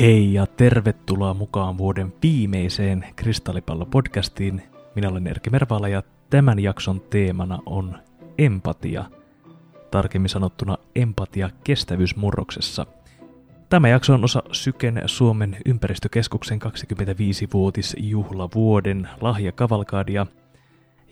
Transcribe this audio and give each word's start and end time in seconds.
Hei 0.00 0.34
ja 0.34 0.46
tervetuloa 0.46 1.34
mukaan 1.34 1.78
vuoden 1.78 2.12
viimeiseen 2.22 3.04
Kristallipallo-podcastiin. 3.16 4.62
Minä 4.94 5.08
olen 5.08 5.26
Erkki 5.26 5.50
Mervala 5.50 5.88
ja 5.88 6.02
tämän 6.30 6.58
jakson 6.58 7.00
teemana 7.00 7.58
on 7.66 7.98
empatia. 8.38 9.04
Tarkemmin 9.90 10.28
sanottuna 10.28 10.78
empatia 10.94 11.50
kestävyysmurroksessa. 11.64 12.86
Tämä 13.68 13.88
jakso 13.88 14.14
on 14.14 14.24
osa 14.24 14.42
Syken 14.52 15.02
Suomen 15.06 15.56
ympäristökeskuksen 15.66 16.58
25-vuotisjuhlavuoden 16.62 19.08
lahjakavalkaadia– 19.20 20.26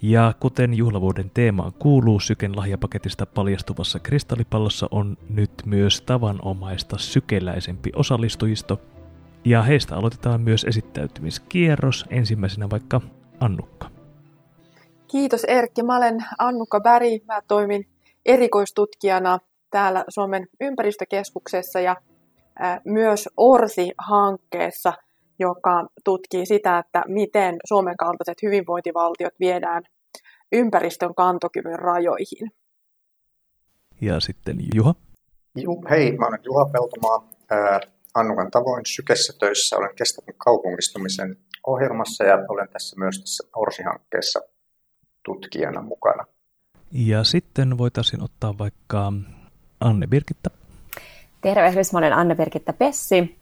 ja 0.02 0.34
kuten 0.40 0.74
juhlavuoden 0.74 1.30
teemaan 1.34 1.72
kuuluu, 1.78 2.20
Syken 2.20 2.56
lahjapaketista 2.56 3.26
paljastuvassa 3.26 3.98
kristallipallossa 3.98 4.88
on 4.90 5.16
nyt 5.28 5.50
myös 5.64 6.00
tavanomaista 6.00 6.98
sykeläisempi 6.98 7.92
osallistujisto. 7.96 8.80
Ja 9.44 9.62
heistä 9.62 9.96
aloitetaan 9.96 10.40
myös 10.40 10.64
esittäytymiskierros, 10.64 12.04
ensimmäisenä 12.10 12.70
vaikka 12.70 13.00
Annukka. 13.40 13.90
Kiitos 15.10 15.44
Erkki. 15.44 15.82
Mä 15.82 15.96
olen 15.96 16.24
Annukka 16.38 16.80
Bäri. 16.80 17.20
Mä 17.26 17.42
toimin 17.48 17.86
erikoistutkijana 18.26 19.38
täällä 19.70 20.04
Suomen 20.08 20.46
ympäristökeskuksessa 20.60 21.80
ja 21.80 21.96
myös 22.84 23.28
ORSI-hankkeessa– 23.36 24.92
joka 25.38 25.86
tutkii 26.04 26.46
sitä, 26.46 26.78
että 26.78 27.02
miten 27.08 27.56
Suomen 27.68 27.96
kaltaiset 27.96 28.42
hyvinvointivaltiot 28.42 29.34
viedään 29.40 29.82
ympäristön 30.52 31.14
kantokyvyn 31.14 31.78
rajoihin. 31.78 32.50
Ja 34.00 34.20
sitten 34.20 34.56
Juha. 34.74 34.94
Ju, 35.56 35.82
hei, 35.90 36.16
mä 36.16 36.26
olen 36.26 36.40
Juha 36.44 36.64
Peltomaa. 36.64 37.28
Ää, 37.50 37.80
Annukan 38.14 38.50
tavoin 38.50 38.86
Sykessä 38.86 39.32
töissä. 39.38 39.76
Olen 39.76 39.94
kestävän 39.96 40.34
kaupungistumisen 40.38 41.36
ohjelmassa 41.66 42.24
ja 42.24 42.38
olen 42.48 42.68
tässä 42.68 42.96
myös 42.98 43.20
tässä 43.20 43.48
Orsi-hankkeessa 43.56 44.40
tutkijana 45.24 45.82
mukana. 45.82 46.24
Ja 46.92 47.24
sitten 47.24 47.78
voitaisiin 47.78 48.22
ottaa 48.22 48.58
vaikka 48.58 49.12
Anne 49.80 50.06
Birgitta. 50.06 50.50
Tervehdys, 51.40 51.92
mä 51.92 51.98
olen 51.98 52.12
Anne 52.12 52.34
Birgitta 52.34 52.72
Pessi. 52.72 53.36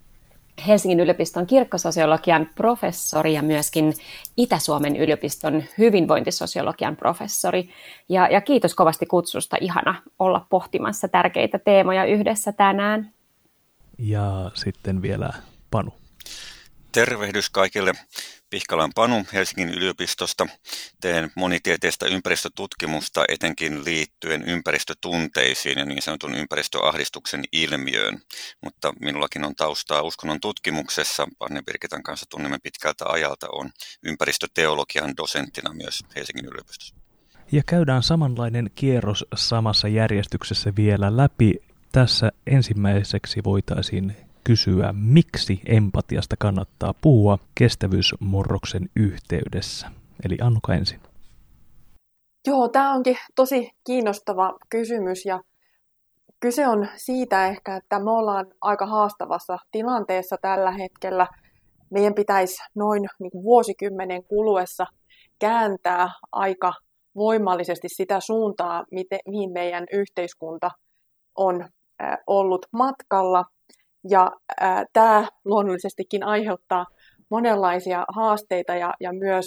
Helsingin 0.67 1.01
yliopiston 1.01 1.47
kirkkososiologian 1.47 2.51
professori 2.55 3.35
ja 3.35 3.43
myöskin 3.43 3.95
Itä-Suomen 4.37 4.97
yliopiston 4.97 5.65
hyvinvointisosiologian 5.79 6.97
professori. 6.97 7.71
Ja, 8.09 8.29
ja 8.29 8.41
kiitos 8.41 8.75
kovasti 8.75 9.07
kutsusta. 9.07 9.57
Ihana 9.61 10.03
olla 10.19 10.47
pohtimassa 10.51 11.09
tärkeitä 11.09 11.59
teemoja 11.59 12.05
yhdessä 12.05 12.53
tänään. 12.53 13.13
Ja 13.99 14.51
sitten 14.55 15.03
vielä 15.03 15.33
Panu. 15.71 15.95
Tervehdys 16.93 17.51
kaikille. 17.51 17.93
Pihkalan 18.53 18.91
Panu 18.95 19.27
Helsingin 19.33 19.69
yliopistosta. 19.69 20.47
Teen 21.01 21.31
monitieteistä 21.37 22.07
ympäristötutkimusta 22.07 23.25
etenkin 23.29 23.85
liittyen 23.85 24.43
ympäristötunteisiin 24.43 25.79
ja 25.79 25.85
niin 25.85 26.03
sanotun 26.03 26.35
ympäristöahdistuksen 26.35 27.45
ilmiöön. 27.53 28.19
Mutta 28.61 28.93
minullakin 29.01 29.45
on 29.45 29.55
taustaa 29.55 30.03
uskonnon 30.03 30.41
tutkimuksessa. 30.41 31.27
Panne 31.39 31.63
Birgitan 31.63 32.03
kanssa 32.03 32.27
tunnemme 32.31 32.59
pitkältä 32.63 33.05
ajalta. 33.09 33.47
On 33.53 33.71
ympäristöteologian 34.03 35.17
dosenttina 35.17 35.73
myös 35.73 36.05
Helsingin 36.17 36.47
yliopistossa. 36.47 36.95
Ja 37.53 37.63
käydään 37.67 38.03
samanlainen 38.03 38.71
kierros 38.75 39.25
samassa 39.35 39.89
järjestyksessä 39.89 40.73
vielä 40.77 41.17
läpi. 41.17 41.55
Tässä 41.93 42.33
ensimmäiseksi 42.47 43.41
voitaisiin 43.45 44.17
kysyä, 44.45 44.95
miksi 44.97 45.61
empatiasta 45.67 46.37
kannattaa 46.39 46.95
puhua 47.01 47.39
kestävyysmurroksen 47.55 48.89
yhteydessä. 48.97 49.87
Eli 50.25 50.37
Annuka 50.43 50.75
ensin. 50.75 51.01
Joo, 52.47 52.69
tämä 52.69 52.93
onkin 52.95 53.17
tosi 53.35 53.71
kiinnostava 53.87 54.55
kysymys 54.69 55.27
ja 55.27 55.41
kyse 56.41 56.69
on 56.69 56.89
siitä 56.97 57.47
ehkä, 57.47 57.77
että 57.77 57.99
me 57.99 58.11
ollaan 58.11 58.47
aika 58.61 58.87
haastavassa 58.87 59.59
tilanteessa 59.71 60.37
tällä 60.43 60.71
hetkellä. 60.71 61.27
Meidän 61.91 62.15
pitäisi 62.15 62.63
noin 62.75 63.09
niin 63.19 63.43
vuosikymmenen 63.43 64.25
kuluessa 64.25 64.87
kääntää 65.39 66.09
aika 66.33 66.73
voimallisesti 67.15 67.89
sitä 67.89 68.21
suuntaa, 68.21 68.85
miten, 68.91 69.19
mihin 69.29 69.53
meidän 69.53 69.87
yhteiskunta 69.93 70.71
on 71.37 71.69
ollut 72.27 72.67
matkalla– 72.73 73.45
ja 74.11 74.31
äh, 74.63 74.85
tämä 74.93 75.29
luonnollisestikin 75.45 76.25
aiheuttaa 76.25 76.87
monenlaisia 77.31 78.05
haasteita 78.09 78.75
ja, 78.75 78.95
ja 79.01 79.13
myös 79.13 79.47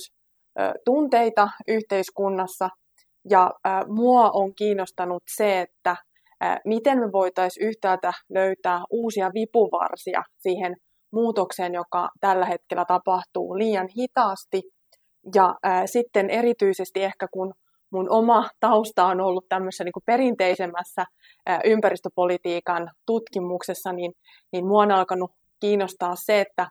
äh, 0.59 0.73
tunteita 0.85 1.49
yhteiskunnassa. 1.67 2.69
Ja 3.29 3.51
äh, 3.67 3.87
mua 3.87 4.29
on 4.29 4.55
kiinnostanut 4.55 5.23
se, 5.35 5.61
että 5.61 5.95
äh, 6.43 6.57
miten 6.65 6.99
me 6.99 7.11
voitaisiin 7.11 7.67
yhtäältä 7.67 8.11
löytää 8.29 8.81
uusia 8.89 9.31
vipuvarsia 9.33 10.23
siihen 10.37 10.75
muutokseen, 11.13 11.73
joka 11.73 12.09
tällä 12.19 12.45
hetkellä 12.45 12.85
tapahtuu 12.85 13.57
liian 13.57 13.87
hitaasti. 13.97 14.61
Ja 15.35 15.55
äh, 15.65 15.83
sitten 15.85 16.29
erityisesti 16.29 17.03
ehkä 17.03 17.27
kun 17.33 17.53
mun 17.95 18.09
oma 18.09 18.49
tausta 18.59 19.05
on 19.05 19.21
ollut 19.21 19.45
tämmöisessä 19.49 19.83
niin 19.83 19.93
kuin 19.93 20.03
perinteisemmässä 20.05 21.05
ympäristöpolitiikan 21.63 22.91
tutkimuksessa, 23.05 23.93
niin, 23.93 24.11
niin 24.51 24.67
mua 24.67 24.81
on 24.81 24.91
alkanut 24.91 25.31
kiinnostaa 25.59 26.15
se, 26.15 26.41
että, 26.41 26.67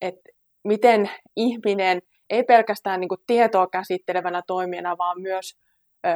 että 0.00 0.30
miten 0.64 1.10
ihminen 1.36 2.02
ei 2.30 2.44
pelkästään 2.44 3.00
niin 3.00 3.08
kuin 3.08 3.20
tietoa 3.26 3.66
käsittelevänä 3.66 4.42
toimijana, 4.46 4.98
vaan 4.98 5.20
myös 5.20 5.56
ö, 6.06 6.10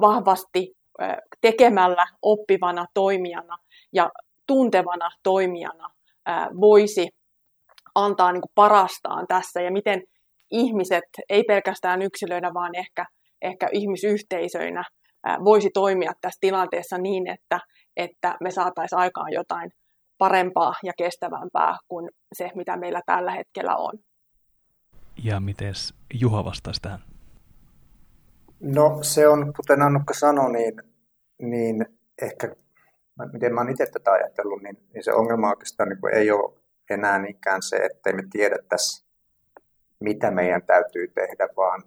vahvasti 0.00 0.72
ö, 1.02 1.04
tekemällä 1.40 2.06
oppivana 2.22 2.86
toimijana 2.94 3.56
ja 3.92 4.10
tuntevana 4.46 5.10
toimijana 5.22 5.90
ö, 6.28 6.32
voisi 6.60 7.08
antaa 7.94 8.32
niin 8.32 8.42
kuin 8.42 8.52
parastaan 8.54 9.26
tässä. 9.26 9.60
Ja 9.60 9.70
miten 9.70 10.02
ihmiset, 10.50 11.04
ei 11.28 11.44
pelkästään 11.44 12.02
yksilöinä, 12.02 12.54
vaan 12.54 12.74
ehkä 12.74 13.06
ehkä 13.42 13.68
ihmisyhteisöinä 13.72 14.84
voisi 15.44 15.70
toimia 15.74 16.12
tässä 16.20 16.38
tilanteessa 16.40 16.98
niin, 16.98 17.26
että, 17.26 17.60
että 17.96 18.36
me 18.40 18.50
saataisiin 18.50 18.98
aikaan 18.98 19.32
jotain 19.32 19.70
parempaa 20.18 20.74
ja 20.82 20.92
kestävämpää 20.98 21.76
kuin 21.88 22.10
se, 22.32 22.50
mitä 22.54 22.76
meillä 22.76 23.00
tällä 23.06 23.32
hetkellä 23.32 23.76
on. 23.76 23.98
Ja 25.24 25.40
miten 25.40 25.72
Juha 26.14 26.44
vastasi 26.44 26.80
tähän? 26.82 27.00
No 28.60 28.98
se 29.02 29.28
on, 29.28 29.52
kuten 29.56 29.82
Annukka 29.82 30.14
sanoi, 30.14 30.52
niin, 30.52 30.74
niin 31.38 31.86
ehkä, 32.22 32.56
miten 33.32 33.54
mä 33.54 33.60
oon 33.60 33.70
itse 33.70 33.86
tätä 33.86 34.10
ajatellut, 34.12 34.62
niin, 34.62 34.76
niin 34.94 35.04
se 35.04 35.12
ongelma 35.12 35.50
oikeastaan 35.50 35.88
niin 35.88 36.14
ei 36.14 36.30
ole 36.30 36.58
enää 36.90 37.18
niinkään 37.18 37.62
se, 37.62 37.76
että 37.76 38.12
me 38.12 38.22
tiedettäisi, 38.32 39.06
mitä 40.00 40.30
meidän 40.30 40.62
täytyy 40.66 41.08
tehdä, 41.08 41.48
vaan, 41.56 41.82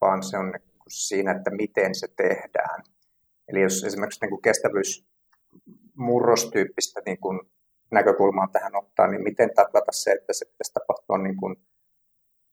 vaan 0.00 0.22
se 0.22 0.38
on 0.38 0.54
siinä, 0.88 1.32
että 1.32 1.50
miten 1.50 1.94
se 1.94 2.06
tehdään. 2.16 2.82
Eli 3.48 3.62
jos 3.62 3.84
esimerkiksi 3.84 4.20
niin 4.20 4.30
kuin 4.30 4.42
kestävyysmurrostyyppistä 4.42 7.00
niin 7.06 7.20
kuin 7.20 7.40
näkökulmaa 7.90 8.48
tähän 8.52 8.76
ottaa, 8.76 9.06
niin 9.06 9.22
miten 9.22 9.54
taklata 9.54 9.92
se, 9.92 10.12
että 10.12 10.32
se 10.32 10.44
pitäisi 10.44 10.72
tapahtua 10.72 11.18
niin 11.18 11.36
kuin 11.36 11.56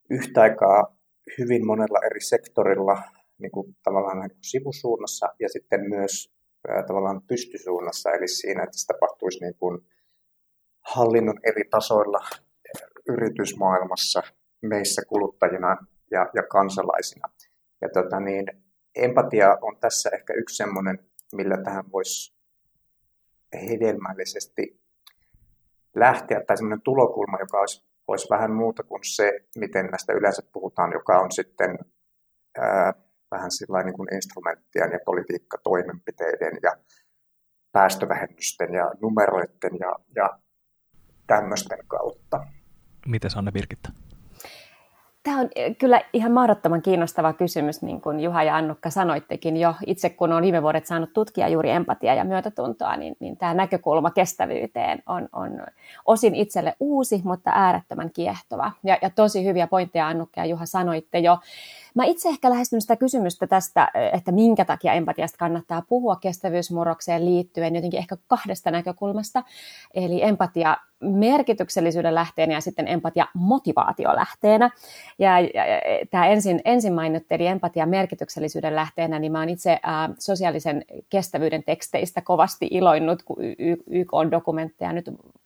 yhtä 0.09 0.41
aikaa 0.41 0.97
hyvin 1.38 1.68
monella 1.68 2.00
eri 2.06 2.22
sektorilla 2.22 3.03
niin 3.38 3.51
kuin 3.51 3.78
tavallaan 3.84 4.19
niin 4.19 4.31
kuin 4.31 4.44
sivusuunnassa 4.44 5.28
ja 5.40 5.50
sitten 5.50 5.90
myös 5.90 6.34
ää, 6.67 6.84
tavallaan 6.84 7.22
pystysuunnassa, 7.28 8.11
eli 8.11 8.28
siinä, 8.28 8.64
että 8.64 8.78
se 8.78 8.88
tapahtuisi 8.88 9.40
niin 9.40 9.55
kuin 9.55 9.81
hallinnon 10.81 11.40
eri 11.43 11.64
tasoilla 11.70 12.20
yritysmaailmassa, 13.09 14.23
meissä 14.61 15.02
kuluttajina 15.09 15.78
ja, 16.11 16.29
ja 16.34 16.43
kansalaisina. 16.43 17.29
Ja 17.82 17.90
tota 17.94 18.20
niin, 18.20 18.46
empatia 18.96 19.58
on 19.62 19.78
tässä 19.80 20.10
ehkä 20.14 20.34
yksi 20.34 20.56
semmoinen, 20.56 21.00
millä 21.34 21.58
tähän 21.64 21.92
voisi 21.92 22.36
hedelmällisesti 23.70 24.82
lähteä, 25.96 26.42
tai 26.48 26.58
semmoinen 26.58 26.82
tulokulma, 26.82 27.38
joka 27.40 27.60
olisi, 27.60 27.86
olisi 28.08 28.28
vähän 28.30 28.52
muuta 28.52 28.84
kuin 28.84 29.02
se, 29.04 29.40
miten 29.58 29.86
näistä 29.86 30.14
yleensä 30.14 30.42
puhutaan, 30.54 30.92
joka 30.92 31.20
on 31.20 31.32
sitten 31.32 31.78
ää, 32.58 32.94
vähän 33.32 33.52
sellainen 33.52 33.94
niin 33.98 34.16
instrumenttien 34.16 34.92
ja 34.92 35.00
politiikkatoimenpiteiden 35.06 36.60
ja 36.64 36.72
päästövähennysten 37.72 38.74
ja 38.74 38.92
numeroiden 39.02 39.78
ja, 39.80 39.96
ja 40.16 40.40
tämmöisten 41.28 41.80
kautta. 41.88 42.48
Miten 43.08 43.32
Anne 43.36 43.54
Virkitta? 43.54 43.90
Tämä 45.26 45.40
on 45.40 45.50
eh, 45.56 45.78
kyllä 45.78 46.02
ihan 46.14 46.32
mahdottoman 46.32 46.82
kiinnostava 46.82 47.34
kysymys, 47.34 47.82
niin 47.82 48.02
kuin 48.02 48.20
Juha 48.20 48.44
ja 48.44 48.56
Annukka 48.56 48.90
sanoittekin 48.90 49.58
jo. 49.58 49.74
Itse 49.86 50.10
kun 50.10 50.32
olen 50.32 50.44
viime 50.44 50.62
vuodet 50.62 50.86
saanut 50.86 51.14
tutkia 51.14 51.48
juuri 51.48 51.70
empatiaa 51.70 52.16
ja 52.16 52.24
myötätuntoa, 52.24 52.98
niin, 52.98 53.16
niin 53.20 53.38
tämä 53.38 53.54
näkökulma 53.54 54.12
kestävyyteen 54.12 55.04
on, 55.08 55.30
on 55.34 55.62
osin 56.06 56.36
itselle 56.36 56.76
uusi, 56.80 57.22
mutta 57.24 57.52
äärettömän 57.54 58.12
kiehtova. 58.12 58.72
Ja, 58.84 58.98
ja 59.02 59.10
tosi 59.10 59.46
hyviä 59.46 59.68
pointteja 59.68 60.08
Annukka 60.08 60.42
ja 60.42 60.46
Juha 60.46 60.66
sanoitte 60.66 61.20
jo. 61.20 61.38
Mä 61.96 62.06
itse 62.06 62.30
ehkä 62.30 62.50
lähestyn 62.50 62.82
sitä 62.82 62.96
kysymystä 62.96 63.48
tästä, 63.48 63.92
että 64.14 64.32
minkä 64.32 64.66
takia 64.66 64.94
empatiasta 64.94 65.38
kannattaa 65.38 65.84
puhua 65.90 66.16
kestävyysmurrokseen 66.16 67.26
liittyen 67.26 67.76
jotenkin 67.76 67.98
ehkä 67.98 68.18
kahdesta 68.28 68.72
näkökulmasta. 68.72 69.44
Eli 69.94 70.24
empatia 70.24 70.78
merkityksellisyyden 71.02 72.16
lähteenä 72.16 72.53
ja 72.53 72.62
sitten 72.62 72.88
empatia 72.88 73.28
motivaatiolähteenä. 73.34 74.70
Ja, 75.20 75.40
ja, 75.40 75.66
ja 75.66 75.82
tämä 76.09 76.28
ensin, 76.28 76.62
ensin 76.66 76.94
mainittiin 76.94 77.42
empatia 77.42 77.86
merkityksellisyyden 77.86 78.76
lähteenä, 78.76 79.20
niin 79.20 79.32
mä 79.32 79.40
oon 79.40 79.50
itse 79.50 79.80
ää, 79.84 80.09
sosiaalisen 80.20 80.86
kestävyyden 81.09 81.64
teksteistä 81.64 82.22
kovasti 82.22 82.68
iloinnut, 82.72 83.24
kun 83.24 83.38
YK 83.88 84.14
on 84.14 84.32
dokumentteja 84.32 84.94
nyt 84.94 85.06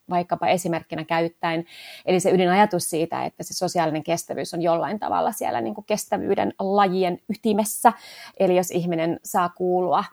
vaikkapa 0.09 0.47
esimerkkinä 0.47 1.03
käyttäen. 1.03 1.65
Eli 2.05 2.19
se 2.19 2.31
ydinajatus 2.31 2.89
siitä, 2.89 3.25
että 3.25 3.43
se 3.43 3.53
sosiaalinen 3.53 4.03
kestävyys 4.03 4.53
on 4.53 4.61
jollain 4.61 4.99
tavalla 4.99 5.31
siellä 5.31 5.61
niin 5.61 5.75
kuin 5.75 5.85
kestävyyden 5.85 6.53
lajien 6.59 7.19
ytimessä. 7.29 7.93
Eli 8.39 8.57
jos 8.57 8.71
ihminen 8.71 9.19
saa 9.23 9.49
kuulua 9.49 10.03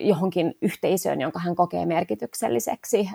johonkin 0.00 0.54
yhteisöön, 0.62 1.20
jonka 1.20 1.38
hän 1.38 1.56
kokee 1.56 1.86
merkitykselliseksi, 1.86 3.10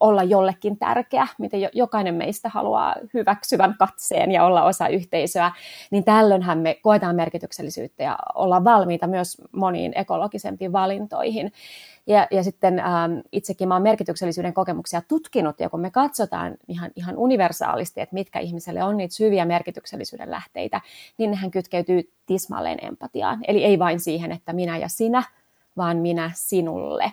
olla 0.00 0.22
jollekin 0.22 0.78
tärkeä, 0.78 1.26
miten 1.38 1.68
jokainen 1.72 2.14
meistä 2.14 2.48
haluaa 2.48 2.94
hyväksyvän 3.14 3.74
katseen 3.78 4.32
ja 4.32 4.44
olla 4.44 4.64
osa 4.64 4.88
yhteisöä, 4.88 5.52
niin 5.90 6.04
tällöinhän 6.04 6.58
me 6.58 6.78
koetaan 6.82 7.16
merkityksellisyyttä 7.16 8.02
ja 8.02 8.18
olla 8.34 8.64
valmiita 8.64 9.06
myös 9.06 9.36
moniin 9.52 9.92
ekologisempiin 9.94 10.72
valintoihin. 10.72 11.52
Ja, 12.06 12.26
ja 12.30 12.42
sitten 12.42 12.78
ähm, 12.78 13.12
itsekin 13.32 13.68
mä 13.68 13.74
olen 13.74 13.82
merkityksellisyyden 13.82 14.54
kokemuksia 14.54 15.02
tutkinut, 15.08 15.60
ja 15.60 15.70
kun 15.70 15.80
me 15.80 15.90
katsotaan 15.90 16.54
ihan, 16.68 16.90
ihan 16.96 17.16
universaalisti, 17.16 18.00
että 18.00 18.14
mitkä 18.14 18.38
ihmiselle 18.38 18.82
on 18.82 18.96
niitä 18.96 19.14
syviä 19.14 19.44
merkityksellisyyden 19.44 20.30
lähteitä, 20.30 20.80
niin 21.18 21.30
nehän 21.30 21.50
kytkeytyy 21.50 22.12
tismalleen 22.26 22.78
empatiaan. 22.82 23.38
Eli 23.48 23.64
ei 23.64 23.78
vain 23.78 24.00
siihen, 24.00 24.32
että 24.32 24.52
minä 24.52 24.78
ja 24.78 24.88
sinä, 24.88 25.22
vaan 25.76 25.96
minä 25.96 26.30
sinulle. 26.34 27.12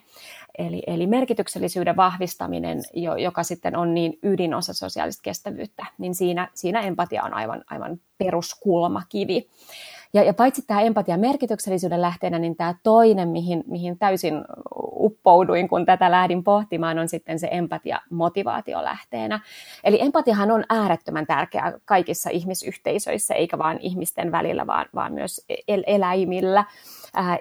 Eli, 0.57 0.83
eli 0.87 1.07
merkityksellisyyden 1.07 1.95
vahvistaminen, 1.95 2.81
joka 3.17 3.43
sitten 3.43 3.75
on 3.75 3.93
niin 3.93 4.19
ydinosa 4.23 4.73
sosiaalista 4.73 5.21
kestävyyttä, 5.23 5.85
niin 5.97 6.15
siinä, 6.15 6.49
siinä 6.53 6.81
empatia 6.81 7.23
on 7.23 7.33
aivan, 7.33 7.63
aivan 7.69 7.99
peruskulmakivi. 8.17 9.49
Ja, 10.13 10.23
ja 10.23 10.33
paitsi 10.33 10.61
tämä 10.67 10.81
empatia 10.81 11.17
merkityksellisyyden 11.17 12.01
lähteenä, 12.01 12.39
niin 12.39 12.55
tämä 12.55 12.75
toinen, 12.83 13.29
mihin, 13.29 13.63
mihin 13.67 13.97
täysin 13.97 14.33
uppouduin, 14.75 15.69
kun 15.69 15.85
tätä 15.85 16.11
lähdin 16.11 16.43
pohtimaan, 16.43 16.99
on 16.99 17.09
sitten 17.09 17.39
se 17.39 17.47
empatia 17.51 18.01
motivaatiolähteenä. 18.09 19.39
Eli 19.83 20.01
empatiahan 20.01 20.51
on 20.51 20.63
äärettömän 20.69 21.27
tärkeää 21.27 21.73
kaikissa 21.85 22.29
ihmisyhteisöissä, 22.29 23.33
eikä 23.33 23.57
vain 23.57 23.79
ihmisten 23.81 24.31
välillä, 24.31 24.67
vaan, 24.67 24.85
vaan 24.95 25.13
myös 25.13 25.45
el- 25.67 25.83
eläimillä. 25.87 26.65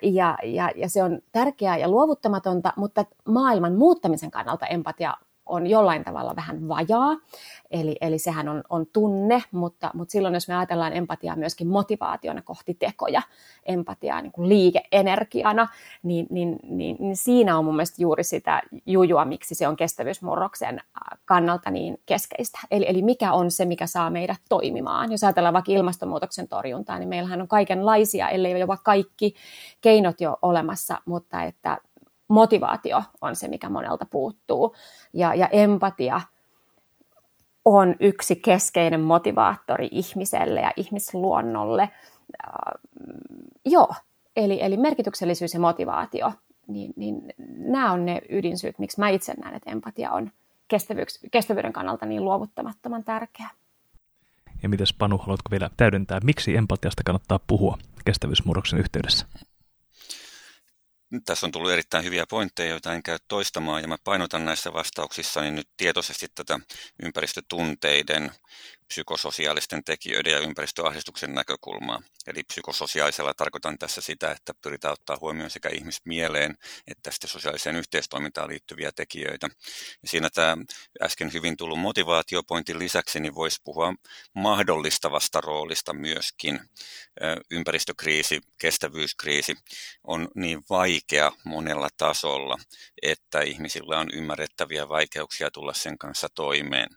Ja, 0.02 0.38
ja, 0.44 0.70
ja 0.76 0.88
se 0.88 1.02
on 1.02 1.20
tärkeää 1.32 1.78
ja 1.78 1.88
luovuttamatonta, 1.88 2.72
mutta 2.76 3.04
maailman 3.24 3.74
muuttamisen 3.74 4.30
kannalta 4.30 4.66
empatia 4.66 5.14
on 5.48 5.66
jollain 5.66 6.04
tavalla 6.04 6.36
vähän 6.36 6.68
vajaa, 6.68 7.16
eli, 7.70 7.96
eli 8.00 8.18
sehän 8.18 8.48
on, 8.48 8.62
on 8.70 8.86
tunne, 8.92 9.42
mutta, 9.52 9.90
mutta 9.94 10.12
silloin 10.12 10.34
jos 10.34 10.48
me 10.48 10.56
ajatellaan 10.56 10.92
empatiaa 10.92 11.36
myöskin 11.36 11.68
motivaationa 11.68 12.42
kohti 12.42 12.74
tekoja, 12.74 13.22
empatiaa 13.66 14.22
niin 14.22 14.32
kuin 14.32 14.48
liikeenergiana, 14.48 15.68
niin, 16.02 16.26
niin, 16.30 16.56
niin, 16.62 16.96
niin 17.00 17.16
siinä 17.16 17.58
on 17.58 17.64
mun 17.64 17.76
mielestä 17.76 18.02
juuri 18.02 18.24
sitä 18.24 18.62
jujua, 18.86 19.24
miksi 19.24 19.54
se 19.54 19.68
on 19.68 19.76
kestävyysmurroksen 19.76 20.80
kannalta 21.24 21.70
niin 21.70 22.00
keskeistä. 22.06 22.58
Eli, 22.70 22.86
eli 22.88 23.02
mikä 23.02 23.32
on 23.32 23.50
se, 23.50 23.64
mikä 23.64 23.86
saa 23.86 24.10
meidät 24.10 24.40
toimimaan. 24.48 25.12
Jos 25.12 25.24
ajatellaan 25.24 25.54
vaikka 25.54 25.72
ilmastonmuutoksen 25.72 26.48
torjuntaa, 26.48 26.98
niin 26.98 27.08
meillähän 27.08 27.40
on 27.40 27.48
kaikenlaisia, 27.48 28.28
ellei 28.28 28.60
jopa 28.60 28.76
kaikki 28.76 29.34
keinot 29.80 30.20
jo 30.20 30.38
olemassa, 30.42 30.98
mutta 31.04 31.42
että 31.42 31.78
motivaatio 32.28 33.02
on 33.20 33.36
se, 33.36 33.48
mikä 33.48 33.68
monelta 33.68 34.06
puuttuu. 34.10 34.76
Ja, 35.12 35.34
ja 35.34 35.48
empatia 35.48 36.20
on 37.64 37.96
yksi 38.00 38.36
keskeinen 38.36 39.00
motivaattori 39.00 39.88
ihmiselle 39.92 40.60
ja 40.60 40.72
ihmisluonnolle. 40.76 41.82
Äh, 41.82 41.90
joo, 43.64 43.94
eli, 44.36 44.62
eli 44.62 44.76
merkityksellisyys 44.76 45.54
ja 45.54 45.60
motivaatio, 45.60 46.32
niin, 46.66 46.92
niin 46.96 47.34
nämä 47.56 47.92
on 47.92 48.06
ne 48.06 48.20
ydinsyyt, 48.28 48.78
miksi 48.78 49.00
mä 49.00 49.08
itse 49.08 49.34
näen, 49.34 49.54
että 49.54 49.70
empatia 49.70 50.10
on 50.10 50.30
kestävyyden 51.30 51.72
kannalta 51.72 52.06
niin 52.06 52.24
luovuttamattoman 52.24 53.04
tärkeä. 53.04 53.48
Ja 54.62 54.68
mitäs 54.68 54.92
Panu, 54.98 55.18
haluatko 55.18 55.50
vielä 55.50 55.70
täydentää, 55.76 56.20
miksi 56.24 56.56
empatiasta 56.56 57.02
kannattaa 57.04 57.40
puhua 57.46 57.78
kestävyysmurroksen 58.04 58.78
yhteydessä? 58.78 59.26
Tässä 61.24 61.46
on 61.46 61.52
tullut 61.52 61.70
erittäin 61.70 62.04
hyviä 62.04 62.24
pointteja, 62.26 62.70
joita 62.70 62.94
en 62.94 63.02
käy 63.02 63.18
toistamaan, 63.28 63.82
ja 63.82 63.88
mä 63.88 63.96
painotan 64.04 64.44
näissä 64.44 64.72
vastauksissa 64.72 65.42
nyt 65.42 65.68
tietoisesti 65.76 66.26
tätä 66.34 66.60
ympäristötunteiden 67.02 68.30
psykososiaalisten 68.88 69.84
tekijöiden 69.84 70.32
ja 70.32 70.38
ympäristöahdistuksen 70.38 71.34
näkökulmaa. 71.34 72.02
Eli 72.26 72.42
psykososiaalisella 72.42 73.34
tarkoitan 73.34 73.78
tässä 73.78 74.00
sitä, 74.00 74.30
että 74.30 74.54
pyritään 74.62 74.92
ottaa 74.92 75.18
huomioon 75.20 75.50
sekä 75.50 75.68
ihmismieleen 75.68 76.56
että 76.86 77.10
sitten 77.10 77.30
sosiaaliseen 77.30 77.76
yhteistoimintaan 77.76 78.48
liittyviä 78.48 78.92
tekijöitä. 78.92 79.48
Ja 80.02 80.08
siinä 80.08 80.30
tämä 80.30 80.56
äsken 81.02 81.32
hyvin 81.32 81.56
tullut 81.56 81.78
motivaatiopointin 81.78 82.78
lisäksi 82.78 83.20
niin 83.20 83.34
voisi 83.34 83.60
puhua 83.64 83.94
mahdollistavasta 84.34 85.40
roolista 85.40 85.92
myöskin. 85.92 86.60
Ympäristökriisi, 87.50 88.40
kestävyyskriisi 88.58 89.54
on 90.04 90.28
niin 90.34 90.62
vaikea 90.70 91.32
monella 91.44 91.88
tasolla, 91.96 92.56
että 93.02 93.40
ihmisillä 93.40 93.98
on 93.98 94.08
ymmärrettäviä 94.12 94.88
vaikeuksia 94.88 95.50
tulla 95.50 95.74
sen 95.74 95.98
kanssa 95.98 96.28
toimeen, 96.34 96.88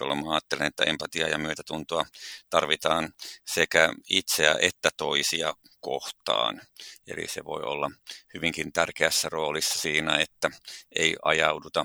jolloin 0.00 0.24
mä 0.24 0.30
ajattelen, 0.30 0.66
että 0.66 0.84
empatia 0.84 1.28
ja 1.28 1.38
myötätuntoa 1.40 2.06
tarvitaan 2.50 3.12
sekä 3.46 3.92
itseä 4.08 4.56
että 4.60 4.90
toisia 4.96 5.54
kohtaan. 5.80 6.60
Eli 7.06 7.28
se 7.28 7.44
voi 7.44 7.62
olla 7.62 7.90
hyvinkin 8.34 8.72
tärkeässä 8.72 9.28
roolissa 9.28 9.78
siinä, 9.78 10.16
että 10.18 10.50
ei 10.96 11.16
ajauduta 11.22 11.84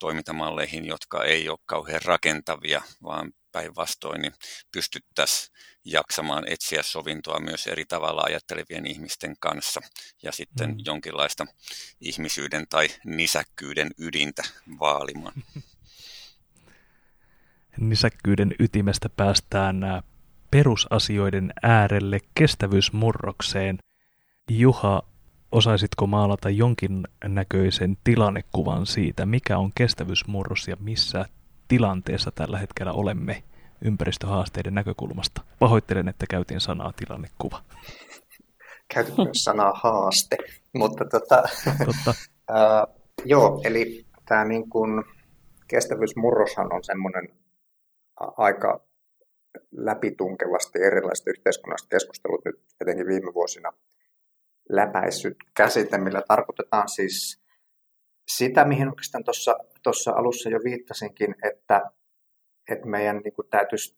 toimintamalleihin, 0.00 0.86
jotka 0.86 1.24
ei 1.24 1.48
ole 1.48 1.58
kauhean 1.66 2.02
rakentavia, 2.04 2.82
vaan 3.02 3.32
päinvastoin 3.52 4.20
niin 4.20 4.34
pystyttäisiin 4.72 5.56
jaksamaan 5.84 6.44
etsiä 6.48 6.82
sovintoa 6.82 7.40
myös 7.40 7.66
eri 7.66 7.84
tavalla 7.84 8.22
ajattelevien 8.22 8.86
ihmisten 8.86 9.36
kanssa 9.40 9.80
ja 10.22 10.32
sitten 10.32 10.70
mm. 10.70 10.76
jonkinlaista 10.84 11.46
ihmisyyden 12.00 12.66
tai 12.68 12.88
nisäkkyyden 13.04 13.90
ydintä 13.98 14.42
vaalimaan. 14.80 15.34
nisäkkyyden 17.80 18.54
ytimestä 18.58 19.08
päästään 19.08 19.84
äh, 19.84 20.02
perusasioiden 20.50 21.52
äärelle 21.62 22.18
kestävyysmurrokseen. 22.34 23.78
Juha, 24.50 25.02
osaisitko 25.52 26.06
maalata 26.06 26.50
jonkin 26.50 27.08
näköisen 27.24 27.96
tilannekuvan 28.04 28.86
siitä, 28.86 29.26
mikä 29.26 29.58
on 29.58 29.72
kestävyysmurros 29.74 30.68
ja 30.68 30.76
missä 30.80 31.26
tilanteessa 31.68 32.30
tällä 32.30 32.58
hetkellä 32.58 32.92
olemme 32.92 33.42
ympäristöhaasteiden 33.84 34.74
näkökulmasta? 34.74 35.42
Pahoittelen, 35.58 36.08
että 36.08 36.26
käytin 36.30 36.60
sanaa 36.60 36.92
tilannekuva. 36.92 37.62
Käytin 38.94 39.14
myös 39.16 39.44
sanaa 39.44 39.72
haaste, 39.74 40.36
mutta 40.74 41.04
tota, 41.04 41.42
Totta. 41.86 42.10
äh, 42.56 42.96
joo, 43.24 43.60
eli 43.64 44.06
tämä 44.28 44.44
niin 44.44 44.70
kun, 44.70 45.04
kestävyysmurroshan 45.68 46.72
on 46.72 46.84
semmoinen 46.84 47.28
aika 48.20 48.80
läpitunkevasti 49.72 50.78
erilaiset 50.82 51.26
yhteiskunnalliset 51.26 51.88
keskustelut 51.90 52.44
nyt 52.44 52.60
etenkin 52.80 53.06
viime 53.06 53.34
vuosina 53.34 53.72
läpäissyt 54.68 55.36
käsite, 55.54 55.98
millä 55.98 56.22
tarkoitetaan 56.28 56.88
siis 56.88 57.42
sitä, 58.28 58.64
mihin 58.64 58.88
oikeastaan 58.88 59.24
tuossa 59.82 60.12
alussa 60.12 60.50
jo 60.50 60.58
viittasinkin, 60.64 61.34
että, 61.42 61.90
että 62.70 62.86
meidän 62.86 63.16
niin 63.16 63.32
kuin 63.32 63.48
täytyisi 63.50 63.96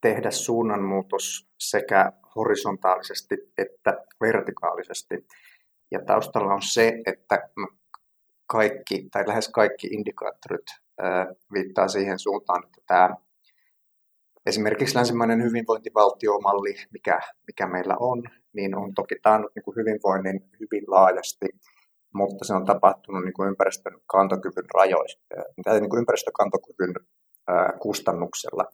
tehdä 0.00 0.30
suunnanmuutos 0.30 1.48
sekä 1.58 2.12
horisontaalisesti 2.36 3.34
että 3.58 4.04
vertikaalisesti. 4.20 5.26
Ja 5.90 6.00
taustalla 6.06 6.54
on 6.54 6.62
se, 6.62 7.02
että 7.06 7.48
kaikki 8.46 9.08
tai 9.12 9.24
lähes 9.26 9.48
kaikki 9.48 9.86
indikaattorit 9.86 10.66
viittaa 11.52 11.88
siihen 11.88 12.18
suuntaan, 12.18 12.64
että 12.64 12.80
tämä 12.86 13.10
esimerkiksi 14.46 14.96
länsimainen 14.96 15.42
hyvinvointivaltiomalli, 15.42 16.74
mikä, 16.92 17.20
mikä 17.46 17.66
meillä 17.66 17.96
on, 18.00 18.22
niin 18.52 18.76
on 18.76 18.94
toki 18.94 19.14
taannut 19.22 19.52
niin 19.54 19.62
kuin 19.62 19.76
hyvinvoinnin 19.76 20.40
hyvin 20.60 20.84
laajasti, 20.86 21.46
mutta 22.14 22.44
se 22.44 22.54
on 22.54 22.66
tapahtunut 22.66 23.24
niin 23.24 23.32
kuin 23.32 23.48
ympäristön 23.48 23.98
kantokyvyn 24.06 24.64
rajoissa, 24.74 25.20
niin 25.80 25.90
kuin 25.90 25.98
ympäristökantokyvyn 25.98 26.94
kustannuksella. 27.80 28.64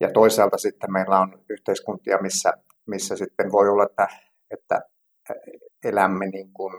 Ja 0.00 0.12
toisaalta 0.12 0.58
sitten 0.58 0.92
meillä 0.92 1.20
on 1.20 1.44
yhteiskuntia, 1.50 2.18
missä, 2.18 2.52
missä 2.86 3.16
sitten 3.16 3.52
voi 3.52 3.68
olla, 3.68 3.84
että, 3.84 4.08
että 4.50 4.80
elämme 5.84 6.26
niin 6.26 6.52
kuin 6.52 6.74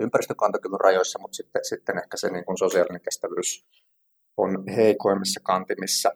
ympäristökantokyvyn 0.00 0.80
rajoissa, 0.80 1.18
mutta 1.18 1.36
sitten, 1.36 1.64
sitten 1.64 1.98
ehkä 1.98 2.16
se 2.16 2.30
niin 2.30 2.44
kuin 2.44 2.58
sosiaalinen 2.58 3.00
kestävyys 3.00 3.66
on 4.36 4.64
heikoimmissa 4.76 5.40
kantimissa. 5.44 6.10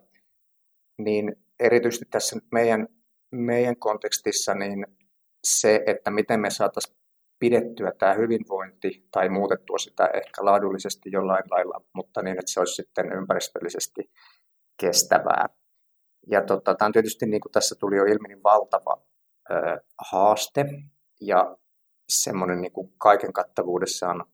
Niin 0.98 1.36
erityisesti 1.60 2.04
tässä 2.10 2.36
meidän, 2.52 2.88
meidän 3.30 3.76
kontekstissa 3.76 4.54
niin 4.54 4.86
se, 5.44 5.82
että 5.86 6.10
miten 6.10 6.40
me 6.40 6.50
saataisiin 6.50 6.96
pidettyä 7.38 7.92
tämä 7.98 8.14
hyvinvointi 8.14 9.08
tai 9.10 9.28
muutettua 9.28 9.78
sitä 9.78 10.06
ehkä 10.06 10.44
laadullisesti 10.44 11.10
jollain 11.12 11.44
lailla, 11.50 11.84
mutta 11.94 12.22
niin, 12.22 12.38
että 12.38 12.52
se 12.52 12.60
olisi 12.60 12.74
sitten 12.74 13.12
ympäristöllisesti 13.12 14.10
kestävää. 14.80 15.48
Ja 16.26 16.42
tota, 16.42 16.74
tämä 16.74 16.86
on 16.86 16.92
tietysti, 16.92 17.26
niin 17.26 17.40
kuin 17.40 17.52
tässä 17.52 17.74
tuli 17.80 17.96
jo 17.96 18.04
ilmi, 18.04 18.28
niin 18.28 18.42
valtava 18.42 19.02
ö, 19.50 19.54
haaste 20.10 20.64
ja 21.20 21.56
semmoinen 22.08 22.60
niin 22.60 22.72
kuin 22.72 22.92
kaiken 22.98 23.32
kattavuudessaan 23.32 24.24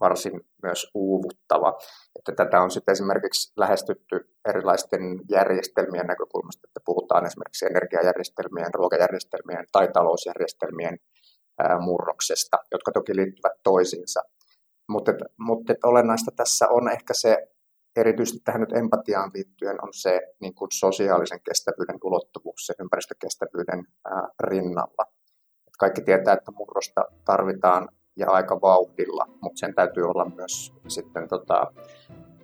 varsin 0.00 0.40
myös 0.62 0.90
uuvuttava. 0.94 1.78
Että 2.18 2.44
tätä 2.44 2.60
on 2.60 2.70
sitten 2.70 2.92
esimerkiksi 2.92 3.52
lähestytty 3.56 4.16
erilaisten 4.48 5.02
järjestelmien 5.30 6.06
näkökulmasta, 6.06 6.68
että 6.68 6.80
puhutaan 6.84 7.26
esimerkiksi 7.26 7.66
energiajärjestelmien, 7.66 8.74
ruokajärjestelmien 8.74 9.64
tai 9.72 9.88
talousjärjestelmien 9.92 10.98
murroksesta, 11.80 12.56
jotka 12.72 12.92
toki 12.92 13.16
liittyvät 13.16 13.52
toisiinsa. 13.62 14.20
Mutta, 14.88 15.12
mutta 15.38 15.74
olennaista 15.84 16.30
tässä 16.36 16.68
on 16.68 16.92
ehkä 16.92 17.14
se, 17.14 17.36
erityisesti 17.96 18.40
tähän 18.44 18.60
nyt 18.60 18.72
empatiaan 18.72 19.30
liittyen, 19.34 19.84
on 19.84 19.92
se 19.92 20.20
niin 20.40 20.54
kuin 20.54 20.68
sosiaalisen 20.72 21.40
kestävyyden 21.42 21.98
ulottuvuus, 22.04 22.66
se 22.66 22.74
ympäristökestävyyden 22.80 23.84
rinnalla. 24.40 25.04
Kaikki 25.78 26.02
tietää, 26.02 26.34
että 26.34 26.52
murrosta 26.52 27.04
tarvitaan 27.24 27.88
ja 28.18 28.30
aika 28.30 28.60
vauhdilla, 28.60 29.26
mutta 29.40 29.58
sen 29.58 29.74
täytyy 29.74 30.04
olla 30.04 30.30
myös 30.36 30.74
sitten 30.88 31.28
tota, 31.28 31.72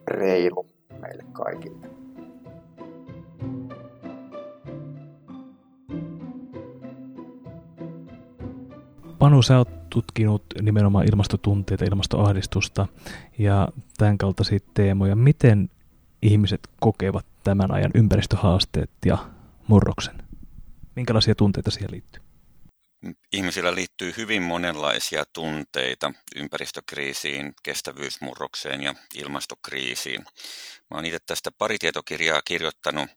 reilu 0.08 0.66
meille 1.00 1.24
kaikille. 1.32 1.86
Panu, 9.18 9.42
sä 9.42 9.58
oot 9.58 9.90
tutkinut 9.90 10.44
nimenomaan 10.62 11.06
ilmastotunteita, 11.12 11.84
ilmastoahdistusta 11.84 12.86
ja 13.38 13.68
tämän 13.98 14.18
kaltaisia 14.18 14.58
teemoja. 14.74 15.16
Miten 15.16 15.70
ihmiset 16.22 16.68
kokevat 16.80 17.26
tämän 17.44 17.70
ajan 17.70 17.90
ympäristöhaasteet 17.94 18.90
ja 19.06 19.18
murroksen? 19.68 20.14
Minkälaisia 20.96 21.34
tunteita 21.34 21.70
siihen 21.70 21.90
liittyy? 21.90 22.23
Ihmisillä 23.32 23.74
liittyy 23.74 24.14
hyvin 24.16 24.42
monenlaisia 24.42 25.24
tunteita 25.32 26.12
ympäristökriisiin, 26.36 27.52
kestävyysmurrokseen 27.62 28.82
ja 28.82 28.94
ilmastokriisiin. 29.14 30.24
Mä 30.90 30.96
oon 30.96 31.04
itse 31.04 31.18
tästä 31.26 31.50
pari 31.58 31.78
tietokirjaa 31.78 32.42
kirjoittanut. 32.44 33.10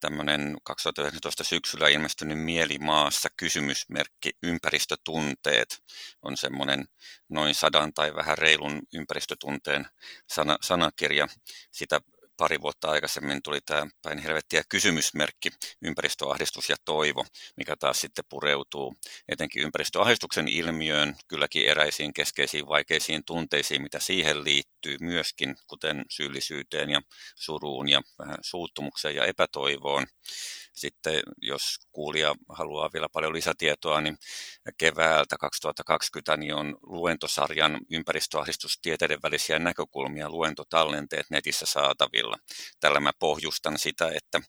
Tämmöinen 0.00 0.56
2019 0.64 1.44
syksyllä 1.44 1.88
ilmestynyt 1.88 2.38
Mielimaassa 2.38 3.28
kysymysmerkki 3.36 4.30
ympäristötunteet 4.42 5.82
on 6.22 6.36
semmoinen 6.36 6.84
noin 7.28 7.54
sadan 7.54 7.92
tai 7.94 8.14
vähän 8.14 8.38
reilun 8.38 8.82
ympäristötunteen 8.94 9.86
sana, 10.26 10.58
sanakirja. 10.60 11.28
Sitä 11.70 12.00
pari 12.36 12.60
vuotta 12.60 12.90
aikaisemmin 12.90 13.42
tuli 13.42 13.60
tämä 13.60 13.86
päin 14.02 14.18
helvettiä 14.18 14.62
kysymysmerkki, 14.68 15.50
ympäristöahdistus 15.82 16.68
ja 16.68 16.76
toivo, 16.84 17.26
mikä 17.56 17.76
taas 17.76 18.00
sitten 18.00 18.24
pureutuu 18.28 18.96
etenkin 19.28 19.62
ympäristöahdistuksen 19.62 20.48
ilmiöön, 20.48 21.16
kylläkin 21.28 21.68
eräisiin 21.68 22.12
keskeisiin 22.12 22.68
vaikeisiin 22.68 23.24
tunteisiin, 23.24 23.82
mitä 23.82 23.98
siihen 23.98 24.44
liittyy 24.44 24.96
myöskin, 25.00 25.56
kuten 25.66 26.04
syyllisyyteen 26.10 26.90
ja 26.90 27.00
suruun 27.34 27.88
ja 27.88 28.02
vähän 28.18 28.38
suuttumukseen 28.42 29.16
ja 29.16 29.24
epätoivoon. 29.24 30.06
Sitten 30.72 31.22
jos 31.42 31.78
kuulija 31.92 32.34
haluaa 32.48 32.90
vielä 32.92 33.08
paljon 33.12 33.32
lisätietoa, 33.32 34.00
niin 34.00 34.18
keväältä 34.78 35.36
2020 35.38 36.36
niin 36.36 36.54
on 36.54 36.78
luentosarjan 36.82 37.80
ympäristöahdistustieteiden 37.90 39.22
välisiä 39.22 39.58
näkökulmia 39.58 40.30
luentotallenteet 40.30 41.26
netissä 41.30 41.66
saatavilla. 41.66 42.36
Tällä 42.80 43.00
mä 43.00 43.12
pohjustan 43.18 43.78
sitä, 43.78 44.12
että 44.14 44.40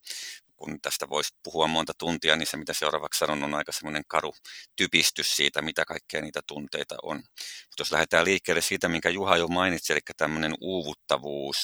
kun 0.56 0.80
tästä 0.80 1.08
voisi 1.08 1.34
puhua 1.42 1.66
monta 1.66 1.92
tuntia, 1.98 2.36
niin 2.36 2.46
se 2.46 2.56
mitä 2.56 2.72
seuraavaksi 2.72 3.18
sanon 3.18 3.44
on 3.44 3.54
aika 3.54 3.72
semmoinen 3.72 4.02
karu 4.08 4.34
typistys 4.76 5.36
siitä, 5.36 5.62
mitä 5.62 5.84
kaikkea 5.84 6.20
niitä 6.20 6.40
tunteita 6.46 6.96
on. 7.02 7.16
Mutta 7.16 7.80
jos 7.80 7.92
lähdetään 7.92 8.24
liikkeelle 8.24 8.60
siitä, 8.60 8.88
minkä 8.88 9.10
Juha 9.10 9.36
jo 9.36 9.48
mainitsi, 9.48 9.92
eli 9.92 10.00
tämmöinen 10.16 10.54
uuvuttavuus, 10.60 11.56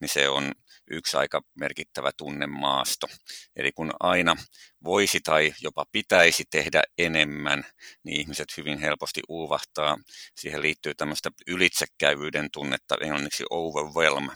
niin 0.00 0.08
se 0.08 0.28
on 0.28 0.52
yksi 0.90 1.16
aika 1.16 1.42
merkittävä 1.58 2.10
tunnemaasto. 2.16 3.06
Eli 3.56 3.72
kun 3.72 3.92
aina 4.00 4.36
voisi 4.84 5.20
tai 5.20 5.54
jopa 5.60 5.84
pitäisi 5.92 6.44
tehdä 6.50 6.82
enemmän, 6.98 7.64
niin 8.04 8.20
ihmiset 8.20 8.56
hyvin 8.56 8.78
helposti 8.78 9.20
uuvahtaa. 9.28 9.98
Siihen 10.36 10.62
liittyy 10.62 10.94
tämmöistä 10.94 11.30
ylitsekäyvyyden 11.46 12.48
tunnetta, 12.52 12.96
englanniksi 13.00 13.44
overwhelm, 13.50 14.28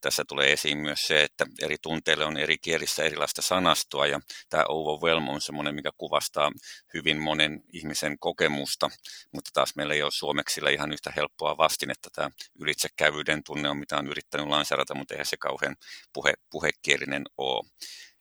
tässä 0.00 0.24
tulee 0.28 0.52
esiin 0.52 0.78
myös 0.78 1.06
se, 1.06 1.22
että 1.22 1.46
eri 1.62 1.76
tunteille 1.82 2.24
on 2.24 2.36
eri 2.36 2.58
kielissä 2.58 3.02
erilaista 3.02 3.42
sanastoa 3.42 4.06
ja 4.06 4.20
tämä 4.48 4.64
overwhelm 4.68 5.28
on 5.28 5.40
semmoinen, 5.40 5.74
mikä 5.74 5.90
kuvastaa 5.98 6.52
hyvin 6.94 7.20
monen 7.20 7.62
ihmisen 7.72 8.18
kokemusta, 8.18 8.90
mutta 9.32 9.50
taas 9.54 9.76
meillä 9.76 9.94
ei 9.94 10.02
ole 10.02 10.10
suomeksi 10.10 10.60
ihan 10.72 10.92
yhtä 10.92 11.12
helppoa 11.16 11.56
vastinetta 11.56 12.10
tämä 12.14 12.30
ylitsekävyyden 12.60 13.42
tunne 13.42 13.68
on, 13.68 13.76
mitä 13.76 13.96
on 13.96 14.08
yrittänyt 14.08 14.46
lanserata, 14.48 14.94
mutta 14.94 15.14
eihän 15.14 15.26
se 15.26 15.36
kauhean 15.36 15.76
puhe, 16.12 16.34
puhekielinen 16.50 17.22
ole. 17.38 17.68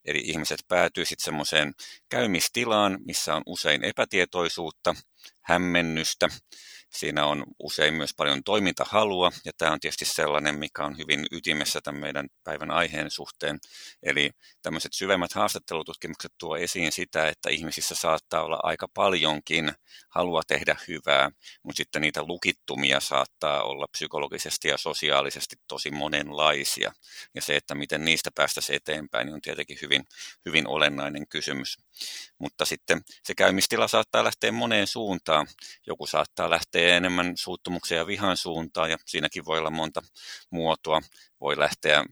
Eli 0.05 0.22
ihmiset 0.24 0.60
päätyy 0.67 1.05
sitten 1.05 1.25
semmoiseen 1.25 1.74
käymistilaan, 2.10 2.98
missä 3.05 3.36
on 3.36 3.41
usein 3.46 3.84
epätietoisuutta, 3.84 4.96
hämmennystä, 5.41 6.29
Siinä 6.89 7.25
on 7.25 7.44
usein 7.60 7.94
myös 7.94 8.13
paljon 8.17 8.44
toimintahalua, 8.44 9.32
ja 9.46 9.51
tämä 9.58 9.72
on 9.72 9.79
tietysti 9.79 10.06
sellainen, 10.06 10.60
mikä 10.60 10.86
on 10.86 10.98
hyvin 10.98 11.25
ytimessä 11.32 11.82
tämän 11.82 12.01
meidän 12.01 12.27
päivän 12.44 12.72
aiheen 12.72 13.12
suhteen. 13.12 13.60
Eli 14.03 14.32
tämmöiset 14.62 14.94
syvemmät 14.94 15.34
haastattelututkimukset 15.34 16.32
tuo 16.38 16.58
esiin 16.58 16.91
sitä, 16.91 17.27
että 17.27 17.50
ihmisissä 17.50 17.96
saattaa 17.96 18.44
olla 18.44 18.60
aika 18.63 18.88
paljonkin 18.94 19.72
halua 20.10 20.41
tehdä 20.48 20.75
hyvää, 20.88 21.32
mutta 21.63 21.77
sitten 21.77 22.01
niitä 22.01 22.24
lukittumia 22.24 23.00
saattaa 23.00 23.63
olla 23.63 23.86
psykologisesti 23.91 24.67
ja 24.67 24.77
sosiaalisesti 24.77 25.56
tosi 25.67 25.91
monenlaisia. 25.91 26.94
Ja 27.36 27.41
se, 27.41 27.56
että 27.56 27.75
miten 27.75 28.06
niistä 28.06 28.32
päästäisiin 28.36 28.75
eteenpäin, 28.75 29.25
niin 29.25 29.34
on 29.34 29.41
tietenkin 29.41 29.77
hyvin, 29.82 30.03
hyvin 30.46 30.67
olennainen 30.67 31.27
kysymys. 31.27 31.77
Mutta 32.39 32.65
sitten 32.65 33.01
se 33.24 33.36
käymistila 33.36 33.88
saattaa 33.88 34.24
lähteä 34.24 34.51
moneen 34.51 34.88
suuntaan. 34.88 35.48
Joku 35.88 36.08
saattaa 36.08 36.50
lähteä 36.50 36.76
enemmän 36.86 37.38
suuttumuksen 37.38 37.98
ja 37.98 38.07
vihan 38.07 38.38
suuntaan 38.38 38.91
ja 38.91 38.98
siinäkin 39.05 39.46
voi 39.46 39.60
olla 39.60 39.69
monta 39.69 40.01
muotoa. 40.50 41.01
Voi 41.41 41.60
lähteä 41.60 42.06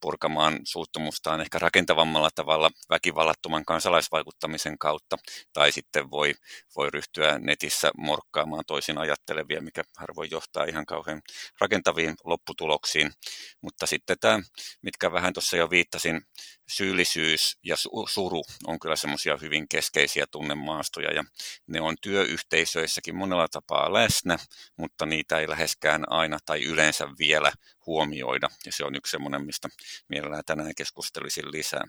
purkamaan 0.00 0.60
suuttumustaan 0.64 1.40
ehkä 1.40 1.58
rakentavammalla 1.58 2.30
tavalla 2.34 2.70
väkivallattoman 2.90 3.64
kansalaisvaikuttamisen 3.64 4.78
kautta, 4.78 5.16
tai 5.52 5.72
sitten 5.72 6.10
voi, 6.10 6.34
voi 6.76 6.90
ryhtyä 6.90 7.38
netissä 7.38 7.90
morkkaamaan 7.96 8.64
toisin 8.66 8.98
ajattelevia, 8.98 9.60
mikä 9.60 9.84
harvoin 9.96 10.30
johtaa 10.30 10.64
ihan 10.64 10.86
kauhean 10.86 11.22
rakentaviin 11.60 12.14
lopputuloksiin. 12.24 13.12
Mutta 13.60 13.86
sitten 13.86 14.16
tämä, 14.20 14.40
mitkä 14.82 15.12
vähän 15.12 15.32
tuossa 15.32 15.56
jo 15.56 15.70
viittasin, 15.70 16.22
syyllisyys 16.68 17.58
ja 17.62 17.76
suru 18.08 18.42
on 18.66 18.78
kyllä 18.78 18.96
semmoisia 18.96 19.36
hyvin 19.36 19.68
keskeisiä 19.68 20.26
tunnemaastoja, 20.30 21.12
ja 21.12 21.24
ne 21.66 21.80
on 21.80 21.96
työyhteisöissäkin 22.00 23.16
monella 23.16 23.48
tapaa 23.48 23.92
läsnä, 23.92 24.38
mutta 24.76 25.06
niitä 25.06 25.38
ei 25.38 25.48
läheskään 25.48 26.12
aina 26.12 26.38
tai 26.46 26.64
yleensä 26.64 27.08
vielä 27.18 27.52
huomioida, 27.88 28.48
ja 28.66 28.72
se 28.72 28.84
on 28.84 28.94
yksi 28.94 29.10
semmoinen, 29.10 29.46
mistä 29.46 29.68
mielellään 30.08 30.44
tänään 30.46 30.74
keskustelisin 30.76 31.52
lisää. 31.52 31.84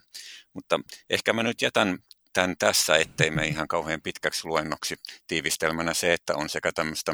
Mutta 0.54 0.80
ehkä 1.10 1.34
mä 1.34 1.44
nyt 1.44 1.62
jätän 1.62 2.00
tämän 2.34 2.56
tässä, 2.60 2.98
ettei 2.98 3.32
me 3.32 3.48
ihan 3.48 3.68
kauhean 3.68 4.02
pitkäksi 4.02 4.48
luennoksi 4.48 4.96
tiivistelmänä 5.28 5.94
se, 5.94 6.14
että 6.14 6.36
on 6.36 6.50
sekä 6.50 6.72
tämmöistä 6.72 7.14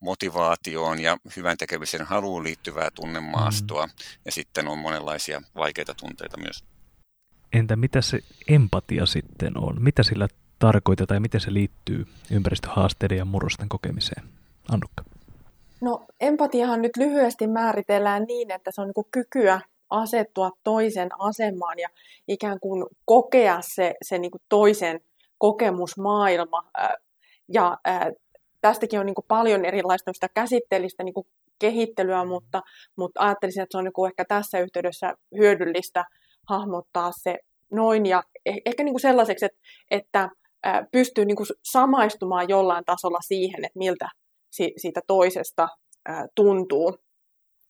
motivaatioon 0.00 1.00
ja 1.00 1.16
hyvän 1.36 1.56
tekemisen 1.56 2.06
haluun 2.06 2.44
liittyvää 2.44 2.90
tunnemaastoa, 2.90 3.86
mm. 3.86 3.92
ja 4.24 4.32
sitten 4.32 4.68
on 4.68 4.78
monenlaisia 4.78 5.42
vaikeita 5.56 5.94
tunteita 5.94 6.36
myös. 6.40 6.64
Entä 7.52 7.76
mitä 7.76 8.00
se 8.00 8.18
empatia 8.48 9.06
sitten 9.06 9.58
on? 9.58 9.82
Mitä 9.82 10.02
sillä 10.02 10.28
tarkoitetaan 10.58 11.16
ja 11.16 11.20
miten 11.20 11.40
se 11.40 11.52
liittyy 11.52 12.06
ympäristöhaasteiden 12.30 13.18
ja 13.18 13.24
murrosten 13.24 13.68
kokemiseen? 13.68 14.28
Annukka. 14.68 15.04
No 15.80 16.06
empatiahan 16.20 16.82
nyt 16.82 16.96
lyhyesti 16.96 17.46
määritellään 17.46 18.24
niin, 18.24 18.50
että 18.50 18.70
se 18.70 18.80
on 18.80 18.92
niin 18.96 19.06
kykyä 19.10 19.60
asettua 19.90 20.50
toisen 20.64 21.08
asemaan 21.18 21.78
ja 21.78 21.88
ikään 22.28 22.60
kuin 22.60 22.86
kokea 23.04 23.58
se, 23.60 23.94
se 24.02 24.18
niin 24.18 24.30
kuin 24.30 24.42
toisen 24.48 25.00
kokemusmaailma. 25.38 26.70
Ja 27.52 27.78
tästäkin 28.60 29.00
on 29.00 29.06
niin 29.06 29.14
kuin 29.14 29.24
paljon 29.28 29.64
erilaista 29.64 30.12
sitä 30.12 30.28
käsitteellistä 30.34 31.04
niin 31.04 31.14
kuin 31.14 31.26
kehittelyä, 31.58 32.24
mutta, 32.24 32.62
mutta 32.96 33.20
ajattelisin, 33.20 33.62
että 33.62 33.72
se 33.72 33.78
on 33.78 33.84
niin 33.84 33.92
kuin 33.92 34.10
ehkä 34.10 34.24
tässä 34.24 34.58
yhteydessä 34.58 35.14
hyödyllistä 35.36 36.04
hahmottaa 36.48 37.10
se 37.12 37.38
noin 37.72 38.06
ja 38.06 38.22
eh, 38.46 38.56
ehkä 38.66 38.82
niin 38.82 38.92
kuin 38.92 39.00
sellaiseksi, 39.00 39.44
että, 39.44 39.58
että 39.90 40.30
pystyy 40.92 41.24
niin 41.24 41.36
kuin 41.36 41.46
samaistumaan 41.62 42.48
jollain 42.48 42.84
tasolla 42.84 43.20
siihen, 43.20 43.64
että 43.64 43.78
miltä 43.78 44.08
siitä 44.76 45.00
toisesta 45.06 45.68
tuntuu. 46.34 46.96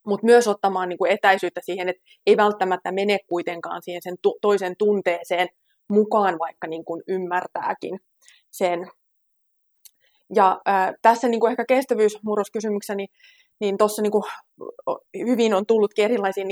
Mutta 0.07 0.27
myös 0.27 0.49
ottamaan 0.49 0.89
niin 0.89 0.99
kuin 0.99 1.13
etäisyyttä 1.13 1.61
siihen, 1.65 1.89
että 1.89 2.03
ei 2.27 2.37
välttämättä 2.37 2.93
mene 2.93 3.19
kuitenkaan 3.29 3.83
siihen 3.83 4.03
sen 4.03 4.17
toisen 4.41 4.75
tunteeseen 4.79 5.49
mukaan, 5.89 6.39
vaikka 6.39 6.67
niin 6.67 6.85
kuin 6.85 7.03
ymmärtääkin 7.09 8.01
sen. 8.51 8.91
Ja 10.35 10.61
ää, 10.67 10.93
tässä 11.03 11.29
niin 11.29 11.41
kuin 11.41 11.51
ehkä 11.51 11.65
kestävyysmurroskysymyksessä, 11.69 12.95
niin 12.95 13.09
niin 13.61 13.79
tuossa 13.79 14.03
niin 14.03 14.13
hyvin 15.27 15.55
on 15.55 15.67
tullutkin 15.67 16.05
erilaisia 16.05 16.45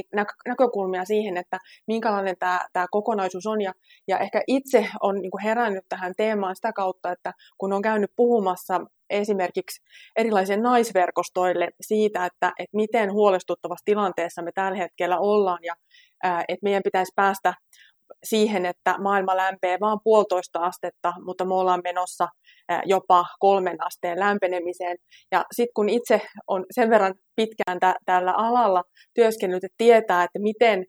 näkökulmia 0.48 1.04
siihen, 1.04 1.36
että 1.36 1.58
minkälainen 1.86 2.36
tämä, 2.38 2.86
kokonaisuus 2.90 3.46
on. 3.46 3.60
Ja, 3.60 3.72
ja 4.08 4.18
ehkä 4.18 4.42
itse 4.46 4.88
on 5.00 5.14
niin 5.22 5.42
herännyt 5.44 5.84
tähän 5.88 6.12
teemaan 6.16 6.56
sitä 6.56 6.72
kautta, 6.72 7.12
että 7.12 7.32
kun 7.58 7.72
on 7.72 7.82
käynyt 7.82 8.10
puhumassa 8.16 8.80
esimerkiksi 9.20 9.82
erilaisille 10.16 10.62
naisverkostoille 10.62 11.68
siitä, 11.80 12.26
että, 12.26 12.52
että 12.58 12.76
miten 12.76 13.12
huolestuttavassa 13.12 13.84
tilanteessa 13.84 14.42
me 14.42 14.52
tällä 14.54 14.78
hetkellä 14.78 15.18
ollaan 15.18 15.58
ja 15.62 15.74
että 16.48 16.64
meidän 16.64 16.82
pitäisi 16.82 17.12
päästä 17.16 17.54
siihen, 18.24 18.66
että 18.66 18.94
maailma 18.98 19.36
lämpee 19.36 19.78
vain 19.80 19.98
puolitoista 20.04 20.58
astetta, 20.58 21.12
mutta 21.24 21.44
me 21.44 21.54
ollaan 21.54 21.80
menossa 21.84 22.28
jopa 22.84 23.24
kolmen 23.38 23.76
asteen 23.86 24.20
lämpenemiseen. 24.20 24.96
Ja 25.32 25.44
sitten 25.52 25.74
kun 25.74 25.88
itse 25.88 26.20
on 26.46 26.64
sen 26.70 26.90
verran 26.90 27.14
pitkään 27.36 27.80
tä- 27.80 27.96
tällä 28.04 28.32
alalla 28.32 28.82
työskennellyt, 29.14 29.64
että 29.64 29.74
tietää, 29.78 30.24
että 30.24 30.38
miten 30.38 30.84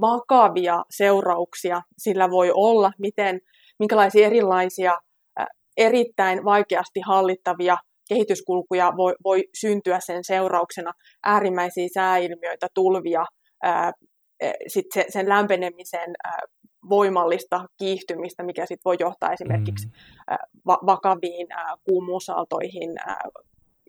vakavia 0.00 0.84
seurauksia 0.90 1.82
sillä 1.98 2.30
voi 2.30 2.50
olla, 2.54 2.92
miten, 2.98 3.40
minkälaisia 3.78 4.26
erilaisia 4.26 4.98
erittäin 5.76 6.44
vaikeasti 6.44 7.00
hallittavia 7.06 7.76
kehityskulkuja 8.08 8.92
voi, 8.96 9.14
voi 9.24 9.44
syntyä 9.60 9.98
sen 10.00 10.24
seurauksena, 10.24 10.92
äärimmäisiä 11.24 11.88
sääilmiöitä, 11.94 12.66
tulvia, 12.74 13.24
ää, 13.62 13.92
sit 14.66 14.86
se, 14.94 15.04
sen 15.08 15.28
lämpenemisen 15.28 16.14
ää, 16.24 16.40
voimallista 16.88 17.64
kiihtymistä, 17.78 18.42
mikä 18.42 18.66
sit 18.66 18.80
voi 18.84 18.96
johtaa 19.00 19.32
esimerkiksi 19.32 19.86
mm. 19.86 19.92
va- 20.66 20.80
vakaviin 20.86 21.52
ää, 21.52 21.74
kuumuusaaltoihin 21.84 22.98
ää, 22.98 23.20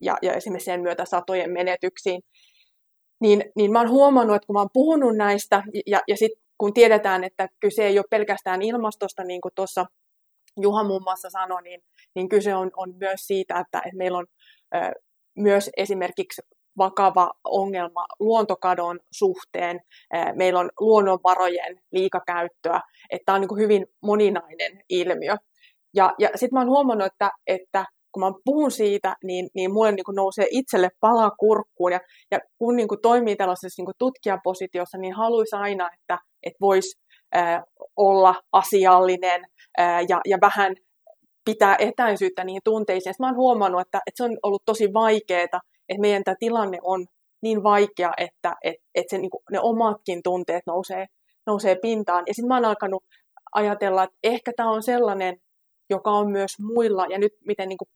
ja, 0.01 0.17
ja 0.21 0.33
esimerkiksi 0.33 0.65
sen 0.65 0.81
myötä 0.81 1.05
satojen 1.05 1.51
menetyksiin. 1.51 2.21
Niin, 3.21 3.43
niin 3.55 3.71
mä 3.71 3.79
oon 3.79 3.89
huomannut, 3.89 4.35
että 4.35 4.47
kun 4.47 4.53
mä 4.53 4.59
oon 4.59 4.69
puhunut 4.73 5.17
näistä, 5.17 5.63
ja, 5.88 6.01
ja 6.07 6.17
sitten 6.17 6.41
kun 6.57 6.73
tiedetään, 6.73 7.23
että 7.23 7.47
kyse 7.59 7.85
ei 7.85 8.00
ole 8.00 8.05
pelkästään 8.09 8.61
ilmastosta, 8.61 9.23
niin 9.23 9.41
kuin 9.41 9.51
tuossa 9.55 9.85
Juha 10.60 10.84
muun 10.84 11.03
muassa 11.03 11.29
sanoi, 11.29 11.62
niin, 11.62 11.81
niin 12.15 12.29
kyse 12.29 12.55
on, 12.55 12.72
on 12.77 12.93
myös 13.00 13.27
siitä, 13.27 13.60
että, 13.60 13.77
että 13.77 13.98
meillä 13.98 14.17
on 14.17 14.25
ö, 14.75 14.91
myös 15.38 15.70
esimerkiksi 15.77 16.41
vakava 16.77 17.31
ongelma 17.43 18.05
luontokadon 18.20 18.99
suhteen. 19.12 19.80
Meillä 20.36 20.60
on 20.60 20.69
luonnonvarojen 20.80 21.82
liikakäyttöä, 21.91 22.82
että 23.10 23.25
tämä 23.25 23.36
on 23.36 23.41
niin 23.41 23.63
hyvin 23.63 23.86
moninainen 24.04 24.82
ilmiö. 24.89 25.36
Ja, 25.95 26.13
ja 26.19 26.30
sitten 26.36 26.54
mä 26.54 26.60
oon 26.60 26.69
huomannut, 26.69 27.08
että, 27.08 27.32
että 27.47 27.86
kun 28.12 28.23
mä 28.23 28.32
puhun 28.45 28.71
siitä, 28.71 29.15
niin, 29.23 29.49
niin 29.56 29.73
mulle 29.73 29.91
niin 29.91 30.15
nousee 30.15 30.47
itselle 30.49 30.89
pala 30.99 31.32
kurkkuun. 31.32 31.91
Ja, 31.91 31.99
ja 32.32 32.39
kun 32.58 32.75
niin 32.75 32.88
toimii 33.02 33.36
tällaisessa 33.36 33.84
niin 33.84 33.93
tutkijapositiossa, 33.99 34.97
niin 34.97 35.13
haluaisi 35.13 35.56
aina, 35.56 35.89
että, 35.93 36.17
että 36.43 36.58
voisi 36.62 37.00
olla 37.98 38.36
asiallinen 38.52 39.41
ja, 40.10 40.22
ja 40.26 40.38
vähän 40.41 40.76
pitää 41.46 41.76
etäisyyttä 41.80 42.44
niihin 42.44 42.62
tunteisiin. 42.63 43.13
Sitten 43.13 43.24
mä 43.24 43.28
oon 43.28 43.36
huomannut, 43.36 43.82
että, 43.82 44.00
että 44.08 44.17
se 44.17 44.24
on 44.24 44.38
ollut 44.44 44.62
tosi 44.65 44.94
vaikeaa 44.94 45.60
että 45.91 46.02
meidän 46.02 46.24
tämä 46.24 46.36
tilanne 46.39 46.78
on 46.84 47.06
niin 47.41 47.63
vaikea, 47.63 48.12
että 48.17 48.56
et, 48.63 48.76
et 48.96 49.06
se, 49.10 49.17
niin 49.17 49.30
kuin, 49.30 49.41
ne 49.52 49.60
omatkin 49.60 50.24
tunteet 50.24 50.63
nousee, 50.65 51.06
nousee 51.48 51.76
pintaan. 51.76 52.24
Ja 52.28 52.34
sitten 52.34 52.48
mä 52.48 52.56
oon 52.56 52.65
alkanut 52.65 53.04
ajatella, 53.56 54.04
että 54.04 54.17
ehkä 54.24 54.52
tämä 54.56 54.72
on 54.72 54.84
sellainen, 54.84 55.38
joka 55.89 56.12
on 56.12 56.32
myös 56.32 56.52
muilla, 56.60 57.06
ja 57.06 57.20
nyt 57.20 57.32
miten 57.46 57.70
niin 57.70 57.78
kuin 57.78 57.89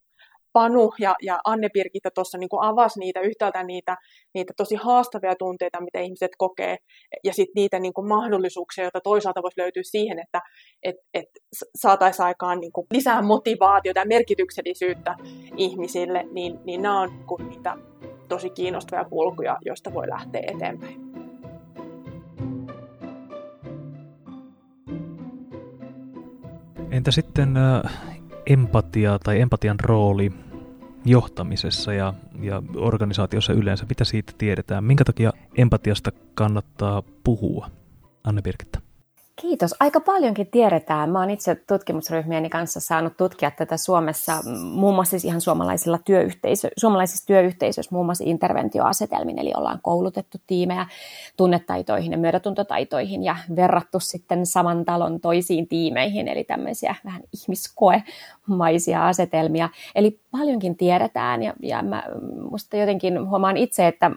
Panu 0.55 0.93
ja, 0.99 1.15
ja 1.21 1.39
Anne 1.45 1.69
Birgitta 1.73 2.09
tuossa 2.15 2.37
niin 2.37 2.49
avasi 2.61 2.99
niitä 2.99 3.19
yhtäältä 3.19 3.63
niitä, 3.63 3.97
niitä 4.33 4.53
tosi 4.57 4.75
haastavia 4.75 5.35
tunteita, 5.35 5.81
mitä 5.81 5.99
ihmiset 5.99 6.31
kokee, 6.37 6.77
ja 7.23 7.33
sitten 7.33 7.61
niitä 7.61 7.79
niin 7.79 7.93
kuin 7.93 8.07
mahdollisuuksia, 8.07 8.83
joita 8.83 8.99
toisaalta 9.03 9.41
voisi 9.41 9.61
löytyä 9.61 9.83
siihen, 9.85 10.19
että 10.19 10.41
et, 10.83 10.95
et 11.13 11.29
saataisiin 11.75 12.25
aikaan 12.25 12.59
niin 12.59 12.71
kuin 12.71 12.87
lisää 12.93 13.21
motivaatiota 13.21 13.99
ja 13.99 14.05
merkityksellisyyttä 14.05 15.15
ihmisille, 15.57 16.23
niin, 16.31 16.59
niin 16.65 16.81
nämä 16.81 17.01
on 17.01 17.09
niin 17.09 17.27
kuin 17.27 17.49
niitä 17.49 17.77
tosi 18.27 18.49
kiinnostavia 18.49 19.05
kulkuja, 19.05 19.57
joista 19.65 19.93
voi 19.93 20.09
lähteä 20.09 20.41
eteenpäin. 20.47 21.01
Entä 26.91 27.11
sitten 27.11 27.53
empatia 28.45 29.19
tai 29.23 29.41
empatian 29.41 29.79
rooli 29.79 30.31
johtamisessa 31.05 31.93
ja, 31.93 32.13
ja 32.41 32.63
organisaatiossa 32.75 33.53
yleensä? 33.53 33.85
Mitä 33.89 34.03
siitä 34.03 34.33
tiedetään? 34.37 34.83
Minkä 34.83 35.05
takia 35.05 35.33
empatiasta 35.57 36.11
kannattaa 36.33 37.03
puhua? 37.23 37.69
Anne 38.23 38.41
Birgitta. 38.41 38.85
Kiitos. 39.41 39.76
Aika 39.80 40.00
paljonkin 40.00 40.48
tiedetään. 40.48 41.10
Mä 41.10 41.19
oon 41.19 41.30
itse 41.30 41.56
tutkimusryhmieni 41.56 42.50
kanssa 42.50 42.80
saanut 42.80 43.17
tutkia 43.17 43.52
tätä 43.52 43.78
Suomessa, 43.78 44.34
muun 44.63 44.95
muassa 44.95 45.10
siis 45.10 45.26
ihan 45.26 45.41
suomalaisilla 45.41 45.98
työyhteisö, 45.98 46.69
suomalaisissa 46.78 47.28
työyhteisöissä, 47.28 47.95
muun 47.95 48.06
muassa 48.06 48.24
interventioasetelmin, 48.28 49.39
eli 49.39 49.52
ollaan 49.58 49.80
koulutettu 49.82 50.38
tiimejä 50.48 50.86
tunnetaitoihin 51.38 52.12
ja 52.12 52.17
myötätuntotaitoihin 52.17 53.24
ja 53.24 53.36
verrattu 53.56 54.00
sitten 54.00 54.45
saman 54.45 54.86
talon 54.86 55.19
toisiin 55.19 55.67
tiimeihin, 55.67 56.28
eli 56.28 56.43
tämmöisiä 56.43 56.95
vähän 57.06 57.21
ihmiskoemaisia 57.34 59.08
asetelmia. 59.08 59.69
Eli 59.95 60.19
paljonkin 60.32 60.78
tiedetään 60.78 61.43
ja, 61.43 61.54
ja 61.62 61.82
mä 61.82 62.04
musta 62.52 62.78
jotenkin 62.78 63.30
huomaan 63.30 63.58
itse, 63.58 63.88
että 63.88 64.12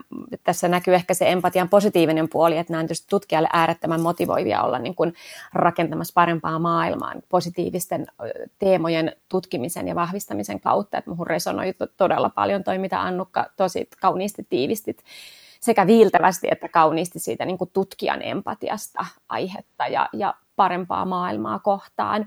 tässä 0.45 0.69
näkyy 0.69 0.95
ehkä 0.95 1.15
se 1.15 1.31
empatian 1.31 1.69
positiivinen 1.69 2.29
puoli, 2.29 2.59
että 2.59 2.73
nämä 2.73 2.81
on 2.81 2.89
tutkijalle 3.11 3.49
äärettömän 3.53 4.01
motivoivia 4.01 4.63
olla 4.63 4.79
niin 4.79 4.95
kuin 4.95 5.08
rakentamassa 5.55 6.13
parempaa 6.15 6.59
maailmaa 6.59 7.15
positiivisten 7.29 8.07
teemojen 8.59 9.13
tutkimisen 9.29 9.89
ja 9.89 9.95
vahvistamisen 9.95 10.61
kautta. 10.61 10.99
Että 10.99 11.11
muhun 11.11 11.27
resonoi 11.27 11.75
todella 11.97 12.31
paljon 12.31 12.65
toi, 12.65 12.79
mitä 12.79 13.03
Annukka 13.03 13.47
tosi 13.57 13.89
kauniisti 14.01 14.47
tiivistit 14.51 15.05
sekä 15.61 15.87
viiltävästi 15.87 16.49
että 16.51 16.69
kauniisti 16.69 17.19
siitä 17.19 17.45
niin 17.45 17.59
kuin 17.59 17.71
tutkijan 17.73 18.23
empatiasta 18.23 19.07
aihetta 19.29 19.87
ja, 19.87 20.09
ja 20.13 20.35
parempaa 20.57 21.05
maailmaa 21.05 21.59
kohtaan. 21.59 22.27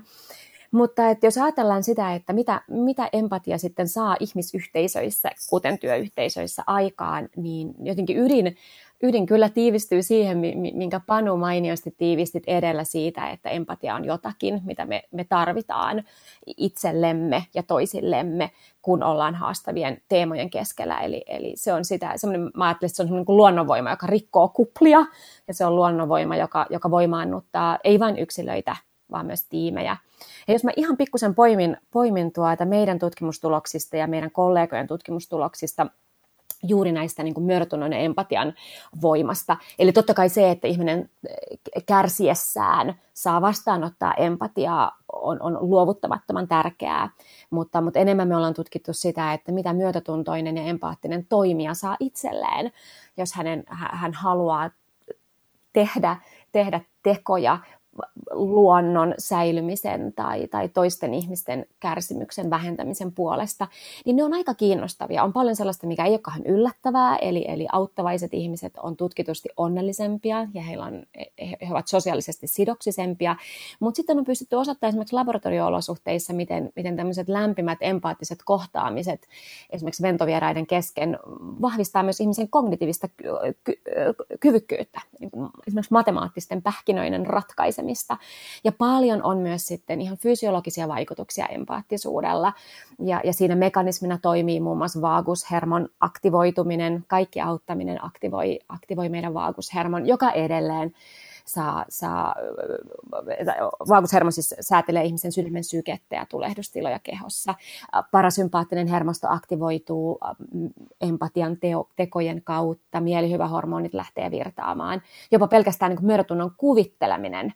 Mutta 0.70 1.10
että 1.10 1.26
jos 1.26 1.38
ajatellaan 1.38 1.82
sitä, 1.82 2.14
että 2.14 2.32
mitä, 2.32 2.60
mitä 2.68 3.08
empatia 3.12 3.58
sitten 3.58 3.88
saa 3.88 4.16
ihmisyhteisöissä, 4.20 5.30
kuten 5.50 5.78
työyhteisöissä 5.78 6.62
aikaan, 6.66 7.28
niin 7.36 7.74
jotenkin 7.82 8.18
ydin, 8.18 8.56
ydin 9.02 9.26
kyllä 9.26 9.48
tiivistyy 9.48 10.02
siihen, 10.02 10.38
minkä 10.74 11.00
Panu 11.06 11.36
mainiosti 11.36 11.94
tiivistit 11.98 12.42
edellä 12.46 12.84
siitä, 12.84 13.30
että 13.30 13.50
empatia 13.50 13.94
on 13.94 14.04
jotakin, 14.04 14.60
mitä 14.64 14.84
me, 14.84 15.02
me 15.12 15.24
tarvitaan 15.24 16.04
itsellemme 16.56 17.46
ja 17.54 17.62
toisillemme, 17.62 18.50
kun 18.82 19.02
ollaan 19.02 19.34
haastavien 19.34 20.02
teemojen 20.08 20.50
keskellä. 20.50 21.00
Eli, 21.00 21.24
eli 21.26 21.52
se 21.56 21.72
on 21.72 21.84
sitä, 21.84 22.12
semmoinen, 22.16 22.50
mä 22.56 22.64
ajattelen, 22.64 22.88
että 22.88 22.96
se 22.96 23.02
on 23.02 23.06
semmoinen 23.06 23.26
kuin 23.26 23.36
luonnonvoima, 23.36 23.90
joka 23.90 24.06
rikkoo 24.06 24.48
kuplia, 24.48 25.06
ja 25.48 25.54
se 25.54 25.66
on 25.66 25.76
luonnonvoima, 25.76 26.36
joka, 26.36 26.66
joka 26.70 26.90
voimaannuttaa 26.90 27.78
ei 27.84 28.00
vain 28.00 28.18
yksilöitä, 28.18 28.76
vaan 29.10 29.26
myös 29.26 29.48
tiimejä. 29.48 29.96
Ja 30.48 30.54
jos 30.54 30.64
mä 30.64 30.70
ihan 30.76 30.96
pikkusen 30.96 31.34
poimin, 31.34 31.76
poimin 31.90 32.32
tuota 32.32 32.64
meidän 32.64 32.98
tutkimustuloksista 32.98 33.96
ja 33.96 34.06
meidän 34.06 34.30
kollegojen 34.30 34.86
tutkimustuloksista 34.86 35.86
juuri 36.62 36.92
näistä 36.92 37.22
niin 37.22 37.42
myötätunnon 37.42 37.92
ja 37.92 37.98
empatian 37.98 38.54
voimasta. 39.02 39.56
Eli 39.78 39.92
totta 39.92 40.14
kai 40.14 40.28
se, 40.28 40.50
että 40.50 40.68
ihminen 40.68 41.10
kärsiessään 41.86 42.94
saa 43.14 43.40
vastaanottaa 43.40 44.14
empatiaa, 44.14 44.96
on, 45.12 45.42
on 45.42 45.58
luovuttamattoman 45.60 46.48
tärkeää, 46.48 47.10
mutta, 47.50 47.80
mutta 47.80 47.98
enemmän 47.98 48.28
me 48.28 48.36
ollaan 48.36 48.54
tutkittu 48.54 48.92
sitä, 48.92 49.32
että 49.32 49.52
mitä 49.52 49.72
myötätuntoinen 49.72 50.56
ja 50.56 50.62
empaattinen 50.62 51.26
toimija 51.26 51.74
saa 51.74 51.96
itselleen, 52.00 52.72
jos 53.16 53.34
hänen, 53.34 53.64
hän 53.68 54.12
haluaa 54.12 54.70
tehdä, 55.72 56.16
tehdä 56.52 56.80
tekoja 57.02 57.58
luonnon 58.30 59.14
säilymisen 59.18 60.12
tai, 60.12 60.48
tai 60.48 60.68
toisten 60.68 61.14
ihmisten 61.14 61.66
kärsimyksen 61.80 62.50
vähentämisen 62.50 63.12
puolesta, 63.12 63.68
niin 64.04 64.16
ne 64.16 64.24
on 64.24 64.34
aika 64.34 64.54
kiinnostavia. 64.54 65.24
On 65.24 65.32
paljon 65.32 65.56
sellaista, 65.56 65.86
mikä 65.86 66.04
ei 66.04 66.10
olekaan 66.10 66.46
yllättävää, 66.46 67.16
eli, 67.16 67.44
eli 67.48 67.66
auttavaiset 67.72 68.34
ihmiset 68.34 68.72
on 68.82 68.96
tutkitusti 68.96 69.48
onnellisempia 69.56 70.46
ja 70.54 70.62
heillä 70.62 70.84
on, 70.84 71.02
he 71.40 71.68
ovat 71.70 71.88
sosiaalisesti 71.88 72.46
sidoksisempia, 72.46 73.36
mutta 73.80 73.96
sitten 73.96 74.18
on 74.18 74.24
pystytty 74.24 74.56
osoittamaan 74.56 74.88
esimerkiksi 74.90 75.16
laboratorio-olosuhteissa, 75.16 76.32
miten, 76.32 76.72
miten 76.76 76.96
tämmöiset 76.96 77.28
lämpimät, 77.28 77.78
empaattiset 77.80 78.38
kohtaamiset 78.44 79.28
esimerkiksi 79.70 80.02
ventovieraiden 80.02 80.66
kesken 80.66 81.18
vahvistaa 81.62 82.02
myös 82.02 82.20
ihmisen 82.20 82.48
kognitiivista 82.48 83.08
ky- 83.08 83.24
ky- 83.64 83.80
kyvykkyyttä, 84.40 85.00
esimerkiksi 85.66 85.92
matemaattisten 85.92 86.62
pähkinöiden 86.62 87.26
ratkaisemista 87.26 87.81
ratkaisemista. 87.82 88.16
Ja 88.64 88.72
paljon 88.72 89.22
on 89.22 89.38
myös 89.38 89.66
sitten 89.66 90.00
ihan 90.00 90.16
fysiologisia 90.16 90.88
vaikutuksia 90.88 91.46
empaattisuudella. 91.46 92.52
Ja, 92.98 93.20
ja 93.24 93.32
siinä 93.32 93.54
mekanismina 93.54 94.18
toimii 94.18 94.60
muun 94.60 94.78
muassa 94.78 95.00
vaagushermon 95.00 95.88
aktivoituminen. 96.00 97.04
Kaikki 97.08 97.40
auttaminen 97.40 98.04
aktivoi, 98.04 98.58
aktivoi 98.68 99.08
meidän 99.08 99.34
vaagushermon, 99.34 100.06
joka 100.06 100.30
edelleen 100.30 100.92
saa, 101.44 101.84
saa 101.88 102.34
vaagushermo 103.88 104.30
siis 104.30 104.54
säätelee 104.60 105.04
ihmisen 105.04 105.32
sydämen 105.32 105.64
sykettä 105.64 106.16
ja 106.16 106.26
tulehdustiloja 106.26 106.98
kehossa. 106.98 107.54
Parasympaattinen 108.10 108.86
hermosto 108.86 109.28
aktivoituu 109.30 110.18
empatian 111.00 111.56
teo, 111.56 111.88
tekojen 111.96 112.42
kautta, 112.44 113.00
mielihyvähormonit 113.00 113.94
lähtee 113.94 114.30
virtaamaan. 114.30 115.02
Jopa 115.30 115.48
pelkästään 115.48 115.92
niin 115.92 116.06
myötätunnon 116.06 116.50
kuvitteleminen 116.56 117.52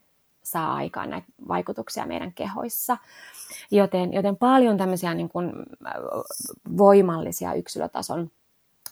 saa 0.46 0.74
aikaan 0.74 1.11
näitä 1.11 1.26
vaikutuksia 1.48 2.06
meidän 2.06 2.32
kehoissa. 2.32 2.96
Joten, 3.70 4.12
joten 4.12 4.37
paljon 4.37 4.76
tämmöisiä 4.76 5.14
niin 5.14 5.28
kuin 5.28 5.52
voimallisia 6.76 7.54
yksilötason 7.54 8.30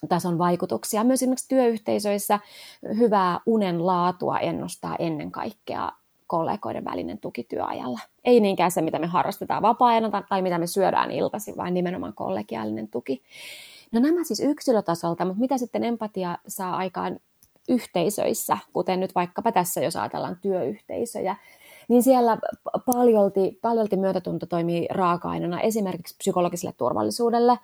tason 0.09 0.38
vaikutuksia. 0.38 1.05
Myös 1.05 1.23
esimerkiksi 1.23 1.49
työyhteisöissä 1.49 2.40
hyvää 2.99 3.40
unen 3.47 3.87
laatua 3.87 4.38
ennustaa 4.38 4.97
ennen 4.99 5.31
kaikkea 5.31 5.93
kollegoiden 6.27 6.85
välinen 6.85 7.19
tuki 7.19 7.45
työajalla. 7.45 8.01
Ei 8.25 8.40
niinkään 8.40 8.71
se, 8.71 8.83
mitä 8.83 8.99
me 8.99 9.07
harrastetaan 9.07 9.62
vapaa-ajana 9.62 10.23
tai 10.29 10.43
mitä 10.43 10.59
me 10.59 10.67
syödään 10.67 11.11
iltaisin, 11.11 11.57
vaan 11.57 11.75
nimenomaan 11.75 12.14
kollegiaalinen 12.14 12.88
tuki. 12.88 13.23
No 13.93 14.01
nämä 14.01 14.25
siis 14.25 14.40
yksilötasolta, 14.40 15.25
mutta 15.25 15.40
mitä 15.40 15.59
sitten 15.59 15.85
empatia 15.85 16.38
saa 16.49 16.77
aikaan 16.77 17.19
yhteisöissä, 17.68 18.59
kuten 18.72 19.00
nyt 19.00 19.14
vaikkapa 19.14 19.53
tässä, 19.53 19.81
jos 19.81 19.96
ajatellaan 19.96 20.38
työyhteisöjä, 20.42 21.37
niin 21.88 22.03
siellä 22.03 22.38
paljolti, 22.87 23.59
paljolti 23.62 23.96
myötätunto 23.96 24.46
toimii 24.46 24.88
raaka-aineena 24.90 25.61
esimerkiksi 25.61 26.16
psykologiselle 26.18 26.74
turvallisuudelle, 26.77 27.59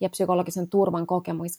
ja 0.00 0.08
psykologisen 0.08 0.68
turvan 0.68 1.06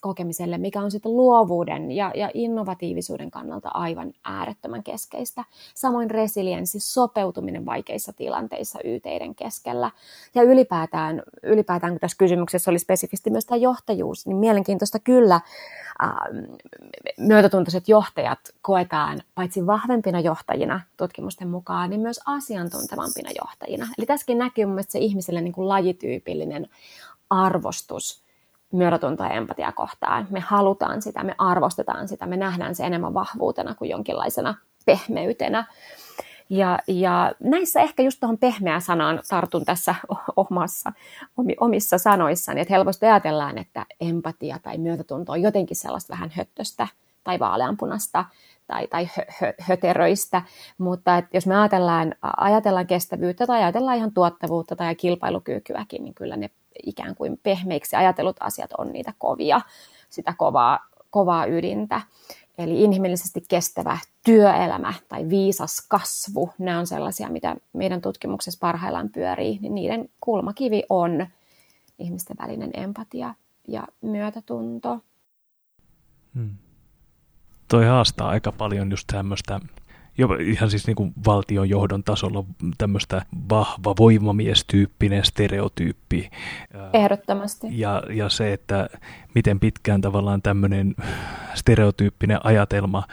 kokemiselle, 0.02 0.58
mikä 0.58 0.82
on 0.82 0.92
sitten 0.92 1.18
luovuuden 1.18 1.92
ja, 1.92 2.12
ja 2.16 2.30
innovatiivisuuden 2.34 3.32
kannalta 3.32 3.70
aivan 3.70 4.14
äärettömän 4.24 4.84
keskeistä. 4.84 5.44
Samoin 5.76 6.12
resilienssi, 6.12 6.80
sopeutuminen 6.80 7.66
vaikeissa 7.66 8.14
tilanteissa 8.14 8.80
yteiden 8.84 9.36
keskellä. 9.36 9.92
Ja 10.36 10.44
ylipäätään, 10.44 11.24
ylipäätään 11.44 11.94
kun 11.94 12.00
tässä 12.00 12.18
kysymyksessä 12.18 12.72
oli 12.72 12.80
spesifisti 12.80 13.30
myös 13.30 13.46
tämä 13.46 13.58
johtajuus, 13.58 14.28
niin 14.28 14.38
mielenkiintoista 14.38 15.00
kyllä 15.00 15.36
äh, 15.36 15.42
myötätuntoiset 17.18 17.88
johtajat 17.88 18.40
koetaan 18.62 19.22
paitsi 19.36 19.68
vahvempina 19.68 20.20
johtajina 20.20 20.82
tutkimusten 20.98 21.48
mukaan, 21.48 21.90
niin 21.90 22.02
myös 22.02 22.20
asiantuntevampina 22.26 23.30
johtajina. 23.42 23.88
Eli 23.98 24.06
tässäkin 24.06 24.38
näkyy 24.38 24.66
mun 24.66 24.84
se 24.88 25.00
ihmiselle 25.00 25.42
niin 25.42 25.54
kuin 25.54 25.70
lajityypillinen 25.70 26.68
arvostus 27.30 28.27
myötätuntoa 28.74 29.28
ja 29.28 29.34
empatia 29.34 29.72
kohtaan. 29.72 30.28
Me 30.30 30.40
halutaan 30.40 31.02
sitä, 31.02 31.24
me 31.24 31.36
arvostetaan 31.38 32.08
sitä, 32.08 32.26
me 32.26 32.38
nähdään 32.38 32.76
se 32.76 32.84
enemmän 32.84 33.14
vahvuutena 33.14 33.76
kuin 33.76 33.90
jonkinlaisena 33.90 34.56
pehmeytenä. 34.86 35.66
Ja, 36.50 36.80
ja 36.88 37.32
näissä 37.40 37.82
ehkä 37.82 38.04
just 38.04 38.20
tuohon 38.20 38.38
pehmeä 38.38 38.80
sanaan 38.80 39.20
tartun 39.30 39.66
tässä 39.66 39.96
omassa, 40.36 40.92
omissa 41.60 41.98
sanoissani, 41.98 42.62
että 42.62 42.74
helposti 42.74 43.06
ajatellaan, 43.06 43.58
että 43.58 43.86
empatia 44.02 44.60
tai 44.64 44.78
myötätunto 44.78 45.32
on 45.32 45.42
jotenkin 45.42 45.78
sellaista 45.78 46.14
vähän 46.14 46.32
höttöstä 46.34 46.88
tai 47.24 47.40
vaaleanpunasta 47.40 48.26
tai, 48.68 48.88
tai 48.88 49.10
hö, 49.18 49.24
hö, 49.42 49.54
höteröistä, 49.60 50.42
mutta 50.78 51.18
että 51.18 51.38
jos 51.38 51.48
me 51.48 51.60
ajatellaan, 51.60 52.16
ajatellaan 52.38 52.88
kestävyyttä 52.88 53.48
tai 53.48 53.64
ajatellaan 53.64 53.98
ihan 53.98 54.14
tuottavuutta 54.14 54.76
tai 54.76 54.96
kilpailukykyäkin, 54.96 56.04
niin 56.04 56.14
kyllä 56.14 56.38
ne 56.38 56.50
ikään 56.86 57.16
kuin 57.16 57.40
pehmeiksi 57.44 57.96
ajatellut 57.96 58.36
asiat 58.40 58.72
on 58.78 58.94
niitä 58.94 59.14
kovia, 59.18 59.62
sitä 60.10 60.34
kovaa, 60.38 60.80
kovaa 61.10 61.46
ydintä. 61.46 62.02
Eli 62.58 62.84
inhimillisesti 62.84 63.44
kestävä 63.48 63.98
työelämä 64.26 64.94
tai 65.10 65.30
viisas 65.30 65.86
kasvu, 65.88 66.50
nämä 66.58 66.80
on 66.80 66.88
sellaisia, 66.88 67.30
mitä 67.30 67.56
meidän 67.74 68.02
tutkimuksessa 68.02 68.58
parhaillaan 68.62 69.10
pyörii, 69.10 69.60
niin 69.62 69.76
niiden 69.76 70.10
kulmakivi 70.22 70.84
on 70.90 71.28
ihmisten 72.00 72.38
välinen 72.42 72.70
empatia 72.74 73.34
ja 73.68 73.88
myötätunto. 74.02 75.00
Hmm. 76.36 76.56
Toi 77.68 77.86
haastaa 77.86 78.30
aika 78.30 78.52
paljon 78.52 78.92
just 78.92 79.08
tämmöistä 79.08 79.60
jo 80.18 80.28
ihan 80.40 80.70
siis 80.70 80.88
niin 80.88 80.96
kuin 80.96 81.14
valtion 81.26 81.70
johdon 81.70 82.04
tasolla 82.04 82.44
tämmöistä 82.78 83.22
vahva 83.50 83.94
voimamiestyyppinen 84.00 85.26
stereotyyppi. 85.26 86.30
Ehdottomasti. 86.94 87.68
Ja, 87.72 88.04
ja 88.10 88.30
se, 88.30 88.54
että 88.54 88.90
miten 89.36 89.60
pitkään 89.60 90.02
tavallaan 90.02 90.42
tämmöinen 90.42 90.96
stereotyyppinen 91.54 92.46
ajatelma 92.46 93.04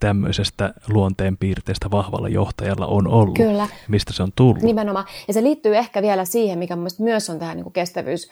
tämmöisestä 0.00 0.74
luonteenpiirteestä 0.88 1.90
vahvalla 1.90 2.28
johtajalla 2.28 2.86
on 2.86 3.08
ollut. 3.08 3.36
Kyllä. 3.36 3.68
Mistä 3.88 4.12
se 4.12 4.22
on 4.22 4.32
tullut. 4.36 4.62
Nimenomaan. 4.62 5.04
Ja 5.28 5.34
se 5.34 5.42
liittyy 5.42 5.76
ehkä 5.76 6.02
vielä 6.02 6.24
siihen, 6.24 6.58
mikä 6.58 6.76
myös 6.98 7.30
on 7.30 7.38
tähän 7.38 7.56
niin 7.56 7.64
kuin 7.64 7.72
kestävyys 7.72 8.30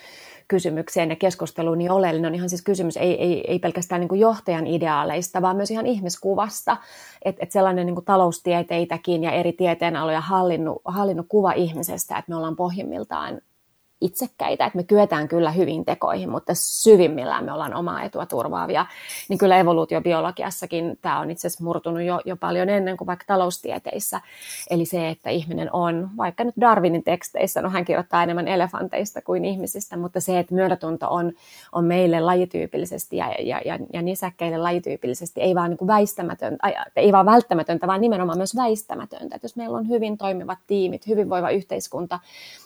kysymykseen 0.51 1.11
ja 1.11 1.17
keskusteluun 1.17 1.79
niin 1.79 1.91
oleellinen 1.91 2.29
on 2.29 2.35
ihan 2.35 2.49
siis 2.49 2.63
kysymys 2.63 2.97
ei, 2.97 3.23
ei, 3.23 3.45
ei 3.51 3.59
pelkästään 3.59 4.01
niin 4.01 4.09
kuin 4.09 4.21
johtajan 4.21 4.67
ideaaleista, 4.67 5.43
vaan 5.43 5.57
myös 5.57 5.71
ihan 5.71 5.87
ihmiskuvasta. 5.87 6.77
Että 7.25 7.43
et 7.43 7.53
sellainen 7.53 7.87
niin 7.87 7.95
kuin 7.95 8.05
taloustieteitäkin 8.05 9.23
ja 9.23 9.33
eri 9.33 9.53
tieteenaloja 9.53 10.21
hallinnut, 10.21 10.83
hallinnut 10.85 11.27
kuva 11.29 11.53
ihmisestä, 11.53 12.19
että 12.19 12.31
me 12.31 12.37
ollaan 12.37 12.57
pohjimmiltaan 12.57 13.41
itsekkäitä, 14.01 14.67
että 14.67 14.77
me 14.77 14.83
kyetään 14.83 15.29
kyllä 15.29 15.51
hyvin 15.51 15.85
tekoihin, 15.85 16.31
mutta 16.31 16.53
syvimmillään 16.55 17.45
me 17.45 17.53
ollaan 17.53 17.75
omaa 17.75 18.03
etua 18.03 18.27
turvaavia, 18.27 18.87
niin 19.29 19.39
kyllä 19.39 19.59
evoluutiobiologiassakin 19.59 20.99
tämä 21.03 21.21
on 21.21 21.31
itse 21.31 21.47
asiassa 21.47 21.65
murtunut 21.65 22.03
jo, 22.03 22.21
jo 22.25 22.37
paljon 22.37 22.69
ennen 22.69 22.97
kuin 22.97 23.07
vaikka 23.07 23.25
taloustieteissä. 23.27 24.21
Eli 24.71 24.85
se, 24.85 25.09
että 25.09 25.31
ihminen 25.31 25.69
on, 25.73 26.11
vaikka 26.17 26.45
nyt 26.45 26.55
Darwinin 26.61 27.05
teksteissä, 27.05 27.63
no 27.63 27.71
hän 27.71 27.85
kirjoittaa 27.85 28.23
enemmän 28.23 28.49
elefanteista 28.49 29.23
kuin 29.23 29.45
ihmisistä, 29.45 29.97
mutta 29.97 30.21
se, 30.21 30.39
että 30.39 30.55
myötätunto 30.55 31.07
on, 31.11 31.33
on 31.73 31.85
meille 31.85 32.21
lajityypillisesti 32.21 33.17
ja, 33.17 33.35
ja, 33.39 33.61
ja, 33.65 33.79
ja 33.93 34.03
nisäkkäille 34.03 34.59
lajityypillisesti 34.59 35.41
ei 35.41 35.55
vaan 35.55 35.71
niin 35.71 35.79
kuin 35.79 35.89
väistämätöntä, 35.89 36.73
ei 36.97 37.13
vaan 37.13 37.27
välttämätöntä, 37.27 37.87
vaan 37.87 38.01
nimenomaan 38.01 38.39
myös 38.39 38.57
väistämätöntä. 38.57 39.37
Että 39.37 39.45
jos 39.45 39.57
meillä 39.57 39.79
on 39.79 39.89
hyvin 39.89 40.19
toimivat 40.19 40.59
tiimit, 40.67 41.07
hyvinvoiva 41.07 41.51
yhteiskunta, 41.51 42.21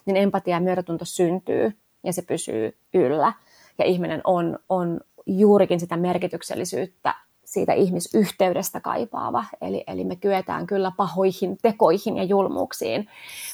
niin 0.06 0.16
empatia 0.16 0.56
ja 0.56 0.60
myötätunto 0.60 1.04
syntyy 1.24 1.72
ja 2.04 2.12
se 2.12 2.22
pysyy 2.22 2.76
yllä. 2.94 3.32
Ja 3.78 3.84
ihminen 3.84 4.20
on, 4.24 4.58
on 4.68 5.00
juurikin 5.26 5.80
sitä 5.80 5.96
merkityksellisyyttä 5.96 7.14
siitä 7.44 7.72
ihmisyhteydestä 7.72 8.80
kaipaava. 8.80 9.44
Eli, 9.60 9.84
eli 9.86 10.04
me 10.04 10.16
kyetään 10.16 10.66
kyllä 10.66 10.92
pahoihin 10.96 11.58
tekoihin 11.62 12.16
ja 12.16 12.24
julmuuksiin, 12.24 13.08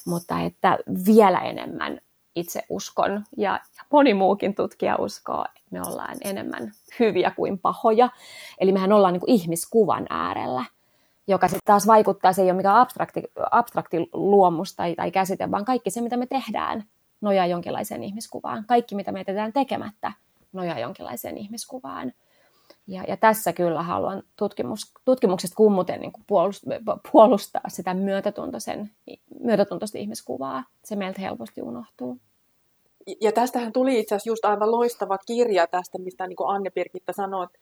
mutta 0.07 0.41
että 0.41 0.79
vielä 1.07 1.39
enemmän 1.39 2.01
itse 2.37 2.63
uskon 2.69 3.25
ja 3.37 3.61
moni 3.91 4.15
muukin 4.15 4.55
tutkija 4.55 4.97
uskoo, 4.97 5.45
että 5.45 5.69
me 5.71 5.81
ollaan 5.87 6.17
enemmän 6.25 6.73
hyviä 7.01 7.33
kuin 7.37 7.59
pahoja. 7.59 8.09
Eli 8.61 8.73
mehän 8.73 8.93
ollaan 8.93 9.13
niin 9.13 9.21
kuin 9.21 9.31
ihmiskuvan 9.31 10.07
äärellä, 10.11 10.65
joka 11.27 11.49
sitten 11.49 11.67
taas 11.67 11.87
vaikuttaa, 11.87 12.33
se 12.33 12.43
ei 12.43 12.49
ole 12.49 12.57
mikään 12.57 12.77
abstrakti, 12.77 13.23
abstrakti 13.51 13.97
luomus 14.13 14.77
tai, 14.77 14.95
tai 14.95 15.11
käsite, 15.11 15.51
vaan 15.51 15.65
kaikki 15.65 15.91
se, 15.91 16.01
mitä 16.01 16.17
me 16.17 16.27
tehdään, 16.27 16.85
nojaa 17.21 17.47
jonkinlaiseen 17.47 18.03
ihmiskuvaan. 18.03 18.65
Kaikki, 18.69 18.95
mitä 18.95 19.13
me 19.13 19.21
jätetään 19.21 19.53
tekemättä, 19.53 20.13
nojaa 20.53 20.79
jonkinlaiseen 20.79 21.39
ihmiskuvaan. 21.39 22.13
Ja, 22.87 23.05
ja 23.09 23.17
tässä 23.17 23.53
kyllä 23.53 23.83
haluan 23.83 24.23
tutkimus, 24.37 24.93
tutkimuksesta 25.05 25.57
kummuten 25.57 26.01
niin 26.01 26.13
puolustaa, 26.27 26.99
puolustaa 27.13 27.69
sitä 27.69 27.95
myötätuntoisen, 27.95 28.91
myötätuntoista 29.41 29.99
ihmiskuvaa. 29.99 30.65
Se 30.85 30.97
meiltä 30.97 31.21
helposti 31.21 31.63
unohtuu. 31.63 32.19
Ja 33.21 33.33
tästähän 33.33 33.73
tuli 33.73 33.99
itse 33.99 34.15
asiassa 34.15 34.31
just 34.31 34.45
aivan 34.45 34.71
loistava 34.71 35.19
kirja 35.19 35.67
tästä, 35.67 35.99
mistä 35.99 36.27
niin 36.27 36.37
kuin 36.37 36.55
Anne 36.55 36.71
Pirkitta 36.71 37.13
sanoi, 37.13 37.45
että 37.45 37.59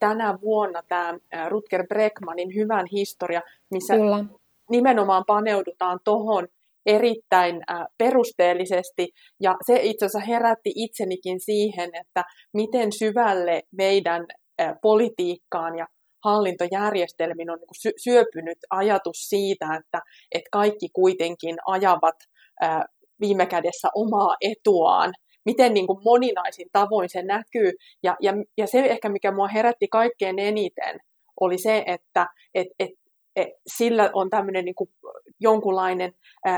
tänä 0.00 0.38
vuonna 0.40 0.82
tämä 0.88 1.18
Rutger 1.48 1.86
Breckmanin 1.86 2.54
Hyvän 2.54 2.86
historia, 2.92 3.42
missä 3.70 3.94
Kyllä. 3.96 4.24
nimenomaan 4.70 5.24
paneudutaan 5.26 6.00
tuohon 6.04 6.48
erittäin 6.86 7.62
perusteellisesti. 7.98 9.08
Ja 9.40 9.56
se 9.66 9.80
itse 9.82 10.06
asiassa 10.06 10.26
herätti 10.26 10.72
itsenikin 10.74 11.40
siihen, 11.40 11.90
että 12.00 12.24
miten 12.54 12.92
syvälle 12.92 13.62
meidän 13.72 14.26
politiikkaan 14.82 15.78
ja 15.78 15.86
hallintojärjestelmiin 16.24 17.50
on 17.50 17.58
niin 17.58 17.94
syöpynyt 18.02 18.58
ajatus 18.70 19.28
siitä, 19.28 19.66
että, 19.66 20.00
että 20.32 20.48
kaikki 20.52 20.88
kuitenkin 20.92 21.56
ajavat 21.66 22.16
viime 23.20 23.46
kädessä 23.46 23.88
omaa 23.94 24.36
etuaan, 24.40 25.12
miten 25.44 25.74
niin 25.74 25.86
kuin 25.86 25.98
moninaisin 26.04 26.68
tavoin 26.72 27.08
se 27.08 27.22
näkyy. 27.22 27.72
Ja, 28.02 28.16
ja, 28.20 28.32
ja 28.58 28.66
se 28.66 28.78
ehkä, 28.78 29.08
mikä 29.08 29.32
mua 29.32 29.48
herätti 29.48 29.88
kaikkein 29.88 30.38
eniten, 30.38 31.00
oli 31.40 31.58
se, 31.58 31.84
että 31.86 32.26
et, 32.54 32.66
et, 32.78 32.88
et, 32.88 32.99
sillä 33.76 34.10
on 34.12 34.30
tämmöinen 34.30 34.64
niin 34.64 34.74
kuin 34.74 34.90
jonkunlainen 35.40 36.12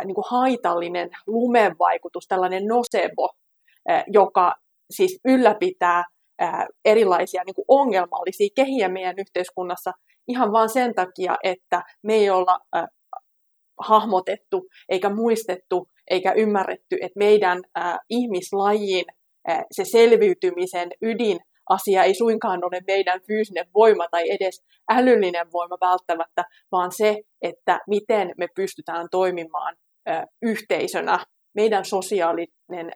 niin 0.04 0.14
kuin 0.14 0.24
haitallinen 0.30 1.10
lumevaikutus, 1.26 2.26
tällainen 2.28 2.66
nocebo, 2.66 3.30
ää, 3.88 4.04
joka 4.06 4.54
siis 4.90 5.20
ylläpitää 5.24 6.04
ää, 6.38 6.66
erilaisia 6.84 7.42
niin 7.46 7.54
kuin 7.54 7.64
ongelmallisia 7.68 8.48
kehiä 8.56 8.88
meidän 8.88 9.14
yhteiskunnassa 9.18 9.92
ihan 10.28 10.52
vain 10.52 10.68
sen 10.68 10.94
takia, 10.94 11.36
että 11.42 11.82
me 12.02 12.14
ei 12.14 12.30
olla 12.30 12.58
hahmotettu 13.80 14.66
eikä 14.88 15.08
muistettu 15.08 15.88
eikä 16.10 16.32
ymmärretty, 16.32 16.96
että 17.00 17.18
meidän 17.18 17.60
ää, 17.74 17.98
se 19.72 19.84
selviytymisen 19.84 20.88
ydin 21.02 21.40
asia 21.72 22.04
ei 22.04 22.14
suinkaan 22.14 22.64
ole 22.64 22.80
meidän 22.86 23.20
fyysinen 23.26 23.66
voima 23.74 24.06
tai 24.10 24.30
edes 24.30 24.64
älyllinen 24.90 25.52
voima 25.52 25.76
välttämättä, 25.80 26.44
vaan 26.72 26.92
se, 26.92 27.22
että 27.42 27.80
miten 27.88 28.34
me 28.38 28.46
pystytään 28.54 29.08
toimimaan 29.10 29.76
ää, 30.06 30.26
yhteisönä, 30.42 31.26
meidän 31.54 31.84
sosiaalinen 31.84 32.92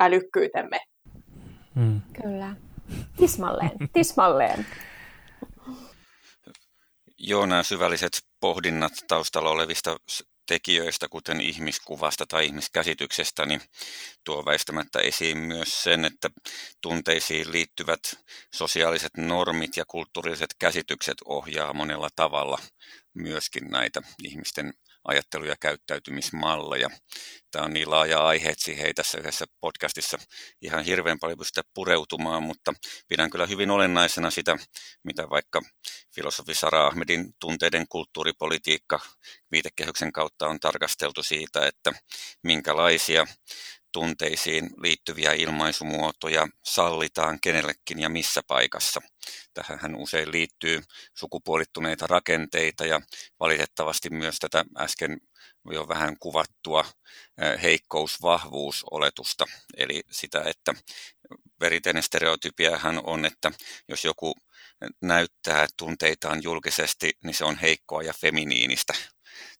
älykkyytemme. 0.00 0.80
Hmm. 1.74 2.00
Kyllä. 2.22 2.54
Tismalleen, 3.16 3.70
tismalleen. 3.92 4.66
Joo, 7.18 7.46
nämä 7.46 7.62
syvälliset 7.62 8.12
pohdinnat 8.40 8.92
taustalla 9.08 9.50
olevista 9.50 9.96
tekijöistä, 10.48 11.08
kuten 11.08 11.40
ihmiskuvasta 11.40 12.26
tai 12.26 12.46
ihmiskäsityksestä, 12.46 13.46
niin 13.46 13.60
tuo 14.24 14.44
väistämättä 14.44 15.00
esiin 15.00 15.38
myös 15.38 15.82
sen, 15.82 16.04
että 16.04 16.30
tunteisiin 16.80 17.52
liittyvät 17.52 18.00
sosiaaliset 18.54 19.16
normit 19.16 19.76
ja 19.76 19.84
kulttuuriset 19.84 20.54
käsitykset 20.58 21.16
ohjaa 21.24 21.72
monella 21.72 22.08
tavalla 22.16 22.58
myöskin 23.14 23.70
näitä 23.70 24.02
ihmisten 24.22 24.74
ajattelu- 25.04 25.44
ja 25.44 25.56
käyttäytymismalleja. 25.60 26.88
Tämä 27.50 27.64
on 27.64 27.72
niin 27.72 27.90
laaja 27.90 28.26
aihe, 28.26 28.48
että 28.48 28.64
siihen 28.64 28.86
ei 28.86 28.94
tässä 28.94 29.18
yhdessä 29.18 29.44
podcastissa 29.60 30.18
ihan 30.62 30.84
hirveän 30.84 31.18
paljon 31.18 31.38
pystytä 31.38 31.68
pureutumaan, 31.74 32.42
mutta 32.42 32.74
pidän 33.08 33.30
kyllä 33.30 33.46
hyvin 33.46 33.70
olennaisena 33.70 34.30
sitä, 34.30 34.56
mitä 35.04 35.30
vaikka 35.30 35.62
filosofi 36.14 36.54
Sara 36.54 36.86
Ahmedin 36.86 37.34
tunteiden 37.40 37.86
kulttuuripolitiikka 37.88 39.00
viitekehyksen 39.52 40.12
kautta 40.12 40.48
on 40.48 40.60
tarkasteltu 40.60 41.22
siitä, 41.22 41.66
että 41.66 41.92
minkälaisia 42.42 43.26
tunteisiin 43.92 44.70
liittyviä 44.82 45.32
ilmaisumuotoja 45.32 46.48
sallitaan 46.64 47.38
kenellekin 47.40 48.00
ja 48.00 48.08
missä 48.08 48.42
paikassa. 48.46 49.00
Tähän 49.54 49.96
usein 49.96 50.32
liittyy 50.32 50.82
sukupuolittuneita 51.14 52.06
rakenteita 52.06 52.86
ja 52.86 53.00
valitettavasti 53.40 54.10
myös 54.10 54.38
tätä 54.38 54.64
äsken 54.78 55.18
jo 55.72 55.88
vähän 55.88 56.16
kuvattua 56.20 56.84
heikkous-vahvuus-oletusta, 57.62 59.46
eli 59.76 60.02
sitä, 60.10 60.42
että 60.46 60.74
veriteinen 61.60 62.02
stereotypiahan 62.02 63.00
on, 63.04 63.24
että 63.24 63.52
jos 63.88 64.04
joku 64.04 64.34
näyttää 65.02 65.66
tunteitaan 65.76 66.42
julkisesti, 66.42 67.12
niin 67.24 67.34
se 67.34 67.44
on 67.44 67.58
heikkoa 67.58 68.02
ja 68.02 68.12
feminiinistä 68.12 68.94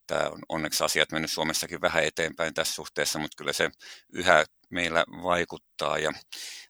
tämä 0.08 0.28
on 0.28 0.38
onneksi 0.48 0.84
asiat 0.84 1.12
mennyt 1.12 1.30
Suomessakin 1.30 1.80
vähän 1.80 2.04
eteenpäin 2.04 2.54
tässä 2.54 2.74
suhteessa, 2.74 3.18
mutta 3.18 3.36
kyllä 3.36 3.52
se 3.52 3.70
yhä 4.12 4.44
meillä 4.70 5.04
vaikuttaa. 5.22 5.98
Ja 5.98 6.12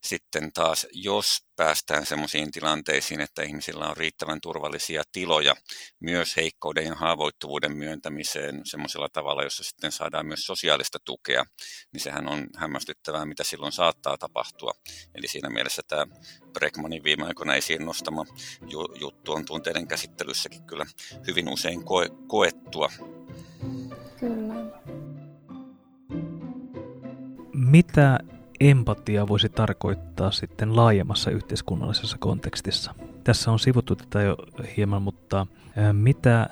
sitten 0.03 0.53
taas, 0.53 0.87
jos 0.93 1.39
päästään 1.57 2.07
sellaisiin 2.07 2.51
tilanteisiin, 2.51 3.21
että 3.21 3.43
ihmisillä 3.43 3.89
on 3.89 3.97
riittävän 3.97 4.41
turvallisia 4.41 5.03
tiloja 5.13 5.57
myös 6.01 6.37
heikkouden 6.37 6.87
ja 6.87 6.95
haavoittuvuuden 6.95 7.77
myöntämiseen 7.77 8.61
semmoisella 8.65 9.09
tavalla, 9.13 9.43
jossa 9.43 9.65
sitten 9.65 9.93
saadaan 9.93 10.27
myös 10.27 10.47
sosiaalista 10.47 10.99
tukea, 11.05 11.45
niin 11.93 12.01
sehän 12.01 12.29
on 12.29 12.47
hämmästyttävää, 12.57 13.27
mitä 13.27 13.45
silloin 13.45 13.73
saattaa 13.73 14.19
tapahtua. 14.19 14.73
Eli 15.15 15.29
siinä 15.29 15.51
mielessä 15.51 15.83
tämä 15.89 16.07
Breckmanin 16.53 17.05
viime 17.05 17.27
aikoina 17.27 17.55
esiin 17.55 17.85
nostama 17.85 18.25
juttu 19.01 19.33
on 19.33 19.45
tunteiden 19.45 19.89
käsittelyssäkin 19.89 20.67
kyllä 20.67 20.87
hyvin 21.27 21.49
usein 21.49 21.85
koe- 21.85 22.27
koettua. 22.27 22.91
Mitä 27.71 28.19
empatia 28.61 29.29
voisi 29.29 29.49
tarkoittaa 29.49 30.31
sitten 30.31 30.77
laajemmassa 30.77 31.31
yhteiskunnallisessa 31.31 32.17
kontekstissa? 32.21 32.95
Tässä 33.25 33.51
on 33.51 33.59
sivuttu 33.59 33.97
tätä 33.97 34.23
jo 34.23 34.37
hieman, 34.77 35.03
mutta 35.03 35.47
mitä 35.93 36.51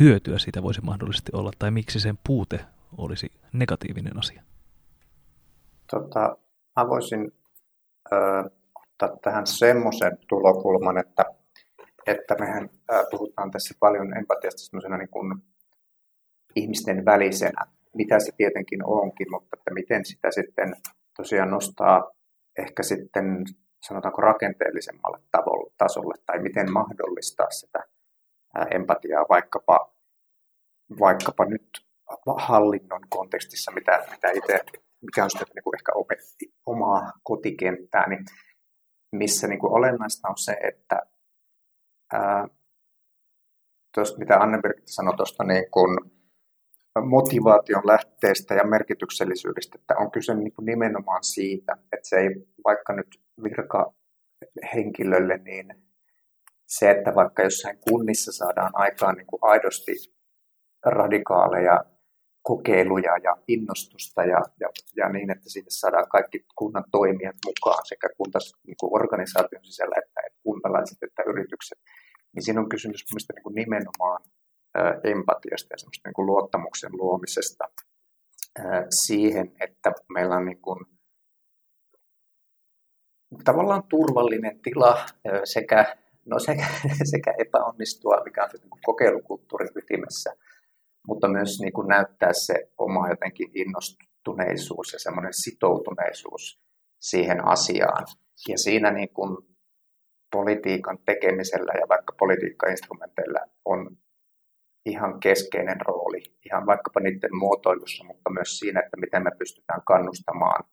hyötyä 0.00 0.38
siitä 0.38 0.62
voisi 0.62 0.80
mahdollisesti 0.80 1.32
olla, 1.34 1.50
tai 1.58 1.70
miksi 1.70 2.00
sen 2.00 2.18
puute 2.26 2.60
olisi 2.98 3.32
negatiivinen 3.52 4.18
asia? 4.18 4.42
Tota, 5.90 6.36
mä 6.76 6.88
voisin 6.88 7.32
ö, 8.12 8.16
ottaa 8.74 9.16
tähän 9.22 9.46
semmoisen 9.46 10.18
tulokulman, 10.28 10.98
että, 10.98 11.24
että 12.06 12.34
mehän 12.38 12.70
ö, 12.92 13.04
puhutaan 13.10 13.50
tässä 13.50 13.74
paljon 13.80 14.16
empatiasta 14.16 14.62
semmoisena 14.62 14.96
niin 14.96 15.08
kuin 15.08 15.42
ihmisten 16.56 17.04
välisenä, 17.04 17.66
mitä 17.94 18.20
se 18.20 18.32
tietenkin 18.36 18.84
onkin, 18.84 19.30
mutta 19.30 19.56
että 19.58 19.74
miten 19.74 20.04
sitä 20.04 20.30
sitten 20.30 20.76
tosiaan 21.16 21.50
nostaa 21.50 22.10
ehkä 22.58 22.82
sitten 22.82 23.44
sanotaanko 23.86 24.22
rakenteellisemmalle 24.22 25.18
tasolle 25.76 26.14
tai 26.26 26.38
miten 26.38 26.72
mahdollistaa 26.72 27.50
sitä 27.50 27.84
empatiaa 28.70 29.26
vaikkapa, 29.28 29.94
vaikkapa 31.00 31.44
nyt 31.44 31.68
hallinnon 32.36 33.02
kontekstissa, 33.08 33.72
mitä, 33.72 34.04
mitä 34.10 34.30
itse, 34.30 34.64
mikä 35.00 35.24
on 35.24 35.30
sitten 35.30 35.48
niin 35.54 35.64
kuin 35.64 35.76
ehkä 35.76 35.92
opetti 35.94 36.54
omaa 36.66 37.12
kotikenttää, 37.22 38.08
niin 38.08 38.24
missä 39.12 39.48
niin 39.48 39.58
kuin 39.58 39.72
olennaista 39.72 40.28
on 40.28 40.38
se, 40.38 40.56
että 40.62 41.02
ää, 42.12 42.48
tosta, 43.94 44.18
mitä 44.18 44.36
Anne 44.36 44.58
sanoi 44.84 45.16
tuosta 45.16 45.44
niin 45.44 45.70
kuin 45.70 46.17
motivaation 47.00 47.86
lähteestä 47.86 48.54
ja 48.54 48.64
merkityksellisyydestä, 48.64 49.78
että 49.80 49.94
on 49.96 50.10
kyse 50.10 50.34
niin 50.34 50.52
kuin 50.52 50.66
nimenomaan 50.66 51.24
siitä, 51.24 51.72
että 51.92 52.08
se 52.08 52.16
ei 52.16 52.28
vaikka 52.64 52.92
nyt 52.92 53.20
virka 53.42 53.92
henkilölle, 54.74 55.38
niin 55.38 55.74
se, 56.66 56.90
että 56.90 57.14
vaikka 57.14 57.42
jossain 57.42 57.78
kunnissa 57.90 58.32
saadaan 58.32 58.70
aikaan 58.72 59.14
niin 59.16 59.26
kuin 59.26 59.40
aidosti 59.42 59.92
radikaaleja 60.86 61.84
kokeiluja 62.42 63.16
ja 63.24 63.36
innostusta 63.48 64.22
ja, 64.22 64.40
ja, 64.60 64.68
ja 64.96 65.08
niin, 65.08 65.30
että 65.30 65.50
siitä 65.50 65.70
saadaan 65.70 66.08
kaikki 66.08 66.44
kunnan 66.56 66.84
toimijat 66.90 67.36
mukaan 67.46 67.86
sekä 67.86 68.08
kuntas, 68.16 68.54
niin 68.66 68.76
kuin 68.80 69.02
organisaation 69.02 69.64
sisällä 69.64 69.96
että, 69.98 70.20
että 70.26 70.38
kuntalaiset 70.42 70.98
että 71.02 71.22
yritykset, 71.26 71.78
niin 72.32 72.42
siinä 72.44 72.60
on 72.60 72.68
kysymys 72.68 73.04
niin 73.12 73.42
kuin 73.42 73.54
nimenomaan 73.54 74.20
empatiasta 75.04 75.74
ja 75.74 75.78
semmoista 75.78 76.08
niin 76.08 76.14
kuin 76.14 76.26
luottamuksen 76.26 76.90
luomisesta 76.92 77.64
siihen, 79.06 79.52
että 79.60 79.92
meillä 80.14 80.36
on 80.36 80.44
niin 80.44 80.62
kuin 80.62 80.84
tavallaan 83.44 83.82
turvallinen 83.88 84.60
tila 84.60 85.06
sekä, 85.44 85.96
no 86.24 86.38
sekä, 86.38 86.66
sekä 87.14 87.34
epäonnistua, 87.38 88.22
mikä 88.24 88.44
on 88.44 88.50
niin 88.52 88.82
kokeilukulttuurin 88.84 89.70
ytimessä, 89.76 90.30
mutta 91.08 91.28
myös 91.28 91.60
niin 91.60 91.72
kuin 91.72 91.88
näyttää 91.88 92.32
se 92.32 92.54
oma 92.78 93.08
jotenkin 93.08 93.50
innostuneisuus 93.54 94.92
ja 94.92 94.98
semmoinen 94.98 95.32
sitoutuneisuus 95.44 96.60
siihen 97.00 97.48
asiaan. 97.48 98.04
Ja 98.48 98.58
siinä 98.58 98.90
niin 98.90 99.12
kuin 99.14 99.36
politiikan 100.32 100.98
tekemisellä 101.06 101.72
ja 101.80 101.88
vaikka 101.88 102.14
politiikkainstrumenteilla 102.18 103.40
on 103.64 103.96
ihan 104.88 105.20
keskeinen 105.20 105.80
rooli, 105.80 106.22
ihan 106.46 106.66
vaikkapa 106.66 107.00
niiden 107.00 107.36
muotoilussa, 107.36 108.04
mutta 108.04 108.30
myös 108.30 108.58
siinä, 108.58 108.80
että 108.80 108.96
miten 108.96 109.22
me 109.22 109.30
pystytään 109.38 109.82
kannustamaan 109.86 110.64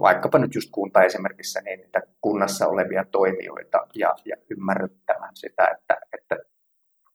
vaikkapa 0.00 0.38
nyt 0.38 0.54
just 0.54 0.68
kunta 0.72 1.02
esimerkissä, 1.02 1.60
niin 1.60 1.80
niitä 1.80 2.00
kunnassa 2.20 2.66
olevia 2.66 3.04
toimijoita 3.04 3.86
ja, 3.94 4.14
ja 4.24 4.36
ymmärryttämään 4.50 5.36
sitä, 5.36 5.68
että, 5.68 5.96
että 6.18 6.36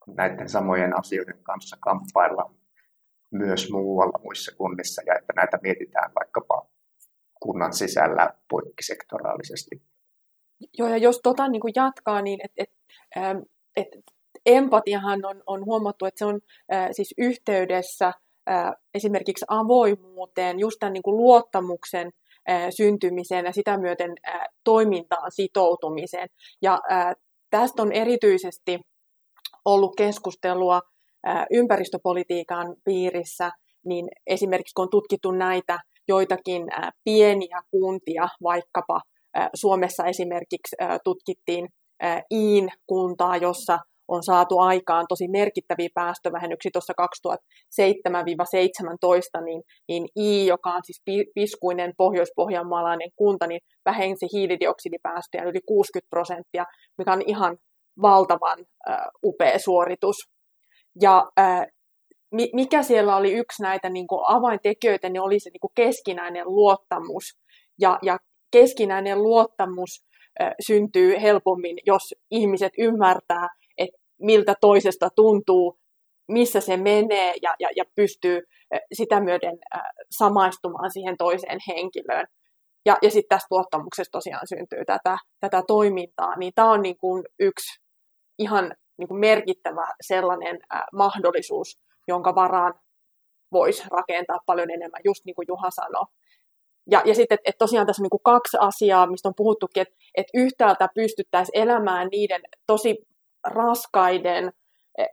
näiden 0.08 0.50
samojen 0.50 1.00
asioiden 1.00 1.44
kanssa 1.44 1.78
kamppaillaan 1.80 2.56
myös 3.32 3.72
muualla 3.72 4.20
muissa 4.24 4.56
kunnissa 4.56 5.02
ja 5.06 5.16
että 5.16 5.34
näitä 5.36 5.60
mietitään 5.62 6.12
vaikkapa 6.20 6.68
kunnan 7.40 7.74
sisällä 7.74 8.34
poikkisektoraalisesti. 8.50 9.82
Joo, 10.78 10.90
ja 10.90 10.98
jos 10.98 11.20
tota 11.24 11.48
niin 11.48 11.62
jatkaa, 11.76 12.22
niin 12.22 12.40
että 12.44 12.64
et, 12.64 12.72
ähm, 13.18 13.38
et, 13.76 13.88
empatiahan 14.46 15.26
on, 15.26 15.44
on 15.48 15.66
huomattu, 15.66 16.06
että 16.06 16.20
se 16.20 16.26
on 16.26 16.40
äh, 16.74 16.88
siis 16.92 17.14
yhteydessä 17.18 18.08
äh, 18.50 18.72
esimerkiksi 18.94 19.46
avoimuuteen, 19.48 20.60
just 20.60 20.78
tämän 20.80 20.94
niin 20.94 21.04
kuin 21.04 21.18
luottamuksen 21.18 22.12
äh, 22.50 22.68
syntymiseen 22.70 23.46
ja 23.46 23.52
sitä 23.52 23.78
myöten 23.78 24.14
äh, 24.28 24.42
toimintaan 24.64 25.32
sitoutumiseen. 25.32 26.30
Ja 26.62 26.80
äh, 26.92 27.14
tästä 27.50 27.82
on 27.82 27.92
erityisesti 27.92 28.80
ollut 29.66 29.96
keskustelua 29.98 30.82
äh, 31.28 31.46
ympäristöpolitiikan 31.52 32.76
piirissä, 32.84 33.52
niin 33.86 34.08
esimerkiksi 34.28 34.74
kun 34.76 34.84
on 34.84 34.90
tutkittu 34.90 35.32
näitä 35.32 35.80
joitakin 36.08 36.66
äh, 36.74 36.90
pieniä 37.04 37.62
kuntia, 37.72 38.28
vaikkapa 38.44 39.02
äh, 39.38 39.50
Suomessa 39.54 40.06
esimerkiksi 40.06 40.76
äh, 40.82 41.00
tutkittiin 41.04 41.70
Iin 42.32 42.70
kuntaa, 42.88 43.38
jossa 43.38 43.80
on 44.08 44.24
saatu 44.24 44.60
aikaan 44.60 45.06
tosi 45.10 45.28
merkittäviä 45.28 45.90
päästövähennyksiä 45.94 46.70
tuossa 46.74 46.94
2007-17, 49.42 49.44
niin, 49.44 49.62
niin 49.88 50.08
I, 50.20 50.46
joka 50.46 50.70
on 50.70 50.82
siis 50.84 51.02
piskuinen 51.36 51.94
pohjois-pohjanmaalainen 51.98 53.10
kunta, 53.16 53.48
niin 53.48 53.62
vähensi 53.86 54.26
hiilidioksidipäästöjä 54.34 55.44
yli 55.44 55.60
60 55.66 56.10
prosenttia, 56.10 56.66
mikä 56.98 57.14
on 57.14 57.22
ihan 57.26 57.58
valtavan 58.02 58.60
äh, 58.90 58.98
upea 59.24 59.60
suoritus. 59.60 60.16
Ja 61.02 61.26
äh, 61.40 61.66
mikä 62.54 62.84
siellä 62.84 63.16
oli 63.16 63.34
yksi 63.34 63.64
näitä 63.64 63.90
niin 63.90 64.08
kuin 64.08 64.22
avaintekijöitä, 64.28 65.10
niin 65.10 65.22
oli 65.22 65.40
se 65.40 65.50
niin 65.50 65.60
kuin 65.60 65.72
keskinäinen 65.76 66.46
luottamus. 66.46 67.24
Ja, 67.82 68.00
ja 68.02 68.18
keskinäinen 68.52 69.24
luottamus 69.24 70.06
syntyy 70.66 71.22
helpommin, 71.22 71.78
jos 71.86 72.14
ihmiset 72.32 72.74
ymmärtää, 72.78 73.48
miltä 74.22 74.56
toisesta 74.62 75.10
tuntuu, 75.16 75.80
missä 76.28 76.60
se 76.60 76.78
menee 76.78 77.34
ja, 77.42 77.56
ja, 77.60 77.70
ja 77.76 77.84
pystyy 77.96 78.42
äh, 78.74 78.80
sitä 78.94 79.20
myöden 79.20 79.58
äh, 79.76 79.82
samaistumaan 80.12 80.92
siihen 80.92 81.18
toiseen 81.18 81.60
henkilöön. 81.68 82.28
Ja, 82.86 82.98
ja 83.02 83.12
sitten 83.12 83.38
tästä 83.38 83.48
luottamuksesta 83.52 84.12
tosiaan 84.12 84.48
syntyy 84.48 84.86
tätä, 84.86 85.18
tätä 85.40 85.64
toimintaa, 85.68 86.36
niin 86.36 86.54
tämä 86.56 86.72
on 86.72 86.82
niin 86.82 86.98
kuin 86.98 87.24
yksi 87.40 87.82
ihan 88.40 88.76
niin 88.98 89.08
kuin 89.08 89.20
merkittävä 89.20 89.88
sellainen 90.02 90.60
äh, 90.76 90.84
mahdollisuus, 90.94 91.80
jonka 92.08 92.36
varaan 92.36 92.74
voisi 93.52 93.84
rakentaa 93.92 94.40
paljon 94.46 94.72
enemmän, 94.72 95.02
just 95.06 95.26
niin 95.26 95.36
kuin 95.36 95.46
Juha 95.48 95.70
sanoi. 95.72 96.06
Ja, 96.92 97.02
ja 97.06 97.16
sitten, 97.16 97.36
että 97.36 97.50
et 97.50 97.58
tosiaan 97.58 97.88
tässä 97.88 98.02
on 98.02 98.04
niin 98.04 98.10
kuin 98.10 98.34
kaksi 98.34 98.58
asiaa, 98.60 99.08
mistä 99.08 99.30
on 99.30 99.36
puhuttukin, 99.38 99.82
että 99.82 99.96
et 100.16 100.28
yhtäältä 100.34 100.90
pystyttäisiin 100.96 101.62
elämään 101.62 102.08
niiden 102.12 102.42
tosi 102.68 102.98
raskaiden 103.46 104.52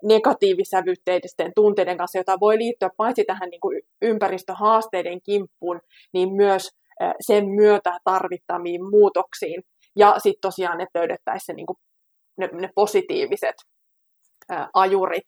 negatiivisävytteisten 0.02 1.52
tunteiden 1.54 1.96
kanssa, 1.96 2.18
jota 2.18 2.40
voi 2.40 2.58
liittyä 2.58 2.90
paitsi 2.96 3.24
tähän 3.24 3.50
niin 3.50 3.60
kuin 3.60 3.82
ympäristöhaasteiden 4.02 5.22
kimppuun, 5.22 5.80
niin 6.12 6.36
myös 6.36 6.70
sen 7.20 7.48
myötä 7.48 7.98
tarvittamiin 8.04 8.90
muutoksiin. 8.90 9.62
Ja 9.96 10.14
sitten 10.18 10.40
tosiaan, 10.40 10.80
että 10.80 10.98
löydettäisiin 10.98 11.46
se 11.46 11.52
niin 11.52 11.66
kuin 11.66 11.76
ne, 12.38 12.48
ne 12.52 12.68
positiiviset 12.74 13.54
ää, 14.48 14.68
ajurit 14.74 15.26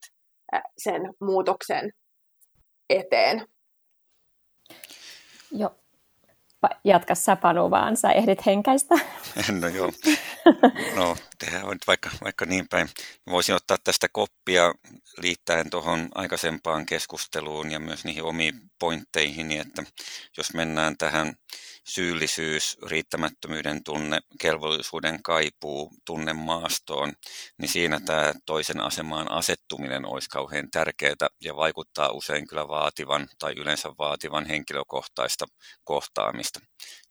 ää, 0.52 0.62
sen 0.78 1.02
muutoksen 1.20 1.90
eteen. 2.90 3.46
Joo. 5.52 5.83
Jatka 6.84 7.14
sä 7.14 7.36
Panu 7.36 7.70
vaan, 7.70 7.96
sä 7.96 8.10
ehdit 8.10 8.46
henkäistä. 8.46 8.94
No 9.60 9.68
joo, 9.68 9.92
no 10.96 11.16
tehdään 11.38 11.68
nyt 11.68 11.86
vaikka, 11.86 12.10
vaikka 12.24 12.46
niin 12.46 12.66
päin. 12.70 12.88
Voisin 13.30 13.54
ottaa 13.54 13.76
tästä 13.84 14.06
koppia 14.12 14.74
liittäen 15.22 15.70
tuohon 15.70 16.08
aikaisempaan 16.14 16.86
keskusteluun 16.86 17.70
ja 17.70 17.80
myös 17.80 18.04
niihin 18.04 18.24
omiin 18.24 18.54
pointteihin, 18.78 19.52
että 19.52 19.82
jos 20.36 20.54
mennään 20.54 20.96
tähän 20.98 21.34
syyllisyys, 21.84 22.76
riittämättömyyden 22.86 23.84
tunne, 23.84 24.18
kelvollisuuden 24.40 25.22
kaipuu, 25.22 25.92
tunne 26.04 26.32
maastoon, 26.32 27.12
niin 27.58 27.68
siinä 27.68 28.00
tämä 28.00 28.32
toisen 28.46 28.80
asemaan 28.80 29.30
asettuminen 29.30 30.06
olisi 30.06 30.28
kauhean 30.28 30.70
tärkeää 30.70 31.28
ja 31.40 31.56
vaikuttaa 31.56 32.10
usein 32.10 32.46
kyllä 32.46 32.68
vaativan 32.68 33.28
tai 33.38 33.52
yleensä 33.56 33.88
vaativan 33.98 34.46
henkilökohtaista 34.46 35.46
kohtaamista. 35.84 36.60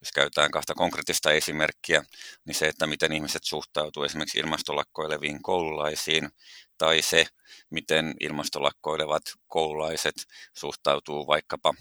Jos 0.01 0.11
käytetään 0.11 0.51
kahta 0.51 0.73
konkreettista 0.73 1.31
esimerkkiä, 1.31 2.03
niin 2.45 2.55
se, 2.55 2.67
että 2.67 2.87
miten 2.87 3.13
ihmiset 3.13 3.43
suhtautuu 3.43 4.03
esimerkiksi 4.03 4.39
ilmastolakkoileviin 4.39 5.41
koululaisiin, 5.41 6.29
tai 6.77 7.01
se, 7.01 7.25
miten 7.69 8.13
ilmastolakkoilevat 8.19 9.23
koululaiset 9.47 10.15
suhtautuu 10.53 11.27
vaikkapa 11.27 11.73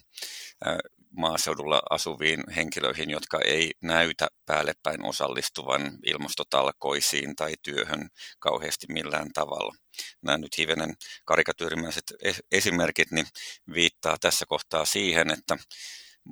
maaseudulla 1.17 1.83
asuviin 1.91 2.41
henkilöihin, 2.57 3.11
jotka 3.11 3.41
ei 3.45 3.71
näytä 3.83 4.29
päälle 4.47 4.73
päin 4.83 5.05
osallistuvan 5.05 5.99
ilmastotalkoisiin 6.07 7.37
tai 7.37 7.55
työhön 7.63 8.09
kauheasti 8.39 8.87
millään 8.89 9.29
tavalla. 9.35 9.75
Nämä 10.23 10.39
nyt 10.39 10.59
hivenen 10.59 10.95
karikatyyrimäiset 11.25 12.05
esimerkit 12.53 13.11
niin 13.11 13.27
viittaa 13.75 14.17
tässä 14.21 14.45
kohtaa 14.49 14.85
siihen, 14.85 15.31
että 15.31 15.57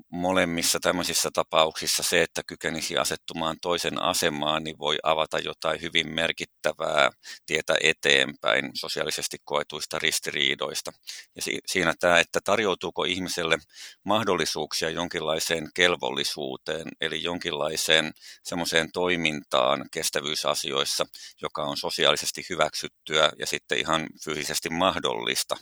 molemmissa 0.08 0.80
tämmöisissä 0.80 1.30
tapauksissa 1.32 2.02
se, 2.02 2.22
että 2.22 2.42
kykenisi 2.46 2.96
asettumaan 2.96 3.56
toisen 3.62 4.02
asemaan, 4.02 4.64
niin 4.64 4.78
voi 4.78 4.98
avata 5.02 5.38
jotain 5.38 5.80
hyvin 5.80 6.14
merkittävää 6.14 7.10
tietä 7.46 7.74
eteenpäin 7.82 8.70
sosiaalisesti 8.74 9.36
koetuista 9.44 9.98
ristiriidoista. 9.98 10.92
Ja 11.36 11.42
siinä 11.66 11.94
tämä, 12.00 12.20
että 12.20 12.40
tarjoutuuko 12.44 13.04
ihmiselle 13.04 13.58
mahdollisuuksia 14.04 14.90
jonkinlaiseen 14.90 15.68
kelvollisuuteen, 15.74 16.88
eli 17.00 17.22
jonkinlaiseen 17.22 18.12
semmoiseen 18.42 18.92
toimintaan 18.92 19.84
kestävyysasioissa, 19.92 21.06
joka 21.42 21.62
on 21.62 21.76
sosiaalisesti 21.76 22.46
hyväksyttyä 22.50 23.32
ja 23.38 23.46
sitten 23.46 23.78
ihan 23.78 24.06
fyysisesti 24.24 24.70
mahdollista, 24.70 25.56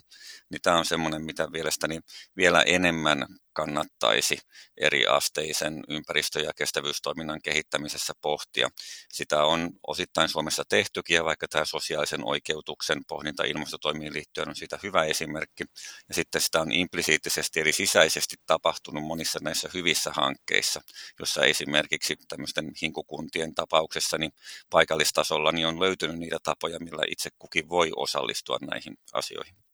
niin 0.51 0.63
tämä 0.63 0.79
on 0.79 0.85
semmoinen, 0.85 1.25
mitä 1.25 1.51
mielestäni 1.51 2.01
vielä 2.37 2.63
enemmän 2.63 3.27
kannattaisi 3.59 4.39
eri 4.77 5.07
asteisen 5.07 5.85
ympäristö- 5.89 6.41
ja 6.41 6.53
kestävyystoiminnan 6.57 7.41
kehittämisessä 7.43 8.13
pohtia. 8.21 8.69
Sitä 9.09 9.45
on 9.45 9.71
osittain 9.87 10.29
Suomessa 10.29 10.63
tehtykin, 10.69 11.15
ja 11.15 11.25
vaikka 11.25 11.49
tämä 11.49 11.65
sosiaalisen 11.65 12.25
oikeutuksen 12.25 13.05
pohdinta 13.09 13.45
ilmastotoimiin 13.45 14.13
liittyen 14.13 14.49
on 14.49 14.57
siitä 14.57 14.79
hyvä 14.83 15.05
esimerkki. 15.05 15.65
Ja 16.09 16.15
sitten 16.15 16.41
sitä 16.41 16.61
on 16.61 16.73
implisiittisesti 16.73 17.61
eli 17.61 17.73
sisäisesti 17.73 18.37
tapahtunut 18.47 19.05
monissa 19.05 19.39
näissä 19.43 19.71
hyvissä 19.75 20.11
hankkeissa, 20.15 20.81
jossa 21.21 21.45
esimerkiksi 21.45 22.17
tämmöisten 22.29 22.73
hinkukuntien 22.83 23.55
tapauksessa 23.55 24.19
niin 24.19 24.33
paikallistasolla 24.71 25.53
niin 25.53 25.67
on 25.67 25.81
löytynyt 25.81 26.19
niitä 26.19 26.39
tapoja, 26.43 26.79
millä 26.79 27.03
itse 27.11 27.31
kukin 27.39 27.69
voi 27.69 27.91
osallistua 27.97 28.59
näihin 28.61 28.99
asioihin. 29.13 29.68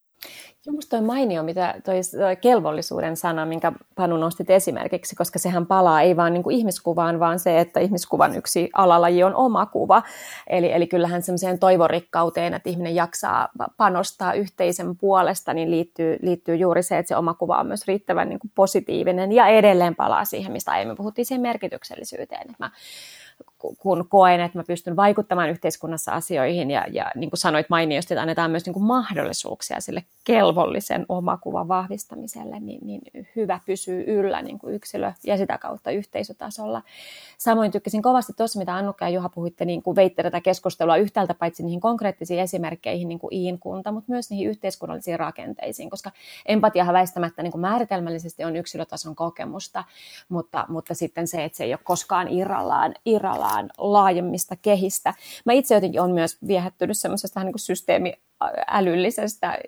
Minusta 0.67 0.97
toi 0.97 1.07
mainio, 1.07 1.43
mitä 1.43 1.75
toi, 1.85 2.01
toi 2.19 2.37
kelvollisuuden 2.37 3.17
sana, 3.17 3.47
minkä 3.47 3.73
Panu 3.95 4.17
nostit 4.17 4.51
esimerkiksi, 4.51 5.17
koska 5.17 5.39
sehän 5.39 5.67
palaa 5.67 6.01
ei 6.01 6.17
vaan 6.17 6.33
niin 6.33 6.51
ihmiskuvaan, 6.51 7.21
vaan 7.21 7.39
se, 7.39 7.61
että 7.61 7.81
ihmiskuvan 7.81 8.37
yksi 8.37 8.71
alalaji 8.73 9.25
on 9.25 9.35
oma 9.35 9.67
kuva. 9.67 10.03
Eli, 10.47 10.73
eli 10.73 10.87
kyllähän 10.87 11.23
semmoiseen 11.23 11.59
toivorikkauteen, 11.59 12.55
että 12.55 12.71
ihminen 12.71 12.95
jaksaa 12.95 13.49
panostaa 13.77 14.33
yhteisen 14.33 14.97
puolesta, 14.97 15.55
niin 15.55 15.71
liittyy, 15.71 16.19
liittyy 16.23 16.57
juuri 16.57 16.83
se, 16.83 16.99
että 16.99 17.09
se 17.09 17.17
oma 17.17 17.35
kuva 17.35 17.61
on 17.61 17.67
myös 17.67 17.87
riittävän 17.87 18.29
niin 18.29 18.41
positiivinen 18.55 19.33
ja 19.33 19.47
edelleen 19.47 19.95
palaa 19.95 20.25
siihen, 20.25 20.53
mistä 20.53 20.71
aiemmin 20.71 20.97
puhuttiin, 20.97 21.27
siihen 21.27 21.43
merkityksellisyyteen. 21.43 22.41
Että 22.41 22.57
mä 22.59 22.71
kun 23.79 24.09
koen, 24.09 24.41
että 24.41 24.59
mä 24.59 24.65
pystyn 24.65 24.97
vaikuttamaan 24.97 25.51
yhteiskunnassa 25.51 26.13
asioihin 26.13 26.71
ja, 26.71 26.85
ja 26.93 27.11
niin 27.15 27.31
kuin 27.31 27.39
sanoit 27.39 27.67
mainiosti, 27.71 28.15
että 28.15 28.23
annetaan 28.23 28.51
myös 28.51 28.67
niin 28.67 28.75
kuin 28.75 28.85
mahdollisuuksia 28.85 29.81
sille 29.81 30.05
kelvollisen 30.25 31.07
omakuvan 31.09 31.69
vahvistamiselle, 31.69 32.61
niin, 32.61 32.87
niin 32.87 33.01
hyvä 33.37 33.61
pysyy 33.67 34.05
yllä 34.07 34.43
niin 34.43 34.59
kuin 34.59 34.75
yksilö 34.75 35.13
ja 35.25 35.37
sitä 35.37 35.59
kautta 35.59 35.91
yhteisötasolla. 35.91 36.83
Samoin 37.39 37.73
tykkäsin 37.73 38.03
kovasti 38.03 38.33
tuossa, 38.37 38.59
mitä 38.59 38.75
Annukka 38.75 39.05
ja 39.05 39.09
Juha 39.09 39.29
puhuitte, 39.29 39.65
niin 39.65 39.83
kuin 39.83 39.97
veitte 39.97 40.23
tätä 40.23 40.41
keskustelua 40.41 40.97
yhtäältä 40.97 41.35
paitsi 41.35 41.63
niihin 41.63 41.81
konkreettisiin 41.81 42.41
esimerkkeihin, 42.41 43.09
niin 43.09 43.19
kuin 43.19 43.35
iinkunta, 43.35 43.93
mutta 43.93 44.13
myös 44.13 44.31
niihin 44.31 44.49
yhteiskunnallisiin 44.49 45.19
rakenteisiin, 45.19 45.91
koska 45.91 46.11
empatiahan 46.47 46.95
väistämättä 46.95 47.43
niin 47.43 47.53
kuin 47.53 47.61
määritelmällisesti 47.61 48.45
on 48.45 48.57
yksilötason 48.57 49.17
kokemusta, 49.17 49.85
mutta, 50.29 50.67
mutta 50.69 50.95
sitten 50.95 51.29
se, 51.29 51.45
että 51.45 51.59
se 51.59 51.65
ei 51.65 51.73
ole 51.73 51.81
koskaan 51.85 52.29
irrallaan, 52.29 52.95
irrallaan 53.05 53.24
laajemmista 53.79 54.57
kehistä. 54.63 55.15
Mä 55.45 55.53
itse 55.53 55.75
jotenkin 55.75 56.01
olen 56.01 56.15
myös 56.15 56.39
viehättynyt 56.47 56.99
semmoisesta 56.99 57.45
niin 57.45 57.53
systeemiälyllisestä 57.57 59.59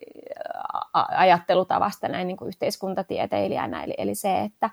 ajattelutavasta 0.93 2.09
näin 2.09 2.27
niin 2.27 2.37
kuin 2.37 2.49
yhteiskuntatieteilijänä, 2.49 3.85
eli, 3.85 3.95
eli 3.99 4.15
se, 4.15 4.41
että 4.41 4.71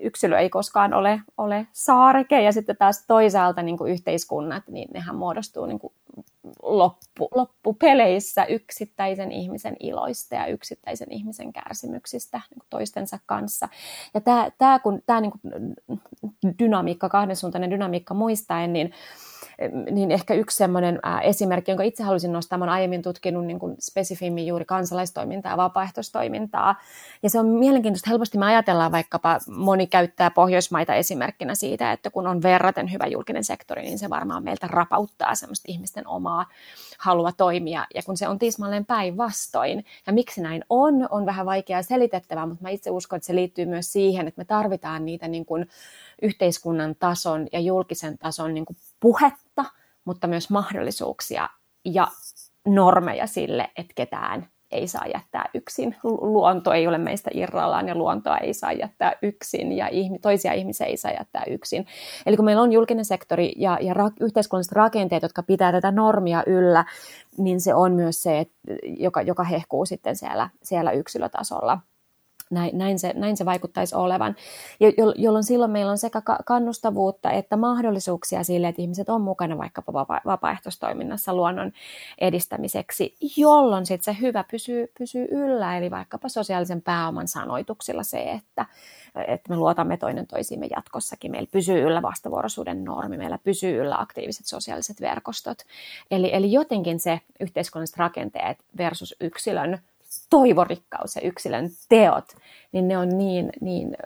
yksilö 0.00 0.38
ei 0.38 0.50
koskaan 0.50 0.94
ole, 0.94 1.20
ole 1.38 1.66
saareke, 1.72 2.42
ja 2.42 2.52
sitten 2.52 2.76
taas 2.76 3.04
toisaalta 3.06 3.62
niin 3.62 3.78
kuin 3.78 3.92
yhteiskunnat, 3.92 4.62
niin 4.68 4.88
nehän 4.92 5.16
muodostuu 5.16 5.66
niin 5.66 5.78
kuin 5.78 5.92
loppu, 6.62 7.28
loppupeleissä 7.34 8.44
yksittäisen 8.44 9.32
ihmisen 9.32 9.76
iloista 9.80 10.34
ja 10.34 10.46
yksittäisen 10.46 11.12
ihmisen 11.12 11.52
kärsimyksistä 11.52 12.40
niin 12.50 12.58
kuin 12.58 12.66
toistensa 12.70 13.18
kanssa. 13.26 13.68
Ja 14.14 14.20
tämä, 14.20 14.50
tämä, 14.58 14.78
kun, 14.78 15.02
tämä 15.06 15.20
niin 15.20 15.32
kuin 15.32 15.74
dynamiikka, 16.58 17.08
kahdensuuntainen 17.08 17.70
dynamiikka 17.70 18.14
muistaen, 18.14 18.72
niin 18.72 18.92
niin 19.90 20.10
ehkä 20.10 20.34
yksi 20.34 20.56
sellainen 20.56 21.00
esimerkki, 21.22 21.70
jonka 21.70 21.84
itse 21.84 22.02
haluaisin 22.02 22.32
nostaa, 22.32 22.56
olen 22.56 22.68
aiemmin 22.68 23.02
tutkinut 23.02 23.46
niin 23.46 23.58
kuin 23.58 23.76
spesifimmin 23.80 24.46
juuri 24.46 24.64
kansalaistoimintaa 24.64 25.52
ja 25.52 25.56
vapaaehtoistoimintaa. 25.56 26.74
Ja 27.22 27.30
se 27.30 27.38
on 27.38 27.46
mielenkiintoista, 27.46 28.10
helposti 28.10 28.38
me 28.38 28.46
ajatellaan 28.46 28.92
vaikkapa, 28.92 29.38
moni 29.56 29.86
käyttää 29.86 30.30
Pohjoismaita 30.30 30.94
esimerkkinä 30.94 31.54
siitä, 31.54 31.92
että 31.92 32.10
kun 32.10 32.26
on 32.26 32.42
verraten 32.42 32.92
hyvä 32.92 33.06
julkinen 33.06 33.44
sektori, 33.44 33.82
niin 33.82 33.98
se 33.98 34.10
varmaan 34.10 34.44
meiltä 34.44 34.66
rapauttaa 34.66 35.34
semmoista 35.34 35.72
ihmisten 35.72 36.06
omaa 36.06 36.46
halua 36.98 37.32
toimia. 37.32 37.86
Ja 37.94 38.02
kun 38.02 38.16
se 38.16 38.28
on 38.28 38.38
tismalleen 38.38 38.86
päinvastoin. 38.86 39.84
Ja 40.06 40.12
miksi 40.12 40.40
näin 40.40 40.64
on, 40.70 41.08
on 41.10 41.26
vähän 41.26 41.46
vaikeaa 41.46 41.82
selitettävää, 41.82 42.46
mutta 42.46 42.62
mä 42.62 42.70
itse 42.70 42.90
uskon, 42.90 43.16
että 43.16 43.26
se 43.26 43.34
liittyy 43.34 43.66
myös 43.66 43.92
siihen, 43.92 44.28
että 44.28 44.40
me 44.40 44.44
tarvitaan 44.44 45.04
niitä 45.04 45.28
niin 45.28 45.46
kuin 45.46 45.68
yhteiskunnan 46.22 46.94
tason 46.94 47.46
ja 47.52 47.60
julkisen 47.60 48.18
tason 48.18 48.54
niin 48.54 48.64
kuin 48.64 48.76
puhetta, 49.00 49.64
mutta 50.04 50.26
myös 50.26 50.50
mahdollisuuksia 50.50 51.48
ja 51.84 52.08
normeja 52.66 53.26
sille, 53.26 53.70
että 53.76 53.92
ketään 53.94 54.48
ei 54.70 54.88
saa 54.88 55.06
jättää 55.14 55.50
yksin. 55.54 55.96
Luonto 56.02 56.72
ei 56.72 56.86
ole 56.86 56.98
meistä 56.98 57.30
irrallaan 57.34 57.88
ja 57.88 57.94
luontoa 57.94 58.38
ei 58.38 58.54
saa 58.54 58.72
jättää 58.72 59.12
yksin 59.22 59.72
ja 59.72 59.88
toisia 60.22 60.52
ihmisiä 60.52 60.86
ei 60.86 60.96
saa 60.96 61.12
jättää 61.12 61.42
yksin. 61.46 61.86
Eli 62.26 62.36
kun 62.36 62.44
meillä 62.44 62.62
on 62.62 62.72
julkinen 62.72 63.04
sektori 63.04 63.52
ja, 63.56 63.78
ja 63.80 63.94
ra- 63.94 64.12
yhteiskunnalliset 64.20 64.72
rakenteet, 64.72 65.22
jotka 65.22 65.42
pitää 65.42 65.72
tätä 65.72 65.90
normia 65.90 66.42
yllä, 66.46 66.84
niin 67.38 67.60
se 67.60 67.74
on 67.74 67.92
myös 67.92 68.22
se, 68.22 68.38
että, 68.38 68.54
joka, 68.98 69.22
joka 69.22 69.44
hehkuu 69.44 69.86
sitten 69.86 70.16
siellä, 70.16 70.50
siellä 70.62 70.90
yksilötasolla 70.92 71.78
näin, 72.50 72.78
näin, 72.78 72.98
se, 72.98 73.12
näin 73.16 73.36
se 73.36 73.44
vaikuttaisi 73.44 73.94
olevan, 73.94 74.36
jo, 74.80 74.90
jolloin 75.16 75.44
silloin 75.44 75.70
meillä 75.70 75.90
on 75.90 75.98
sekä 75.98 76.22
kannustavuutta 76.46 77.30
että 77.30 77.56
mahdollisuuksia 77.56 78.44
sille, 78.44 78.68
että 78.68 78.82
ihmiset 78.82 79.08
on 79.08 79.20
mukana 79.20 79.58
vaikkapa 79.58 79.92
vapa- 79.92 80.20
vapaaehtoistoiminnassa 80.26 81.34
luonnon 81.34 81.72
edistämiseksi, 82.18 83.16
jolloin 83.36 83.86
sitten 83.86 84.14
se 84.14 84.20
hyvä 84.20 84.44
pysyy, 84.50 84.92
pysyy 84.98 85.28
yllä, 85.30 85.78
eli 85.78 85.90
vaikkapa 85.90 86.28
sosiaalisen 86.28 86.82
pääoman 86.82 87.28
sanoituksilla 87.28 88.02
se, 88.02 88.22
että, 88.22 88.66
että 89.26 89.50
me 89.50 89.56
luotamme 89.56 89.96
toinen 89.96 90.26
toisiimme 90.26 90.66
jatkossakin. 90.76 91.30
Meillä 91.30 91.48
pysyy 91.52 91.80
yllä 91.80 92.02
vastavuoroisuuden 92.02 92.84
normi, 92.84 93.16
meillä 93.16 93.38
pysyy 93.44 93.80
yllä 93.80 94.00
aktiiviset 94.00 94.46
sosiaaliset 94.46 95.00
verkostot. 95.00 95.58
Eli, 96.10 96.34
eli 96.34 96.52
jotenkin 96.52 97.00
se 97.00 97.20
yhteiskunnalliset 97.40 97.96
rakenteet 97.96 98.58
versus 98.78 99.14
yksilön 99.20 99.78
toivorikkaus 100.30 101.16
ja 101.16 101.22
yksilön 101.22 101.70
teot, 101.88 102.36
niin 102.72 102.88
ne 102.88 102.98
on 102.98 103.08
niin, 103.18 103.52
niin, 103.60 103.96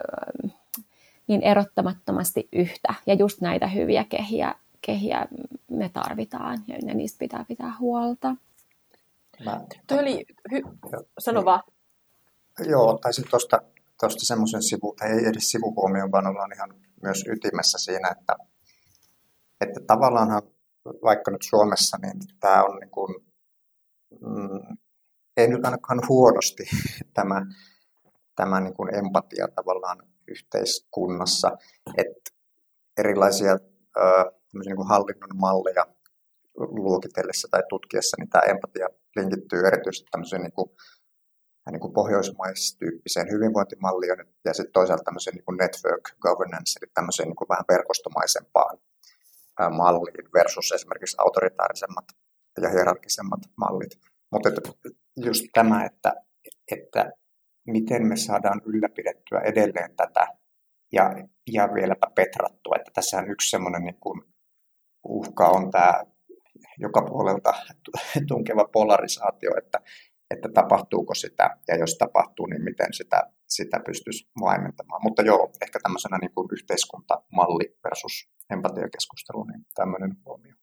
niin 1.27 1.41
erottamattomasti 1.41 2.47
yhtä. 2.51 2.93
Ja 3.05 3.13
just 3.13 3.41
näitä 3.41 3.67
hyviä 3.67 4.03
kehiä, 4.03 4.55
kehiä 4.81 5.27
me 5.71 5.89
tarvitaan 5.89 6.63
ja 6.67 6.93
niistä 6.93 7.19
pitää 7.19 7.45
pitää 7.47 7.73
huolta. 7.79 8.35
Mä, 9.45 9.61
Tuo 9.87 9.99
oli, 9.99 10.25
hy- 10.53 10.77
sano 11.19 11.39
niin. 11.39 11.45
vaan. 11.45 11.63
Joo, 12.67 12.89
ottaisin 12.89 13.25
tuosta 13.29 13.59
tuosta 13.99 14.25
semmoisen 14.25 14.63
sivu, 14.63 14.95
ei 15.01 15.25
edes 15.25 15.51
sivuhuomioon, 15.51 16.11
vaan 16.11 16.27
ollaan 16.27 16.53
ihan 16.53 16.73
myös 17.03 17.23
ytimessä 17.27 17.77
siinä, 17.77 18.09
että, 18.09 18.35
että 19.61 19.79
tavallaanhan 19.87 20.41
vaikka 21.03 21.31
nyt 21.31 21.41
Suomessa, 21.41 21.97
niin 22.01 22.19
tämä 22.39 22.63
on 22.63 22.79
niin 22.79 22.89
kuin, 22.89 23.15
mm, 24.21 24.77
ei 25.37 25.47
nyt 25.47 25.65
ainakaan 25.65 26.01
huonosti 26.09 26.63
tämä, 27.17 27.45
tämä 28.35 28.59
niin 28.59 28.73
kuin 28.73 28.95
empatia 28.95 29.47
tavallaan 29.55 29.97
yhteiskunnassa, 30.27 31.51
että 31.97 32.31
erilaisia 32.97 33.51
ö, 33.97 34.31
niin 34.65 34.75
kuin 34.75 34.87
hallinnon 34.87 35.29
malleja 35.35 35.85
luokitellessa 36.57 37.47
tai 37.51 37.61
tutkiessa, 37.69 38.17
niin 38.19 38.29
tämä 38.29 38.41
empatia 38.41 38.87
linkittyy 39.15 39.67
erityisesti 39.67 40.07
tämmöiseen 40.11 40.41
niin 40.41 40.53
kuin, 40.53 40.69
niin 41.71 41.79
kuin 41.79 41.93
pohjoismaistyyppiseen 41.93 43.31
hyvinvointimalliin 43.31 44.25
ja 44.45 44.53
sitten 44.53 44.73
toisaalta 44.73 45.03
tämmöiseen 45.03 45.35
niin 45.35 45.45
kuin 45.45 45.57
network 45.57 46.03
governance, 46.21 46.79
eli 46.81 46.91
tämmöiseen 46.93 47.27
niin 47.27 47.35
kuin 47.35 47.49
vähän 47.49 47.65
verkostomaisempaan 47.71 48.77
malliin 49.71 50.31
versus 50.33 50.71
esimerkiksi 50.71 51.17
autoritaarisemmat 51.19 52.05
ja 52.61 52.69
hierarkisemmat 52.69 53.39
mallit. 53.57 54.12
Mutta 54.33 54.49
just 55.25 55.45
tämä, 55.53 55.85
että, 55.85 56.13
että 56.71 57.11
miten 57.67 58.07
me 58.07 58.15
saadaan 58.15 58.61
ylläpidettyä 58.65 59.39
edelleen 59.39 59.95
tätä 59.95 60.27
ja, 60.91 61.03
ja 61.51 61.69
vieläpä 61.73 62.07
petrattua, 62.15 62.75
että 62.75 62.91
tässä 62.93 63.17
on 63.17 63.31
yksi 63.31 63.49
semmoinen 63.49 63.83
niin 63.83 63.99
kuin 63.99 64.21
uhka 65.03 65.47
on 65.47 65.71
tämä 65.71 66.03
joka 66.77 67.01
puolelta 67.01 67.53
tunkeva 68.27 68.65
polarisaatio, 68.73 69.51
että, 69.57 69.79
että 70.31 70.49
tapahtuuko 70.53 71.13
sitä 71.15 71.57
ja 71.67 71.75
jos 71.77 71.97
tapahtuu, 71.97 72.45
niin 72.45 72.63
miten 72.63 72.93
sitä, 72.93 73.23
sitä 73.47 73.79
pystyisi 73.85 74.27
vaimentamaan. 74.41 75.01
Mutta 75.03 75.21
joo, 75.21 75.51
ehkä 75.61 75.79
tämmöisenä 75.83 76.17
niin 76.21 76.33
kuin 76.35 76.47
yhteiskuntamalli 76.51 77.77
versus 77.83 78.29
empatiakeskustelu, 78.49 79.43
niin 79.43 79.65
tämmöinen 79.75 80.11
huomio. 80.25 80.55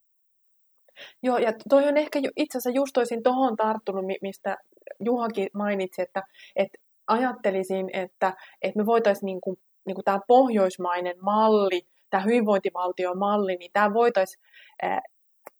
Joo, 1.23 1.39
ja 1.39 1.53
toi 1.69 1.89
on 1.89 1.97
ehkä 1.97 2.19
itse 2.37 2.59
asiassa 2.59 2.77
just 2.77 2.91
toisin 2.95 3.23
tuohon 3.23 3.57
tarttunut, 3.57 4.05
mistä 4.23 4.57
Juhakin 5.01 5.49
mainitsi, 5.55 6.03
että, 6.03 6.23
että 6.57 6.79
ajattelisin, 7.07 7.91
että, 7.93 8.33
että 8.63 8.79
me 8.79 8.87
voitaisiin 8.87 9.27
niin 9.27 9.41
kuin, 9.41 9.57
niin 9.87 9.95
kuin 9.95 10.05
tämä 10.05 10.21
pohjoismainen 10.29 11.17
malli, 11.21 11.83
tämä 12.11 12.23
hyvinvointivaltion 12.23 13.19
malli, 13.19 13.57
niin 13.57 13.71
tämä 13.73 13.95
voitaisiin 13.95 14.43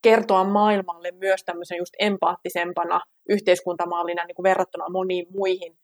kertoa 0.01 0.43
maailmalle 0.43 1.11
myös 1.11 1.43
tämmöisen 1.43 1.77
just 1.77 1.93
empaattisempana 1.99 3.01
yhteiskuntamallina 3.29 4.25
niin 4.25 4.35
kuin 4.35 4.43
verrattuna 4.43 4.89
moniin 4.89 5.25
muihin. 5.29 5.77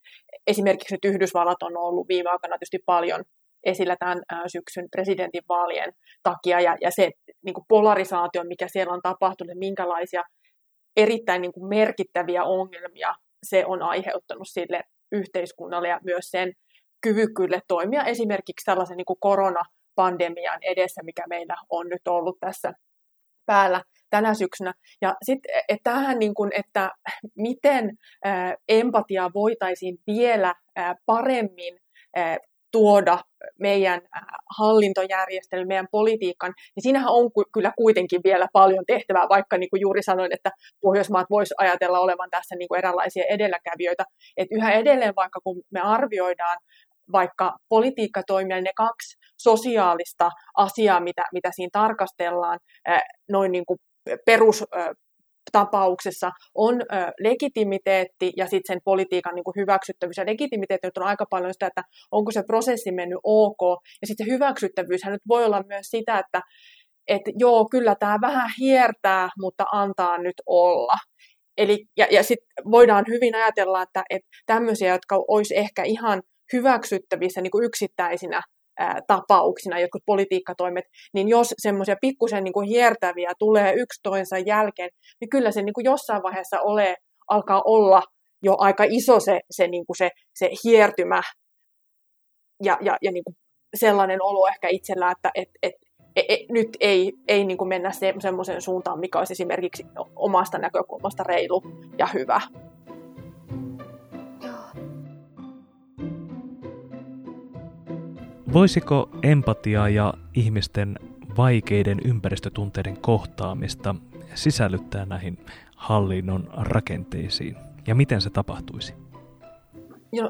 Esimerkiksi 0.48 0.94
nyt 0.94 1.06
Yhdysvallat 1.06 1.64
on 1.64 1.78
ollut 1.78 2.08
viime 2.08 2.30
aikoina 2.30 2.58
tietysti 2.58 2.80
paljon 2.86 3.24
esillä 3.64 3.96
tämän 4.00 4.22
syksyn 4.48 4.88
presidentinvaalien 4.92 5.94
takia 6.24 6.60
ja, 6.60 6.78
ja 6.82 6.92
se 6.92 7.12
niin 7.46 7.54
kuin 7.54 7.66
polarisaatio, 7.68 8.44
mikä 8.44 8.68
siellä 8.68 8.94
on 8.94 9.02
tapahtunut, 9.04 9.58
minkälaisia 9.58 10.24
erittäin 10.98 11.42
niin 11.42 11.54
kuin 11.54 11.70
merkittäviä 11.70 12.44
ongelmia 12.44 13.16
se 13.44 13.66
on 13.66 13.82
aiheuttanut 13.82 14.48
sille 14.48 14.82
yhteiskunnalle 15.12 15.88
ja 15.88 16.00
myös 16.04 16.32
sen 16.32 16.54
kyvykkyydelle 17.02 17.62
toimia 17.68 18.04
esimerkiksi 18.04 18.66
tällaisen 18.66 18.98
niin 18.98 19.06
kuin 19.06 19.20
koronapandemian 19.20 20.60
edessä, 20.62 21.02
mikä 21.04 21.24
meillä 21.30 21.56
on 21.70 21.88
nyt 21.90 22.08
ollut 22.08 22.38
tässä 22.40 22.74
päällä 23.46 23.82
tänä 24.10 24.34
syksynä. 24.34 24.74
Ja 25.02 25.16
sitten 25.24 25.52
et 25.70 25.80
tähän, 25.84 26.20
niin 26.20 26.34
kuin, 26.34 26.52
että 26.54 26.92
miten 27.36 27.98
ää, 28.24 28.56
empatiaa 28.68 29.32
voitaisiin 29.34 29.98
vielä 30.08 30.56
ää, 30.76 30.96
paremmin 31.06 31.80
ää, 32.16 32.38
tuoda 32.78 33.20
meidän 33.60 34.02
äh, 34.18 34.22
hallintojärjestelmän, 34.58 35.68
meidän 35.68 35.88
politiikan, 35.92 36.54
niin 36.76 36.84
siinähän 36.84 37.10
on 37.12 37.32
kyllä 37.54 37.72
kuitenkin 37.78 38.22
vielä 38.24 38.48
paljon 38.54 38.84
tehtävää, 38.88 39.30
vaikka 39.30 39.58
niin 39.58 39.70
kuin 39.70 39.82
juuri 39.82 40.04
sanoin, 40.04 40.34
että 40.34 40.52
Pohjoismaat 40.82 41.28
voisi 41.30 41.54
ajatella 41.58 42.00
olevan 42.00 42.30
tässä 42.30 42.56
niin 42.56 42.68
kuin 42.68 42.78
eräänlaisia 42.78 43.24
edelläkävijöitä. 43.30 44.04
Että 44.38 44.56
yhä 44.56 44.72
edelleen, 44.72 45.16
vaikka 45.16 45.40
kun 45.44 45.62
me 45.72 45.82
arvioidaan 45.82 46.58
vaikka 47.12 47.58
politiikkatoimia, 47.70 48.62
ne 48.62 48.72
kaksi 48.76 49.18
sosiaalista 49.38 50.30
asiaa, 50.58 51.00
mitä, 51.00 51.24
mitä 51.34 51.50
siinä 51.56 51.70
tarkastellaan, 51.74 52.60
noin 53.32 53.52
niin 53.52 53.66
kuin 53.66 53.80
perus 54.26 54.64
tapauksessa 55.52 56.32
on 56.56 56.82
ö, 56.82 56.86
legitimiteetti 57.20 58.34
ja 58.38 58.46
sitten 58.46 58.76
sen 58.76 58.82
politiikan 58.84 59.36
niin 59.36 59.44
kuin 59.44 59.56
hyväksyttävyys. 59.58 60.18
Ja 60.18 60.26
legitimiteetti 60.26 60.88
on 60.98 61.04
aika 61.04 61.26
paljon 61.30 61.54
sitä, 61.54 61.68
että 61.68 61.82
onko 62.12 62.32
se 62.32 62.44
prosessi 62.48 62.92
mennyt 62.92 63.20
ok. 63.24 63.62
Ja 64.02 64.08
sitten 64.08 64.26
se 64.26 64.32
hyväksyttävyyshän 64.32 65.12
nyt 65.14 65.28
voi 65.28 65.46
olla 65.46 65.64
myös 65.68 65.88
sitä, 65.90 66.20
että 66.20 66.42
että 67.08 67.32
joo, 67.38 67.68
kyllä 67.72 67.96
tämä 67.96 68.18
vähän 68.22 68.50
hiertää, 68.60 69.30
mutta 69.42 69.66
antaa 69.72 70.18
nyt 70.18 70.42
olla. 70.46 70.94
Eli, 71.58 71.86
ja, 71.98 72.08
ja 72.12 72.24
sitten 72.24 72.72
voidaan 72.72 73.06
hyvin 73.08 73.36
ajatella, 73.36 73.82
että, 73.82 74.04
että 74.10 74.28
tämmöisiä, 74.46 74.94
jotka 74.94 75.24
olisi 75.28 75.58
ehkä 75.58 75.84
ihan 75.84 76.22
hyväksyttävissä 76.54 77.42
niin 77.42 77.52
kuin 77.52 77.66
yksittäisinä 77.66 78.42
tapauksina, 79.08 79.80
jotkut 79.80 80.02
politiikkatoimet, 80.06 80.86
niin 81.14 81.28
jos 81.28 81.54
semmoisia 81.58 81.96
pikkusen 82.02 82.44
niin 82.44 82.54
kuin 82.54 82.68
hiertäviä 82.68 83.32
tulee 83.40 83.74
yksi 83.74 84.00
toisensa 84.04 84.38
jälkeen, 84.38 84.90
niin 85.22 85.30
kyllä 85.30 85.52
se 85.52 85.62
niin 85.62 85.74
kuin 85.74 85.86
jossain 85.86 86.24
vaiheessa 86.24 86.62
ole, 86.62 86.96
alkaa 87.28 87.62
olla 87.66 88.04
jo 88.44 88.56
aika 88.58 88.84
iso 88.88 89.20
se, 89.20 89.40
se, 89.52 89.68
niin 89.68 89.86
kuin 89.86 89.98
se, 89.98 90.10
se 90.36 90.50
hiertymä 90.64 91.22
ja, 92.64 92.78
ja, 92.82 92.98
ja 93.02 93.12
niin 93.12 93.24
kuin 93.24 93.36
sellainen 93.76 94.22
olo 94.22 94.48
ehkä 94.48 94.68
itsellä, 94.68 95.12
että 95.12 95.32
et, 95.36 95.50
et, 95.64 95.74
et, 96.16 96.26
et, 96.30 96.40
nyt 96.50 96.78
ei, 96.80 97.14
ei 97.28 97.46
niin 97.46 97.58
kuin 97.58 97.68
mennä 97.68 97.92
se, 97.92 98.14
semmoiseen 98.20 98.62
suuntaan, 98.62 99.00
mikä 99.00 99.20
olisi 99.20 99.34
esimerkiksi 99.34 99.86
omasta 100.16 100.58
näkökulmasta 100.58 101.24
reilu 101.24 101.62
ja 101.98 102.08
hyvä. 102.14 102.42
Voisiko 108.54 109.10
empatia 109.24 109.90
ja 109.90 110.14
ihmisten 110.34 111.00
vaikeiden 111.38 111.98
ympäristötunteiden 112.06 113.02
kohtaamista 113.02 113.96
sisällyttää 114.36 115.06
näihin 115.06 115.38
hallinnon 115.76 116.50
rakenteisiin? 116.58 117.56
Ja 117.88 117.96
miten 117.96 118.22
se 118.22 118.30
tapahtuisi? 118.30 118.94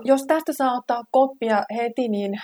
Jos 0.04 0.26
tästä 0.28 0.54
saa 0.54 0.78
ottaa 0.78 1.04
koppia 1.12 1.64
heti, 1.76 2.08
niin, 2.08 2.42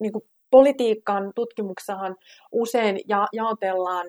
niin 0.00 0.12
kuin 0.12 0.22
politiikan 0.50 1.32
tutkimuksessahan 1.34 2.16
usein 2.52 3.00
ja, 3.08 3.26
jaotellaan 3.32 4.06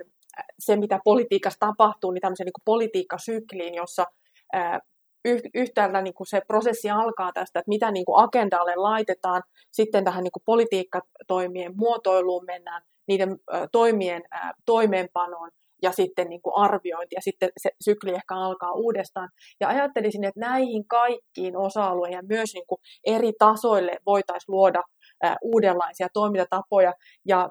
se, 0.60 0.76
mitä 0.76 1.00
politiikassa 1.04 1.60
tapahtuu, 1.60 2.12
niin 2.12 2.22
tämmöisen 2.22 2.46
niin 2.46 2.66
politiikkasykliin, 2.66 3.76
jossa 3.76 4.06
yhtäältä 5.54 6.02
niin 6.02 6.14
kuin 6.14 6.28
se 6.28 6.42
prosessi 6.48 6.90
alkaa 6.90 7.32
tästä, 7.34 7.60
että 7.60 7.70
mitä 7.70 7.92
niin 7.92 8.06
kuin 8.06 8.24
agendalle 8.24 8.76
laitetaan, 8.76 9.44
sitten 9.72 10.04
tähän 10.04 10.24
niin 10.24 10.32
kuin 10.32 10.44
politiikkatoimien 10.46 11.74
muotoiluun 11.76 12.46
mennään, 12.46 12.82
niiden 13.08 13.38
toimien 13.72 14.24
toimeenpanoon 14.66 15.50
ja 15.82 15.92
sitten 15.92 16.30
niin 16.30 16.42
kuin 16.42 16.54
arviointi 16.56 17.16
ja 17.16 17.22
sitten 17.22 17.50
se 17.58 17.70
sykli 17.84 18.14
ehkä 18.14 18.36
alkaa 18.36 18.74
uudestaan. 18.74 19.30
Ja 19.60 19.68
ajattelisin, 19.68 20.24
että 20.24 20.40
näihin 20.40 20.88
kaikkiin 20.88 21.58
osa-alueihin 21.58 22.16
ja 22.16 22.24
myös 22.30 22.54
niin 22.54 22.68
kuin 22.68 22.80
eri 23.06 23.34
tasoille 23.40 23.98
voitaisiin 24.06 24.54
luoda 24.54 24.84
uudenlaisia 25.42 26.08
toimintatapoja 26.14 26.94
ja 27.26 27.50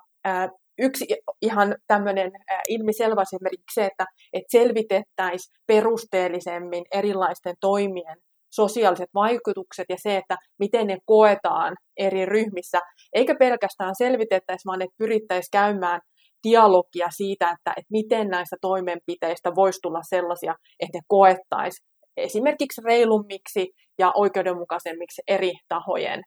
yksi 0.78 1.06
ihan 1.42 1.76
tämmöinen 1.86 2.32
ilmiselvä 2.68 3.22
esimerkiksi 3.22 3.74
se, 3.74 3.84
että, 3.84 4.04
että 4.32 4.50
selvitettäisiin 4.50 5.54
perusteellisemmin 5.66 6.84
erilaisten 6.94 7.54
toimien 7.60 8.16
sosiaaliset 8.54 9.08
vaikutukset 9.14 9.86
ja 9.88 9.96
se, 9.98 10.16
että 10.16 10.36
miten 10.58 10.86
ne 10.86 10.98
koetaan 11.06 11.74
eri 11.96 12.26
ryhmissä, 12.26 12.80
eikä 13.12 13.34
pelkästään 13.38 13.94
selvitettäisi, 13.98 14.66
vaan 14.66 14.82
että 14.82 14.94
pyrittäisiin 14.98 15.50
käymään 15.52 16.00
dialogia 16.48 17.08
siitä, 17.10 17.44
että, 17.44 17.70
että 17.70 17.90
miten 17.90 18.28
näistä 18.28 18.56
toimenpiteistä 18.60 19.54
voisi 19.54 19.78
tulla 19.82 20.00
sellaisia, 20.08 20.54
että 20.80 20.98
ne 20.98 21.00
koettaisiin 21.08 21.86
esimerkiksi 22.16 22.80
reilummiksi 22.84 23.70
ja 23.98 24.12
oikeudenmukaisemmiksi 24.14 25.22
eri 25.28 25.52
tahojen 25.68 26.22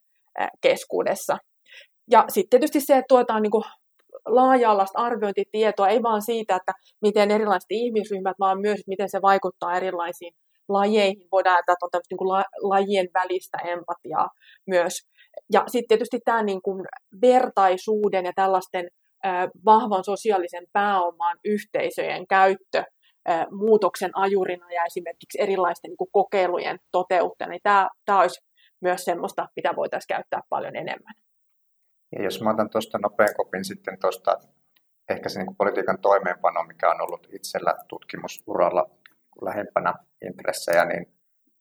keskuudessa. 0.61 1.37
Ja 2.11 2.25
sitten 2.27 2.49
tietysti 2.49 2.79
se, 2.81 2.93
että 2.93 3.05
tuetaan 3.07 3.41
niin 3.41 3.51
laaja-alaista 4.25 4.99
arviointitietoa, 4.99 5.87
ei 5.87 6.03
vaan 6.03 6.21
siitä, 6.21 6.55
että 6.55 6.73
miten 7.01 7.31
erilaiset 7.31 7.71
ihmisryhmät, 7.71 8.35
vaan 8.39 8.61
myös, 8.61 8.79
miten 8.87 9.09
se 9.09 9.21
vaikuttaa 9.21 9.77
erilaisiin 9.77 10.33
lajeihin. 10.69 11.27
Voidaan 11.31 11.55
ajatella, 11.55 11.73
että 11.73 11.85
on 11.85 11.91
tämmöistä 11.91 12.13
niin 12.13 12.17
kuin 12.17 12.69
lajien 12.69 13.09
välistä 13.13 13.57
empatiaa 13.57 14.29
myös. 14.67 14.93
Ja 15.53 15.63
sitten 15.67 15.87
tietysti 15.87 16.19
tämä 16.25 16.43
niin 16.43 16.61
kuin 16.61 16.85
vertaisuuden 17.21 18.25
ja 18.25 18.31
tällaisten 18.35 18.89
vahvan 19.65 20.03
sosiaalisen 20.03 20.67
pääoman 20.73 21.37
yhteisöjen 21.45 22.27
käyttö 22.27 22.83
muutoksen 23.51 24.11
ajurina 24.13 24.71
ja 24.71 24.85
esimerkiksi 24.85 25.41
erilaisten 25.41 25.89
niin 25.89 25.97
kuin 25.97 26.11
kokeilujen 26.11 26.79
toteuttajana, 26.91 27.51
niin 27.51 27.61
tämä, 27.63 27.87
tämä 28.05 28.21
olisi 28.21 28.41
myös 28.81 29.05
semmoista, 29.05 29.47
mitä 29.55 29.73
voitaisiin 29.75 30.15
käyttää 30.15 30.41
paljon 30.49 30.75
enemmän. 30.75 31.13
Ja 32.11 32.23
jos 32.23 32.41
mä 32.41 32.49
otan 32.49 32.69
tuosta 32.69 32.97
nopean 32.97 33.35
kopin 33.37 33.65
sitten 33.65 33.99
tuosta 33.99 34.39
ehkä 35.09 35.29
se 35.29 35.39
niin 35.39 35.55
politiikan 35.55 36.01
toimeenpano, 36.01 36.63
mikä 36.63 36.91
on 36.91 37.01
ollut 37.01 37.27
itsellä 37.31 37.75
tutkimusuralla 37.87 38.89
lähempänä 39.41 39.93
intressejä, 40.25 40.85
niin 40.85 41.13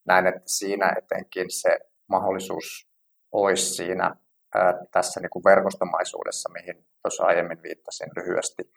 näen, 0.06 0.26
että 0.26 0.42
siinä 0.46 0.94
etenkin 0.98 1.50
se 1.50 1.78
mahdollisuus 2.08 2.88
olisi 3.32 3.74
siinä 3.74 4.16
ää, 4.54 4.74
tässä 4.92 5.20
niin 5.20 5.30
kuin 5.30 5.44
verkostomaisuudessa, 5.44 6.48
mihin 6.52 6.86
tuossa 7.02 7.24
aiemmin 7.24 7.62
viittasin 7.62 8.10
lyhyesti. 8.16 8.72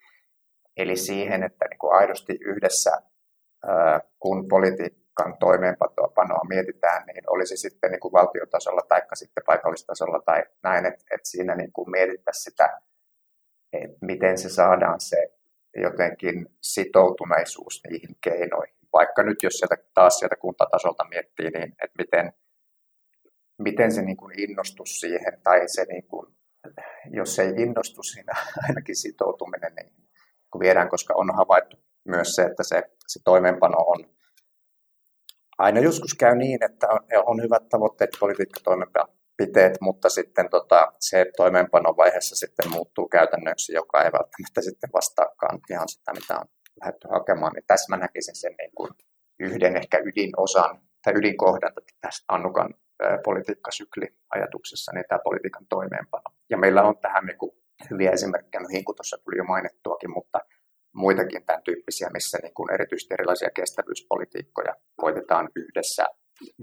Eli 0.77 0.95
siihen, 0.95 1.43
että 1.43 1.65
niin 1.69 1.79
kuin 1.79 1.93
aidosti 1.93 2.37
yhdessä, 2.41 2.91
ää, 3.67 3.99
kun 4.19 4.47
politiikka 4.47 5.00
politiikan 5.21 5.37
toimeenpanoa 5.39 6.47
mietitään, 6.49 7.05
niin 7.05 7.23
olisi 7.27 7.57
sitten 7.57 7.91
niin 7.91 7.99
kuin 7.99 8.11
valtiotasolla 8.11 8.81
tai 8.89 9.01
sitten 9.13 9.43
paikallistasolla 9.45 10.21
tai 10.25 10.43
näin, 10.63 10.85
että, 10.85 11.05
että 11.11 11.29
siinä 11.29 11.55
niin 11.55 11.73
kuin 11.73 11.91
mietittäisiin 11.91 12.43
sitä, 12.43 12.79
että 13.73 13.97
miten 14.01 14.37
se 14.37 14.49
saadaan 14.49 14.99
se 14.99 15.17
jotenkin 15.75 16.45
sitoutuneisuus 16.61 17.81
niihin 17.89 18.15
keinoihin. 18.23 18.75
Vaikka 18.93 19.23
nyt 19.23 19.43
jos 19.43 19.53
sieltä, 19.53 19.77
taas 19.93 20.19
sieltä 20.19 20.35
kuntatasolta 20.35 21.03
miettii, 21.09 21.49
niin 21.49 21.69
että 21.83 21.97
miten, 21.97 22.33
miten 23.59 23.91
se 23.91 24.01
niin 24.01 24.17
kuin 24.17 24.39
innostus 24.39 24.99
siihen, 24.99 25.41
tai 25.43 25.67
se 25.67 25.85
niin 25.85 26.07
kuin, 26.07 26.35
jos 27.11 27.39
ei 27.39 27.49
innostu 27.57 28.03
siinä 28.03 28.33
ainakin 28.67 28.95
sitoutuminen, 28.95 29.75
niin 29.75 29.93
kun 30.51 30.61
viedään, 30.61 30.89
koska 30.89 31.13
on 31.17 31.35
havaittu 31.35 31.77
myös 32.05 32.35
se, 32.35 32.41
että 32.41 32.63
se, 32.63 32.83
se 33.07 33.19
toimeenpano 33.23 33.77
on 33.77 34.05
aina 35.61 35.79
joskus 35.79 36.13
käy 36.13 36.35
niin, 36.35 36.63
että 36.63 36.87
on 37.25 37.41
hyvät 37.41 37.69
tavoitteet, 37.69 38.09
politiikkatoimenpiteet, 38.19 39.73
mutta 39.81 40.09
sitten 40.09 40.49
tota, 40.49 40.93
se 40.99 41.25
toimeenpanovaiheessa 41.37 42.35
sitten 42.35 42.71
muuttuu 42.71 43.07
käytännöksi, 43.07 43.73
joka 43.73 44.03
ei 44.03 44.11
välttämättä 44.11 44.61
sitten 44.61 44.89
vastaakaan 44.93 45.59
ihan 45.69 45.89
sitä, 45.89 46.13
mitä 46.13 46.39
on 46.39 46.45
lähdetty 46.81 47.07
hakemaan. 47.11 47.53
Niin 47.53 47.63
tässä 47.67 47.95
mä 47.95 48.01
näkisin 48.01 48.35
sen 48.35 48.55
niin 48.57 48.71
kuin 48.75 48.91
yhden 49.39 49.77
ehkä 49.77 49.97
ydinosan 50.05 50.81
tai 51.03 51.13
ydinkohdan 51.15 51.73
tästä 52.01 52.25
Annukan 52.27 52.73
politiikkasykli-ajatuksessa, 53.23 54.91
niin 54.91 55.05
tämä 55.09 55.19
politiikan 55.23 55.65
toimeenpano. 55.69 56.29
Ja 56.49 56.57
meillä 56.57 56.83
on 56.83 56.97
tähän 57.01 57.25
niin 57.25 57.37
kuin 57.37 57.51
hyviä 57.89 58.11
esimerkkejä, 58.11 58.61
mihin 58.67 58.85
kun 58.85 58.95
tuossa 58.95 59.17
tuli 59.17 59.37
jo 59.37 59.43
mainittuakin, 59.43 60.11
mutta 60.11 60.39
muitakin 60.93 61.45
tämän 61.45 61.63
tyyppisiä, 61.63 62.09
missä 62.13 62.37
niin 62.41 62.53
kuin 62.53 62.73
erityisesti 62.73 63.13
erilaisia 63.13 63.49
kestävyyspolitiikkoja 63.55 64.75
koitetaan 64.95 65.49
yhdessä 65.55 66.05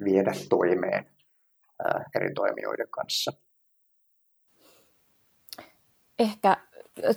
viedä 0.05 0.33
toimeen 0.49 1.07
eri 2.17 2.35
toimijoiden 2.35 2.89
kanssa. 2.91 3.33
Ehkä 6.19 6.57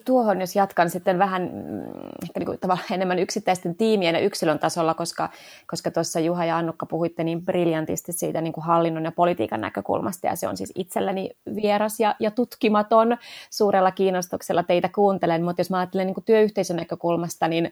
tuohon, 0.05 0.41
jos 0.41 0.55
jatkan 0.55 0.89
sitten 0.89 1.19
vähän 1.19 1.41
mm, 1.41 1.81
ehkä 2.23 2.39
niin 2.39 2.45
kuin 2.45 2.59
enemmän 2.91 3.19
yksittäisten 3.19 3.75
tiimien 3.75 4.15
ja 4.15 4.21
yksilön 4.21 4.59
tasolla, 4.59 4.93
koska, 4.93 5.29
koska 5.67 5.91
tuossa 5.91 6.19
Juha 6.19 6.45
ja 6.45 6.57
Annukka 6.57 6.85
puhuitte 6.85 7.23
niin 7.23 7.45
briljantisti 7.45 8.13
siitä 8.13 8.41
niin 8.41 8.53
kuin 8.53 8.63
hallinnon 8.63 9.05
ja 9.05 9.11
politiikan 9.11 9.61
näkökulmasta, 9.61 10.27
ja 10.27 10.35
se 10.35 10.47
on 10.47 10.57
siis 10.57 10.71
itselleni 10.75 11.29
vieras 11.55 11.99
ja, 11.99 12.15
ja 12.19 12.31
tutkimaton. 12.31 13.17
Suurella 13.49 13.91
kiinnostuksella 13.91 14.63
teitä 14.63 14.89
kuuntelen, 14.95 15.43
mutta 15.43 15.59
jos 15.59 15.69
mä 15.69 15.79
ajattelen 15.79 16.07
niin 16.07 16.15
kuin 16.15 16.25
työyhteisön 16.25 16.77
näkökulmasta, 16.77 17.47
niin 17.47 17.71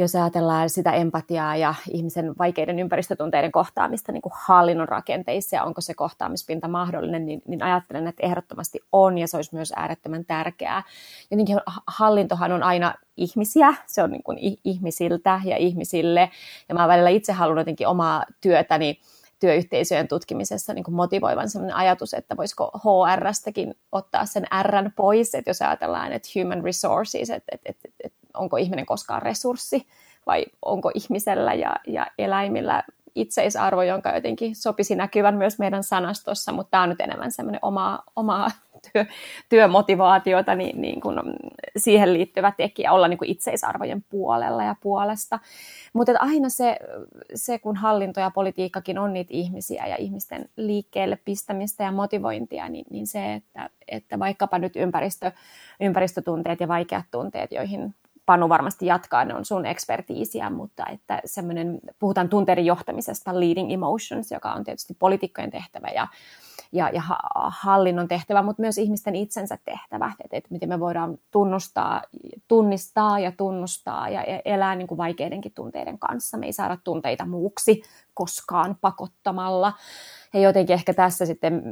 jos 0.00 0.14
ajatellaan 0.14 0.70
sitä 0.70 0.92
empatiaa 0.92 1.56
ja 1.56 1.74
ihmisen 1.90 2.34
vaikeiden 2.38 2.78
ympäristötunteiden 2.78 3.52
kohtaamista 3.52 4.12
niin 4.12 4.22
kuin 4.22 4.32
hallinnon 4.36 4.88
rakenteissa 4.88 5.56
ja 5.56 5.64
onko 5.64 5.80
se 5.80 5.94
kohtaamispinta 5.94 6.68
mahdollinen, 6.68 7.26
niin, 7.26 7.42
niin 7.46 7.62
ajattelen, 7.62 8.06
että 8.06 8.26
ehdottomasti 8.26 8.80
on 8.92 9.18
ja 9.18 9.28
se 9.28 9.36
olisi 9.36 9.54
myös 9.54 9.72
äärettömän 9.76 10.24
tärkeää. 10.24 10.82
Jotenkin 11.30 11.56
hallintohan 11.86 12.52
on 12.52 12.62
aina 12.62 12.94
ihmisiä, 13.16 13.74
se 13.86 14.02
on 14.02 14.10
niin 14.10 14.22
kuin 14.22 14.38
ihmisiltä 14.64 15.40
ja 15.44 15.56
ihmisille 15.56 16.30
ja 16.68 16.74
mä 16.74 16.88
välillä 16.88 17.10
itse 17.10 17.32
haluan 17.32 17.58
jotenkin 17.58 17.88
omaa 17.88 18.24
työtäni 18.40 19.00
työyhteisöjen 19.40 20.08
tutkimisessa 20.08 20.74
niin 20.74 20.84
kuin 20.84 20.94
motivoivan 20.94 21.48
sellainen 21.48 21.76
ajatus, 21.76 22.14
että 22.14 22.36
voisiko 22.36 22.70
HRstäkin 22.74 23.74
ottaa 23.92 24.26
sen 24.26 24.46
R 24.62 24.90
pois, 24.96 25.34
että 25.34 25.50
jos 25.50 25.62
ajatellaan, 25.62 26.12
että 26.12 26.28
human 26.40 26.64
resources, 26.64 27.30
että, 27.30 27.52
että, 27.52 27.70
että, 27.70 27.88
että 28.04 28.18
onko 28.34 28.56
ihminen 28.56 28.86
koskaan 28.86 29.22
resurssi 29.22 29.86
vai 30.26 30.46
onko 30.62 30.90
ihmisellä 30.94 31.54
ja, 31.54 31.76
ja 31.86 32.06
eläimillä 32.18 32.82
itseisarvo, 33.14 33.82
jonka 33.82 34.14
jotenkin 34.14 34.56
sopisi 34.56 34.96
näkyvän 34.96 35.34
myös 35.34 35.58
meidän 35.58 35.84
sanastossa, 35.84 36.52
mutta 36.52 36.70
tämä 36.70 36.82
on 36.82 36.88
nyt 36.88 37.00
enemmän 37.00 37.32
semmoinen 37.32 37.60
omaa 37.62 38.02
työ, 38.16 38.50
työmotivaatiota, 39.48 40.54
niin, 40.54 40.80
niin 40.80 41.00
kuin 41.00 41.16
siihen 41.76 42.12
liittyvä 42.12 42.52
tekijä, 42.56 42.92
olla 42.92 43.08
niin 43.08 43.18
kuin 43.18 43.30
itseisarvojen 43.30 44.04
puolella 44.10 44.64
ja 44.64 44.74
puolesta. 44.80 45.38
Mutta 45.92 46.12
aina 46.18 46.48
se, 46.48 46.76
se, 47.34 47.58
kun 47.58 47.76
hallinto 47.76 48.20
ja 48.20 48.30
politiikkakin 48.30 48.98
on 48.98 49.12
niitä 49.12 49.30
ihmisiä 49.34 49.86
ja 49.86 49.96
ihmisten 49.96 50.48
liikkeelle 50.56 51.18
pistämistä 51.24 51.84
ja 51.84 51.92
motivointia, 51.92 52.68
niin, 52.68 52.84
niin 52.90 53.06
se, 53.06 53.34
että, 53.34 53.70
että 53.88 54.18
vaikkapa 54.18 54.58
nyt 54.58 54.76
ympäristö, 54.76 55.32
ympäristötunteet 55.80 56.60
ja 56.60 56.68
vaikeat 56.68 57.04
tunteet, 57.10 57.52
joihin 57.52 57.94
Panu 58.30 58.48
varmasti 58.48 58.86
jatkaa, 58.86 59.24
ne 59.24 59.34
on 59.34 59.44
sun 59.44 59.66
ekspertiisiä, 59.66 60.50
mutta 60.50 60.86
että 60.86 61.20
semmoinen, 61.24 61.80
puhutaan 61.98 62.28
tunteiden 62.28 62.66
johtamisesta, 62.66 63.40
leading 63.40 63.72
emotions, 63.72 64.30
joka 64.30 64.52
on 64.52 64.64
tietysti 64.64 64.96
poliitikkojen 64.98 65.50
tehtävä 65.50 65.88
ja, 65.88 66.08
ja, 66.72 66.88
ja 66.88 67.02
hallinnon 67.48 68.08
tehtävä, 68.08 68.42
mutta 68.42 68.60
myös 68.60 68.78
ihmisten 68.78 69.16
itsensä 69.16 69.58
tehtävä, 69.64 70.12
että, 70.24 70.36
että 70.36 70.48
miten 70.50 70.68
me 70.68 70.80
voidaan 70.80 71.18
tunnustaa, 71.30 72.02
tunnistaa 72.48 73.18
ja 73.18 73.32
tunnustaa 73.32 74.08
ja 74.08 74.24
elää 74.44 74.74
niin 74.74 74.86
kuin 74.86 74.98
vaikeidenkin 74.98 75.52
tunteiden 75.54 75.98
kanssa. 75.98 76.38
Me 76.38 76.46
ei 76.46 76.52
saada 76.52 76.78
tunteita 76.84 77.26
muuksi 77.26 77.82
koskaan 78.14 78.76
pakottamalla. 78.80 79.72
Ja 80.34 80.40
jotenkin 80.40 80.74
ehkä 80.74 80.94
tässä 80.94 81.26
sitten 81.26 81.62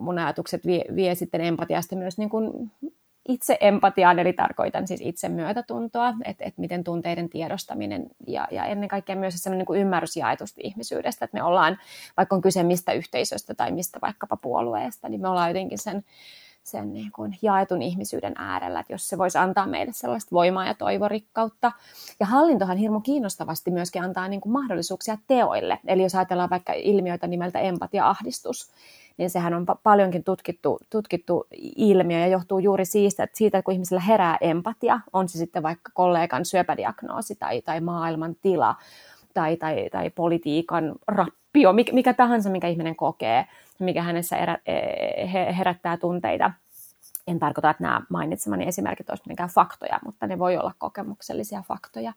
mun 0.00 0.18
ajatukset 0.18 0.66
vie, 0.66 0.84
vie 0.96 1.14
sitten 1.14 1.40
empatiasta 1.40 1.96
myös 1.96 2.18
niin 2.18 2.30
kuin 2.30 2.70
itse 3.28 3.58
empatiaan, 3.60 4.18
eli 4.18 4.32
tarkoitan 4.32 4.86
siis 4.86 5.00
itse 5.00 5.28
myötätuntoa, 5.28 6.14
että, 6.24 6.44
että 6.44 6.60
miten 6.60 6.84
tunteiden 6.84 7.28
tiedostaminen 7.28 8.06
ja, 8.26 8.48
ja 8.50 8.64
ennen 8.64 8.88
kaikkea 8.88 9.16
myös 9.16 9.34
sellainen 9.42 9.66
niin 9.68 9.80
ymmärrys 9.80 10.16
jaetusti 10.16 10.60
ihmisyydestä, 10.64 11.24
että 11.24 11.36
me 11.36 11.42
ollaan, 11.42 11.78
vaikka 12.16 12.36
on 12.36 12.42
kyse 12.42 12.62
mistä 12.62 12.92
yhteisöstä 12.92 13.54
tai 13.54 13.72
mistä 13.72 13.98
vaikkapa 14.02 14.36
puolueesta, 14.36 15.08
niin 15.08 15.20
me 15.20 15.28
ollaan 15.28 15.50
jotenkin 15.50 15.78
sen, 15.78 16.04
sen 16.62 16.92
niin 16.92 17.12
kuin 17.12 17.38
jaetun 17.42 17.82
ihmisyyden 17.82 18.32
äärellä, 18.36 18.80
että 18.80 18.92
jos 18.92 19.08
se 19.08 19.18
voisi 19.18 19.38
antaa 19.38 19.66
meille 19.66 19.92
sellaista 19.92 20.30
voimaa 20.32 20.66
ja 20.66 20.74
toivorikkautta. 20.74 21.72
Ja 22.20 22.26
hallintohan 22.26 22.76
hirmu 22.76 23.00
kiinnostavasti 23.00 23.70
myöskin 23.70 24.02
antaa 24.02 24.28
niin 24.28 24.40
kuin 24.40 24.52
mahdollisuuksia 24.52 25.18
teoille. 25.26 25.78
Eli 25.86 26.02
jos 26.02 26.14
ajatellaan 26.14 26.50
vaikka 26.50 26.72
ilmiöitä 26.72 27.26
nimeltä 27.26 27.58
empatia-ahdistus, 27.58 28.70
niin 29.18 29.30
sehän 29.30 29.54
on 29.54 29.66
paljonkin 29.82 30.24
tutkittu, 30.24 30.78
tutkittu 30.90 31.46
ilmiö 31.76 32.18
ja 32.18 32.26
johtuu 32.26 32.58
juuri 32.58 32.84
siitä, 32.84 33.22
että 33.22 33.38
siitä, 33.38 33.62
kun 33.62 33.74
ihmisellä 33.74 34.00
herää 34.00 34.38
empatia, 34.40 35.00
on 35.12 35.28
se 35.28 35.38
sitten 35.38 35.62
vaikka 35.62 35.90
kollegan 35.94 36.44
syöpädiagnoosi 36.44 37.36
tai, 37.36 37.62
tai 37.62 37.80
maailman 37.80 38.36
tila 38.42 38.74
tai, 39.34 39.56
tai, 39.56 39.88
tai 39.92 40.10
politiikan 40.10 40.94
rappio, 41.06 41.72
mikä, 41.72 41.92
mikä 41.92 42.14
tahansa, 42.14 42.50
mikä 42.50 42.68
ihminen 42.68 42.96
kokee, 42.96 43.46
mikä 43.78 44.02
hänessä 44.02 44.36
erä, 44.36 44.58
e, 44.66 45.54
herättää 45.56 45.96
tunteita– 45.96 46.50
en 47.28 47.38
tarkoita, 47.38 47.70
että 47.70 47.82
nämä 47.82 48.02
mainitsemani 48.08 48.66
esimerkit 48.66 49.10
olisivat 49.10 49.26
mitenkään 49.26 49.48
faktoja, 49.48 49.98
mutta 50.04 50.26
ne 50.26 50.38
voi 50.38 50.56
olla 50.56 50.72
kokemuksellisia 50.78 51.62
faktoja. 51.68 52.12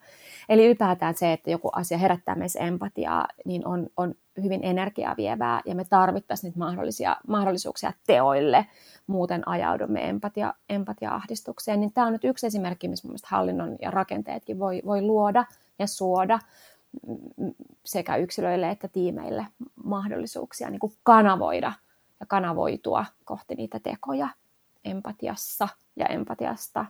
Eli 0.50 0.66
ylipäätään 0.66 1.16
se, 1.16 1.34
että 1.34 1.52
joku 1.52 1.70
asia 1.74 1.98
herättää 1.98 2.36
meissä 2.36 2.60
empatiaa, 2.60 3.28
niin 3.46 3.68
on, 3.68 3.88
on 3.98 4.16
hyvin 4.44 4.60
energiaa 4.64 5.16
vievää 5.18 5.62
ja 5.66 5.76
me 5.76 5.86
tarvittaisiin 5.86 6.50
niitä 6.50 6.60
mahdollisia, 6.60 7.18
mahdollisuuksia 7.28 7.94
teoille, 8.08 8.66
muuten 9.08 9.48
ajaudumme 9.48 10.10
empatia, 10.10 10.54
empatia-ahdistukseen. 10.70 11.80
Niin 11.80 11.94
tämä 11.94 12.08
on 12.08 12.14
nyt 12.14 12.24
yksi 12.24 12.48
esimerkki, 12.48 12.88
missä 12.88 13.08
mielestäni 13.08 13.32
hallinnon 13.32 13.76
ja 13.82 13.92
rakenteetkin 13.92 14.60
voi, 14.60 14.82
voi 14.86 15.02
luoda 15.02 15.46
ja 15.80 15.88
suoda 15.88 16.40
sekä 17.86 18.16
yksilöille 18.16 18.70
että 18.70 18.88
tiimeille 18.88 19.48
mahdollisuuksia 19.84 20.70
niin 20.70 20.80
kuin 20.80 20.94
kanavoida 21.04 21.74
ja 22.20 22.26
kanavoitua 22.26 23.06
kohti 23.26 23.56
niitä 23.56 23.80
tekoja 23.80 24.30
empatiassa 24.86 25.68
ja 25.96 26.06
empatiasta. 26.06 26.86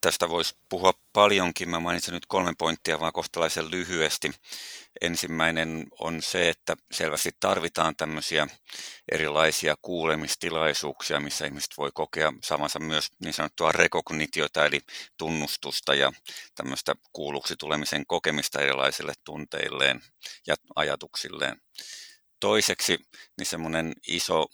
Tästä 0.00 0.28
voisi 0.28 0.56
puhua 0.68 0.92
paljonkin. 1.12 1.70
Mä 1.70 1.80
mainitsen 1.80 2.14
nyt 2.14 2.26
kolme 2.26 2.52
pointtia 2.58 3.00
vaan 3.00 3.12
kohtalaisen 3.12 3.70
lyhyesti. 3.70 4.32
Ensimmäinen 5.00 5.86
on 5.98 6.22
se, 6.22 6.48
että 6.48 6.76
selvästi 6.92 7.30
tarvitaan 7.40 7.96
tämmöisiä 7.96 8.46
erilaisia 9.12 9.74
kuulemistilaisuuksia, 9.82 11.20
missä 11.20 11.46
ihmiset 11.46 11.70
voi 11.78 11.90
kokea 11.94 12.32
samansa 12.42 12.78
myös 12.78 13.08
niin 13.18 13.34
sanottua 13.34 13.72
rekognitiota, 13.72 14.66
eli 14.66 14.80
tunnustusta 15.16 15.94
ja 15.94 16.12
tämmöistä 16.54 16.94
kuulluksi 17.12 17.54
tulemisen 17.56 18.06
kokemista 18.06 18.60
erilaisille 18.60 19.12
tunteilleen 19.24 20.00
ja 20.46 20.54
ajatuksilleen. 20.76 21.60
Toiseksi 22.40 22.98
niin 23.38 23.46
semmoinen 23.46 23.92
iso 24.08 24.46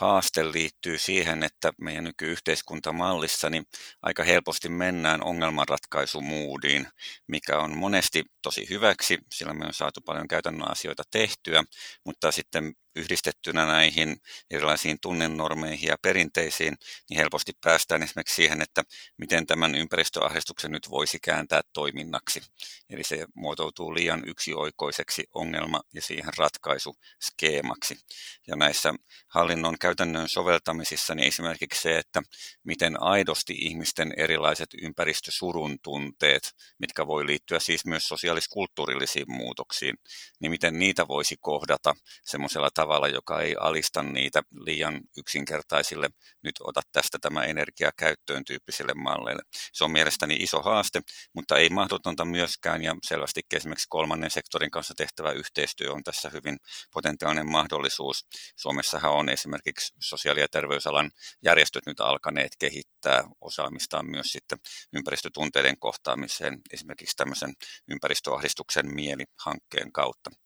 haaste 0.00 0.52
liittyy 0.52 0.98
siihen, 0.98 1.42
että 1.42 1.72
meidän 1.80 2.04
nykyyhteiskuntamallissa 2.04 3.50
niin 3.50 3.64
aika 4.02 4.24
helposti 4.24 4.68
mennään 4.68 5.24
ongelmanratkaisumuudiin, 5.24 6.88
mikä 7.26 7.58
on 7.58 7.76
monesti 7.76 8.24
tosi 8.42 8.66
hyväksi, 8.70 9.18
sillä 9.32 9.54
me 9.54 9.64
on 9.64 9.74
saatu 9.74 10.00
paljon 10.00 10.28
käytännön 10.28 10.70
asioita 10.70 11.02
tehtyä, 11.10 11.64
mutta 12.04 12.32
sitten 12.32 12.72
yhdistettynä 12.96 13.66
näihin 13.66 14.16
erilaisiin 14.50 14.98
tunnenormeihin 15.02 15.88
ja 15.88 15.96
perinteisiin, 16.02 16.76
niin 17.10 17.18
helposti 17.18 17.52
päästään 17.64 18.02
esimerkiksi 18.02 18.34
siihen, 18.34 18.62
että 18.62 18.82
miten 19.16 19.46
tämän 19.46 19.74
ympäristöahdistuksen 19.74 20.70
nyt 20.70 20.90
voisi 20.90 21.18
kääntää 21.22 21.60
toiminnaksi. 21.72 22.42
Eli 22.90 23.04
se 23.04 23.26
muotoutuu 23.34 23.94
liian 23.94 24.22
yksioikoiseksi 24.26 25.24
ongelma- 25.34 25.82
ja 25.94 26.02
siihen 26.02 26.32
ratkaisuskeemaksi. 26.36 27.98
Ja 28.46 28.56
näissä 28.56 28.94
hallinnon 29.28 29.78
käytännön 29.80 30.28
soveltamisissa 30.28 31.14
niin 31.14 31.28
esimerkiksi 31.28 31.82
se, 31.82 31.98
että 31.98 32.22
miten 32.64 33.02
aidosti 33.02 33.54
ihmisten 33.58 34.14
erilaiset 34.16 34.68
ympäristösurun 34.82 35.78
tunteet, 35.82 36.54
mitkä 36.78 37.06
voi 37.06 37.26
liittyä 37.26 37.58
siis 37.58 37.86
myös 37.86 38.08
sosiaalis-kulttuurillisiin 38.08 39.24
muutoksiin, 39.28 39.96
niin 40.40 40.50
miten 40.50 40.78
niitä 40.78 41.08
voisi 41.08 41.36
kohdata 41.40 41.94
semmoisella 42.24 42.70
tavalla, 42.74 42.85
tavalla, 42.86 43.08
joka 43.08 43.40
ei 43.40 43.56
alista 43.60 44.02
niitä 44.02 44.42
liian 44.66 45.00
yksinkertaisille, 45.18 46.08
nyt 46.42 46.54
ota 46.60 46.80
tästä 46.92 47.18
tämä 47.18 47.44
energia 47.44 47.90
käyttöön 47.98 48.44
tyyppisille 48.44 48.92
malleille. 48.94 49.42
Se 49.72 49.84
on 49.84 49.90
mielestäni 49.90 50.34
iso 50.34 50.62
haaste, 50.62 51.00
mutta 51.32 51.56
ei 51.56 51.68
mahdotonta 51.68 52.24
myöskään, 52.24 52.82
ja 52.82 52.94
selvästi 53.06 53.40
esimerkiksi 53.54 53.86
kolmannen 53.88 54.30
sektorin 54.30 54.70
kanssa 54.70 54.94
tehtävä 54.96 55.32
yhteistyö 55.32 55.92
on 55.92 56.02
tässä 56.02 56.30
hyvin 56.30 56.56
potentiaalinen 56.92 57.50
mahdollisuus. 57.50 58.26
Suomessahan 58.56 59.12
on 59.12 59.28
esimerkiksi 59.28 59.94
sosiaali- 60.00 60.40
ja 60.40 60.48
terveysalan 60.48 61.10
järjestöt 61.44 61.86
nyt 61.86 62.00
alkaneet 62.00 62.52
kehittää 62.58 63.24
osaamistaan 63.40 64.10
myös 64.10 64.26
sitten 64.26 64.58
ympäristötunteiden 64.92 65.78
kohtaamiseen, 65.78 66.60
esimerkiksi 66.72 67.16
tämmöisen 67.16 67.52
ympäristöahdistuksen 67.90 68.94
mielihankkeen 68.94 69.92
kautta. 69.92 70.45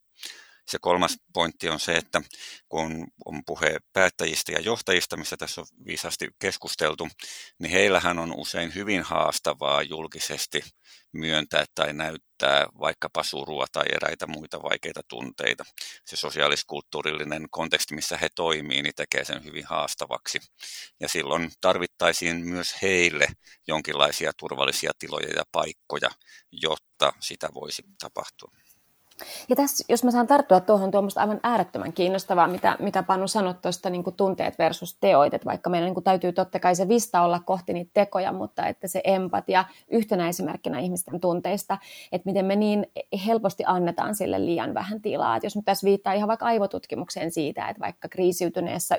Se 0.70 0.78
kolmas 0.80 1.16
pointti 1.32 1.68
on 1.68 1.80
se, 1.80 1.92
että 1.92 2.22
kun 2.68 3.06
on 3.24 3.42
puhe 3.46 3.76
päättäjistä 3.92 4.52
ja 4.52 4.60
johtajista, 4.60 5.16
missä 5.16 5.36
tässä 5.36 5.60
on 5.60 5.66
viisasti 5.86 6.28
keskusteltu, 6.38 7.08
niin 7.58 7.70
heillähän 7.70 8.18
on 8.18 8.34
usein 8.36 8.74
hyvin 8.74 9.02
haastavaa 9.02 9.82
julkisesti 9.82 10.62
myöntää 11.12 11.64
tai 11.74 11.92
näyttää 11.92 12.66
vaikkapa 12.80 13.22
surua 13.22 13.66
tai 13.72 13.84
eräitä 13.92 14.26
muita 14.26 14.62
vaikeita 14.62 15.00
tunteita. 15.08 15.64
Se 16.04 16.16
sosiaaliskulttuurillinen 16.16 17.46
konteksti, 17.50 17.94
missä 17.94 18.16
he 18.16 18.28
toimii, 18.34 18.82
niin 18.82 18.94
tekee 18.96 19.24
sen 19.24 19.44
hyvin 19.44 19.64
haastavaksi. 19.66 20.40
Ja 21.00 21.08
silloin 21.08 21.50
tarvittaisiin 21.60 22.36
myös 22.48 22.74
heille 22.82 23.26
jonkinlaisia 23.68 24.32
turvallisia 24.38 24.90
tiloja 24.98 25.28
ja 25.36 25.44
paikkoja, 25.52 26.10
jotta 26.52 27.12
sitä 27.20 27.48
voisi 27.54 27.82
tapahtua. 28.00 28.50
Ja 29.48 29.56
tässä, 29.56 29.84
jos 29.88 30.04
mä 30.04 30.10
saan 30.10 30.26
tarttua 30.26 30.60
tuohon 30.60 30.90
tuommoista 30.90 31.20
aivan 31.20 31.40
äärettömän 31.42 31.92
kiinnostavaa, 31.92 32.48
mitä, 32.48 32.76
mitä 32.78 33.02
Panu 33.02 33.28
sanoi 33.28 33.54
tuosta 33.62 33.90
niin 33.90 34.04
tunteet 34.16 34.58
versus 34.58 34.96
teoit, 35.00 35.34
että 35.34 35.46
vaikka 35.46 35.70
meidän 35.70 35.92
niin 35.92 36.04
täytyy 36.04 36.32
totta 36.32 36.60
kai 36.60 36.74
se 36.74 36.88
vista 36.88 37.22
olla 37.22 37.40
kohti 37.40 37.72
niitä 37.72 37.90
tekoja, 37.94 38.32
mutta 38.32 38.66
että 38.66 38.88
se 38.88 39.00
empatia 39.04 39.64
yhtenä 39.90 40.28
esimerkkinä 40.28 40.78
ihmisten 40.78 41.20
tunteista, 41.20 41.78
että 42.12 42.28
miten 42.30 42.44
me 42.44 42.56
niin 42.56 42.86
helposti 43.26 43.62
annetaan 43.66 44.14
sille 44.14 44.46
liian 44.46 44.74
vähän 44.74 45.02
tilaa. 45.02 45.36
Että 45.36 45.46
jos 45.46 45.56
nyt 45.56 45.64
tässä 45.64 45.84
viittaa 45.84 46.12
ihan 46.12 46.28
vaikka 46.28 46.46
aivotutkimukseen 46.46 47.30
siitä, 47.30 47.68
että 47.68 47.80
vaikka 47.80 48.08
kriisiytyneessä 48.08 48.98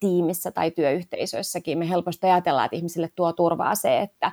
tiimissä 0.00 0.50
tai 0.50 0.70
työyhteisöissäkin 0.70 1.78
me 1.78 1.88
helposti 1.88 2.26
ajatellaan, 2.26 2.64
että 2.64 2.76
ihmisille 2.76 3.08
tuo 3.14 3.32
turvaa 3.32 3.74
se, 3.74 4.00
että 4.00 4.32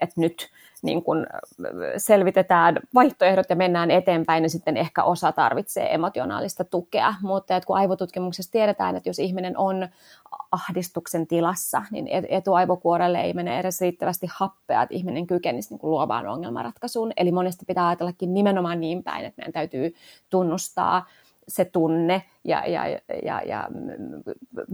että 0.00 0.20
nyt 0.20 0.50
niin 0.82 1.02
kun 1.02 1.26
selvitetään 1.96 2.76
vaihtoehdot 2.94 3.50
ja 3.50 3.56
mennään 3.56 3.90
eteenpäin, 3.90 4.42
niin 4.42 4.50
sitten 4.50 4.76
ehkä 4.76 5.04
osa 5.04 5.32
tarvitsee 5.32 5.94
emotionaalista 5.94 6.64
tukea. 6.64 7.14
Mutta 7.22 7.56
että 7.56 7.66
kun 7.66 7.76
aivotutkimuksessa 7.76 8.52
tiedetään, 8.52 8.96
että 8.96 9.08
jos 9.08 9.18
ihminen 9.18 9.58
on 9.58 9.88
ahdistuksen 10.52 11.26
tilassa, 11.26 11.82
niin 11.90 12.08
etuaivokuorelle 12.28 13.20
ei 13.20 13.32
mene 13.32 13.58
edes 13.58 13.80
riittävästi 13.80 14.26
happea, 14.34 14.82
että 14.82 14.94
ihminen 14.94 15.26
kykenisi 15.26 15.74
niin 15.74 15.80
luovaan 15.82 16.26
ongelmanratkaisuun. 16.26 17.12
Eli 17.16 17.32
monesti 17.32 17.64
pitää 17.64 17.88
ajatellakin 17.88 18.34
nimenomaan 18.34 18.80
niin 18.80 19.02
päin, 19.02 19.24
että 19.24 19.40
meidän 19.40 19.52
täytyy 19.52 19.94
tunnustaa 20.30 21.06
se 21.48 21.64
tunne 21.64 22.22
ja, 22.44 22.66
ja, 22.66 22.86
ja, 23.22 23.42
ja 23.46 23.68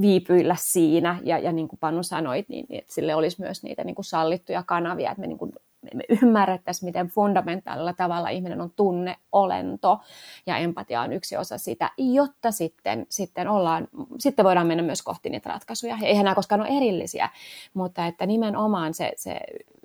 viipyillä 0.00 0.56
siinä. 0.58 1.18
Ja, 1.22 1.38
ja 1.38 1.52
niin 1.52 1.68
kuin 1.68 1.78
Panu 1.80 2.02
sanoit, 2.02 2.48
niin, 2.48 2.66
niin 2.68 2.78
että 2.78 2.94
sille 2.94 3.14
olisi 3.14 3.40
myös 3.40 3.62
niitä 3.62 3.84
niin 3.84 3.94
kuin 3.94 4.04
sallittuja 4.04 4.62
kanavia, 4.62 5.10
että 5.10 5.20
me 5.20 5.26
niin 5.26 5.38
kuin 5.38 5.52
me 5.94 6.04
ymmärrettäisiin, 6.22 6.88
miten 6.88 7.06
fundamentaalilla 7.06 7.92
tavalla 7.92 8.28
ihminen 8.28 8.60
on 8.60 8.70
tunneolento 8.76 10.00
ja 10.46 10.56
empatia 10.56 11.00
on 11.00 11.12
yksi 11.12 11.36
osa 11.36 11.58
sitä, 11.58 11.90
jotta 11.98 12.50
sitten, 12.50 13.06
sitten, 13.08 13.48
ollaan, 13.48 13.88
sitten 14.18 14.44
voidaan 14.44 14.66
mennä 14.66 14.82
myös 14.82 15.02
kohti 15.02 15.30
niitä 15.30 15.48
ratkaisuja. 15.48 15.96
Ja 16.00 16.08
eihän 16.08 16.24
nämä 16.24 16.34
koskaan 16.34 16.60
ole 16.60 16.76
erillisiä, 16.76 17.28
mutta 17.74 18.06
että 18.06 18.26
nimenomaan 18.26 18.94
se, 18.94 19.12
se 19.16 19.40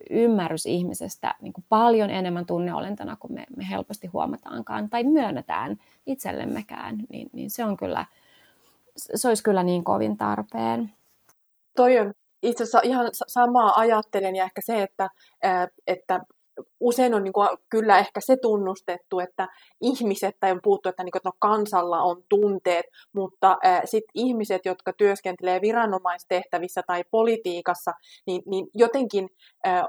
ymmärrys 0.10 0.66
ihmisestä 0.66 1.36
niin 1.42 1.54
kuin 1.54 1.66
paljon 1.70 2.10
enemmän 2.10 2.46
tunneolentona 2.46 3.16
kuin 3.16 3.34
me, 3.34 3.46
me 3.58 3.70
helposti 3.70 4.08
huomataankaan 4.08 4.90
tai 4.90 5.04
myönnetään 5.04 5.78
itsellemmekään, 6.06 6.98
niin, 7.10 7.30
niin 7.34 7.50
se 7.50 7.66
on 7.66 7.78
kyllä, 7.78 8.06
se 8.96 9.28
olisi 9.28 9.44
kyllä 9.44 9.64
niin 9.64 9.84
kovin 9.84 10.18
tarpeen. 10.18 10.92
Toi 11.76 12.00
on 12.00 12.14
itse 12.44 12.64
asiassa 12.64 12.80
ihan 12.84 13.10
samaa 13.28 13.80
ajattelen 13.80 14.36
ja 14.36 14.44
ehkä 14.44 14.62
se, 14.62 14.84
että, 14.84 15.10
että 15.88 16.20
usein 16.80 17.14
on 17.14 17.24
niin 17.24 17.34
kuin, 17.34 17.48
kyllä 17.70 18.00
ehkä 18.00 18.22
se 18.22 18.38
tunnustettu, 18.38 19.20
että 19.20 19.48
ihmiset, 19.82 20.36
tai 20.40 20.52
on 20.52 20.60
puhuttu, 20.64 20.90
että, 20.90 21.04
niin 21.04 21.12
kuin, 21.12 21.20
että 21.20 21.30
no, 21.30 21.34
kansalla 21.40 22.02
on 22.02 22.24
tunteet, 22.30 22.86
mutta 23.14 23.58
sitten 23.86 24.12
ihmiset, 24.14 24.66
jotka 24.66 24.94
työskentelee 24.94 25.62
viranomaistehtävissä 25.62 26.82
tai 26.88 27.04
politiikassa, 27.12 27.92
niin, 28.28 28.42
niin 28.46 28.68
jotenkin 28.74 29.30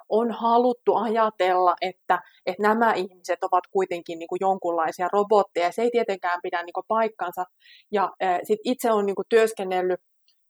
on 0.09 0.31
haluttu 0.31 0.95
ajatella, 0.95 1.75
että, 1.81 2.19
että 2.47 2.63
nämä 2.63 2.95
ihmiset 2.95 3.45
ovat 3.45 3.65
kuitenkin 3.71 4.19
niin 4.19 4.29
kuin 4.29 4.39
jonkunlaisia 4.41 5.09
robotteja, 5.13 5.73
se 5.73 5.83
ei 5.83 5.91
tietenkään 5.91 6.41
pidä 6.43 6.63
niin 6.63 6.75
kuin, 6.75 6.85
paikkansa. 6.89 7.45
Ja 7.93 8.13
äh, 8.23 8.39
sit 8.43 8.61
itse 8.65 8.93
on 8.93 9.07
niin 9.07 9.17
työskennellyt 9.29 10.01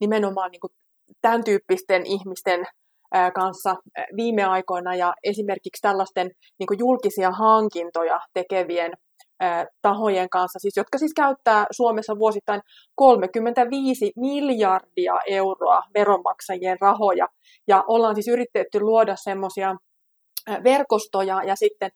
nimenomaan 0.01 0.51
niin 0.51 0.61
kuin, 0.61 0.73
tämän 1.23 1.45
tyyppisten 1.45 2.07
ihmisten 2.07 2.65
kanssa 3.35 3.75
viime 4.17 4.45
aikoina 4.45 4.95
ja 4.95 5.15
esimerkiksi 5.25 5.83
tällaisten 5.83 6.31
niin 6.59 6.79
julkisia 6.79 7.31
hankintoja 7.31 8.21
tekevien 8.35 8.93
tahojen 9.83 10.29
kanssa, 10.29 10.59
siis, 10.59 10.77
jotka 10.77 10.99
siis 10.99 11.15
käyttää 11.15 11.67
Suomessa 11.71 12.19
vuosittain 12.19 12.61
35 12.95 14.13
miljardia 14.17 15.15
euroa 15.29 15.83
veronmaksajien 15.95 16.77
rahoja. 16.81 17.29
Ja 17.69 17.85
ollaan 17.89 18.15
siis 18.15 18.29
yritetty 18.29 18.81
luoda 18.81 19.17
semmoisia 19.17 19.75
verkostoja 20.65 21.43
ja 21.43 21.57
sitten 21.57 21.91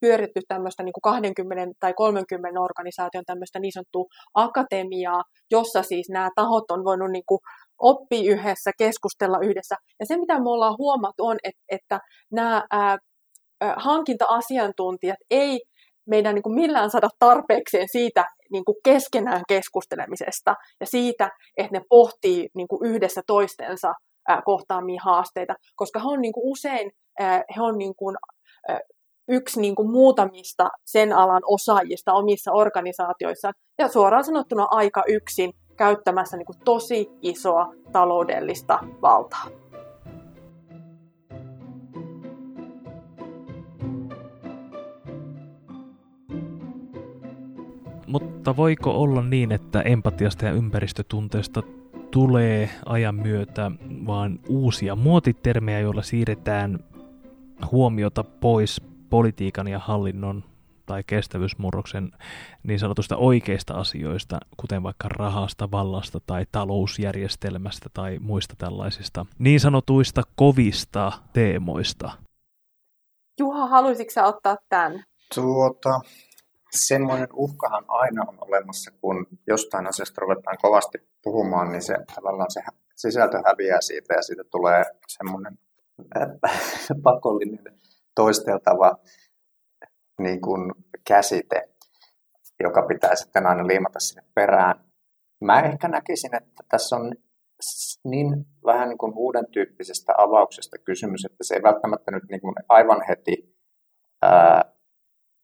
pyöritty 0.00 0.40
tämmöistä 0.48 0.82
niin 0.82 0.92
kuin 0.92 1.02
20 1.02 1.72
tai 1.80 1.94
30 1.94 2.60
organisaation 2.60 3.24
tämmöistä 3.26 3.58
niin 3.58 3.72
sanottua 3.72 4.04
akatemiaa, 4.34 5.22
jossa 5.50 5.82
siis 5.82 6.08
nämä 6.10 6.30
tahot 6.34 6.70
on 6.70 6.84
voinut 6.84 7.10
niin 7.10 7.24
kuin 7.28 7.38
oppia 7.78 8.32
yhdessä, 8.32 8.70
keskustella 8.78 9.38
yhdessä. 9.42 9.76
Ja 10.00 10.06
se, 10.06 10.16
mitä 10.16 10.34
me 10.38 10.50
ollaan 10.50 10.78
huomattu, 10.78 11.26
on, 11.26 11.36
että, 11.44 11.62
että 11.68 12.00
nämä 12.32 12.64
ää, 12.70 12.98
hankinta-asiantuntijat 13.76 15.18
ei 15.30 15.60
meidän 16.06 16.34
niin 16.34 16.42
kuin 16.42 16.54
millään 16.54 16.90
saada 16.90 17.08
tarpeekseen 17.18 17.88
siitä 17.88 18.24
niin 18.52 18.64
kuin 18.64 18.76
keskenään 18.84 19.42
keskustelemisesta 19.48 20.54
ja 20.80 20.86
siitä, 20.86 21.30
että 21.56 21.78
ne 21.78 21.84
pohtii 21.88 22.48
niin 22.54 22.68
kuin 22.68 22.90
yhdessä 22.90 23.20
toistensa 23.26 23.92
ää, 24.28 24.42
kohtaamia 24.44 25.00
haasteita, 25.04 25.54
koska 25.76 25.98
he 25.98 26.06
on 26.08 26.20
niin 26.20 26.32
kuin 26.32 26.50
usein 26.52 26.90
he 27.56 27.62
on 27.62 27.78
niin 27.78 27.94
kuin, 27.96 28.16
yksi 29.28 29.60
niin 29.60 29.74
kuin 29.74 29.90
muutamista 29.90 30.68
sen 30.86 31.12
alan 31.12 31.42
osaajista 31.46 32.12
omissa 32.12 32.52
organisaatioissaan. 32.52 33.54
Ja 33.78 33.88
suoraan 33.88 34.24
sanottuna 34.24 34.66
aika 34.70 35.02
yksin 35.08 35.52
käyttämässä 35.76 36.36
niin 36.36 36.46
kuin 36.46 36.58
tosi 36.64 37.10
isoa 37.22 37.74
taloudellista 37.92 38.78
valtaa. 39.02 39.46
Mutta 48.06 48.56
voiko 48.56 48.90
olla 48.90 49.22
niin, 49.22 49.52
että 49.52 49.80
empatiasta 49.80 50.44
ja 50.44 50.52
ympäristötunteesta 50.52 51.62
tulee 52.10 52.70
ajan 52.86 53.14
myötä 53.14 53.70
vaan 54.06 54.38
uusia 54.48 54.96
muotitermejä, 54.96 55.80
joilla 55.80 56.02
siirretään 56.02 56.78
huomiota 57.72 58.24
pois 58.24 58.80
politiikan 59.10 59.68
ja 59.68 59.78
hallinnon 59.78 60.44
tai 60.86 61.02
kestävyysmurroksen 61.06 62.12
niin 62.62 62.78
sanotusta 62.78 63.16
oikeista 63.16 63.74
asioista, 63.74 64.38
kuten 64.56 64.82
vaikka 64.82 65.08
rahasta, 65.08 65.70
vallasta 65.70 66.18
tai 66.26 66.46
talousjärjestelmästä 66.52 67.88
tai 67.94 68.18
muista 68.18 68.54
tällaisista 68.58 69.26
niin 69.38 69.60
sanotuista 69.60 70.22
kovista 70.36 71.12
teemoista. 71.32 72.10
Juha, 73.38 73.66
haluaisitko 73.66 74.20
ottaa 74.24 74.56
tämän? 74.68 75.04
Tuota, 75.34 76.00
semmoinen 76.70 77.28
uhkahan 77.32 77.84
aina 77.88 78.22
on 78.28 78.38
olemassa, 78.40 78.90
kun 79.00 79.26
jostain 79.46 79.86
asiasta 79.86 80.20
ruvetaan 80.20 80.58
kovasti 80.62 80.98
puhumaan, 81.22 81.72
niin 81.72 81.82
se 81.82 81.94
tavallaan 82.14 82.50
se 82.50 82.60
sisältö 82.96 83.42
häviää 83.46 83.80
siitä 83.80 84.14
ja 84.14 84.22
siitä 84.22 84.44
tulee 84.50 84.82
semmoinen 85.08 85.58
pakollinen 87.02 87.80
toisteltava 88.14 88.96
niin 90.20 90.40
kuin 90.40 90.72
käsite, 91.08 91.68
joka 92.60 92.82
pitää 92.82 93.14
sitten 93.14 93.46
aina 93.46 93.66
liimata 93.66 94.00
sinne 94.00 94.22
perään. 94.34 94.84
Mä 95.40 95.60
ehkä 95.60 95.88
näkisin, 95.88 96.36
että 96.36 96.64
tässä 96.68 96.96
on 96.96 97.12
niin 98.04 98.46
vähän 98.66 98.88
niin 98.88 98.98
kuin 98.98 99.12
uuden 99.16 99.46
tyyppisestä 99.50 100.12
avauksesta 100.18 100.78
kysymys, 100.78 101.24
että 101.24 101.44
se 101.44 101.54
ei 101.54 101.62
välttämättä 101.62 102.10
nyt 102.10 102.24
niin 102.30 102.40
kuin 102.40 102.54
aivan 102.68 103.02
heti 103.08 103.56
ää, 104.22 104.74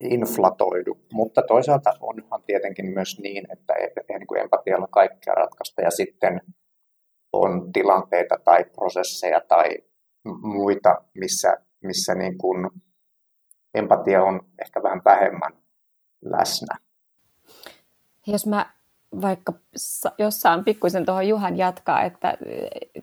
inflatoidu, 0.01 0.97
mutta 1.13 1.41
toisaalta 1.41 1.93
onhan 1.99 2.43
tietenkin 2.43 2.85
myös 2.85 3.19
niin, 3.19 3.51
että 3.51 3.73
ei, 3.73 4.19
niin 4.19 4.27
kuin 4.27 4.41
empatialla 4.41 4.87
kaikkea 4.87 5.33
ratkaista 5.33 5.81
ja 5.81 5.91
sitten 5.91 6.41
on 7.33 7.71
tilanteita 7.73 8.35
tai 8.45 8.63
prosesseja 8.63 9.41
tai 9.47 9.69
muita, 10.41 11.01
missä, 11.13 11.57
missä 11.83 12.15
niin 12.15 12.37
kuin 12.37 12.69
empatia 13.73 14.23
on 14.23 14.41
ehkä 14.61 14.83
vähän 14.83 15.01
vähemmän 15.05 15.53
läsnä. 16.21 16.77
Jos 18.27 18.47
mä 18.47 18.65
vaikka 19.21 19.53
jos 20.17 20.41
saan 20.41 20.63
pikkuisen 20.63 21.05
tuohon 21.05 21.27
Juhan 21.27 21.57
jatkaa, 21.57 22.03
että 22.03 22.37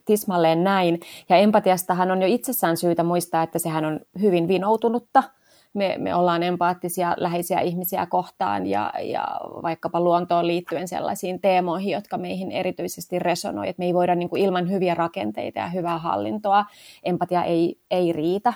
tismalleen 0.05 0.64
näin. 0.64 1.01
Ja 1.29 1.37
empatiastahan 1.37 2.11
on 2.11 2.23
jo 2.23 2.29
itsessään 2.29 2.77
syytä 2.77 3.03
muistaa, 3.03 3.43
että 3.43 3.59
sehän 3.59 3.85
on 3.85 4.01
hyvin 4.21 4.49
vinoutunutta– 4.49 5.23
me, 5.75 5.95
me 5.99 6.14
ollaan 6.14 6.43
empaattisia 6.43 7.14
läheisiä 7.16 7.61
ihmisiä 7.61 8.07
kohtaan 8.07 8.66
ja, 8.66 8.93
ja 9.03 9.41
vaikkapa 9.62 10.01
luontoon 10.01 10.47
liittyen 10.47 10.89
sellaisiin 10.89 11.41
teemoihin, 11.41 11.93
jotka 11.93 12.19
meihin 12.19 12.53
erityisesti 12.53 13.19
resonoi, 13.19 13.69
että 13.69 13.81
me 13.81 13.87
ei 13.87 13.95
voida 13.95 14.14
niin 14.14 14.29
kuin 14.29 14.43
ilman 14.43 14.71
hyviä 14.71 14.95
rakenteita 14.95 15.59
ja 15.59 15.69
hyvää 15.69 15.99
hallintoa, 15.99 16.64
empatia 17.03 17.45
ei, 17.45 17.81
ei 17.91 18.12
riitä, 18.12 18.53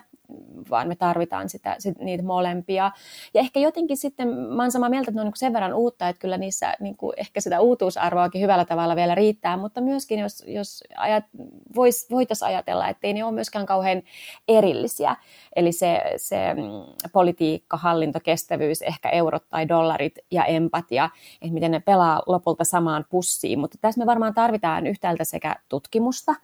vaan 0.71 0.89
me 0.89 0.97
tarvitaan 0.97 1.49
sitä, 1.49 1.77
sit, 1.79 1.99
niitä 1.99 2.25
molempia. 2.25 2.91
Ja 3.35 3.41
ehkä 3.41 3.61
jotenkin 3.61 3.97
sitten, 3.97 4.29
mä 4.29 4.63
oon 4.63 4.73
samaa 4.73 4.89
mieltä, 4.89 5.11
että 5.11 5.17
ne 5.17 5.21
on 5.21 5.27
niin 5.27 5.37
sen 5.37 5.53
verran 5.53 5.75
uutta, 5.75 6.09
että 6.09 6.21
kyllä 6.21 6.39
niissä 6.39 6.75
niin 6.81 6.97
kuin 6.97 7.15
ehkä 7.17 7.41
sitä 7.41 7.61
uutuusarvoakin 7.61 8.43
hyvällä 8.43 8.65
tavalla 8.65 8.97
vielä 8.97 9.15
riittää, 9.15 9.57
mutta 9.57 9.81
myöskin 9.81 10.19
jos, 10.19 10.45
jos 10.47 10.85
ajat, 10.97 11.25
vois, 11.77 12.11
voitaisiin 12.11 12.49
ajatella, 12.49 12.89
että 12.89 13.07
ei 13.07 13.13
ne 13.13 13.25
ole 13.25 13.33
myöskään 13.33 13.67
kauhean 13.67 14.03
erillisiä. 14.49 15.17
Eli 15.57 15.73
se, 15.73 16.03
se 16.17 16.55
mm, 16.55 17.11
politiikka, 17.13 17.77
hallinto, 17.77 18.21
kestävyys, 18.21 18.83
ehkä 18.83 19.09
eurot 19.09 19.49
tai 19.49 19.69
dollarit 19.69 20.19
ja 20.31 20.45
empatia, 20.45 21.11
että 21.43 21.55
miten 21.55 21.71
ne 21.71 21.81
pelaa 21.81 22.23
lopulta 22.27 22.65
samaan 22.65 23.05
pussiin. 23.11 23.59
Mutta 23.59 23.79
tässä 23.81 24.01
me 24.01 24.07
varmaan 24.07 24.35
tarvitaan 24.35 24.87
yhtäältä 24.87 25.25
sekä 25.25 25.57
tutkimusta, 25.69 26.35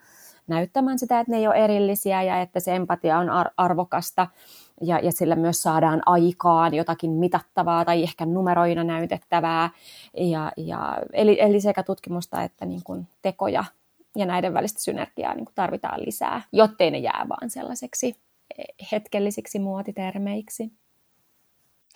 näyttämään 0.49 0.99
sitä, 0.99 1.20
että 1.20 1.32
ne 1.32 1.38
ei 1.38 1.46
ole 1.46 1.55
erillisiä 1.55 2.22
ja 2.22 2.40
että 2.40 2.61
se 2.61 2.76
empatia 2.76 3.18
on 3.18 3.30
ar- 3.30 3.51
arvokasta 3.57 4.26
ja, 4.80 4.99
ja 4.99 5.12
sillä 5.12 5.36
myös 5.36 5.62
saadaan 5.62 6.03
aikaan 6.07 6.74
jotakin 6.74 7.11
mitattavaa 7.11 7.84
tai 7.84 8.03
ehkä 8.03 8.26
numeroina 8.26 8.84
näytettävää. 8.84 9.70
Ja, 10.16 10.53
ja, 10.57 10.99
eli, 11.12 11.40
eli 11.40 11.61
sekä 11.61 11.82
tutkimusta 11.82 12.42
että 12.42 12.66
niin 12.66 12.82
kuin 12.84 13.09
tekoja 13.22 13.64
ja 14.16 14.26
näiden 14.26 14.55
välistä 14.55 14.80
synergiaa 14.80 15.34
niin 15.34 15.44
kuin 15.44 15.55
tarvitaan 15.55 16.01
lisää, 16.07 16.42
jottei 16.53 16.90
ne 16.90 16.99
jää 16.99 17.26
vaan 17.28 17.51
sellaiseksi 17.51 18.16
hetkellisiksi 18.92 19.59
muotitermeiksi 19.59 20.72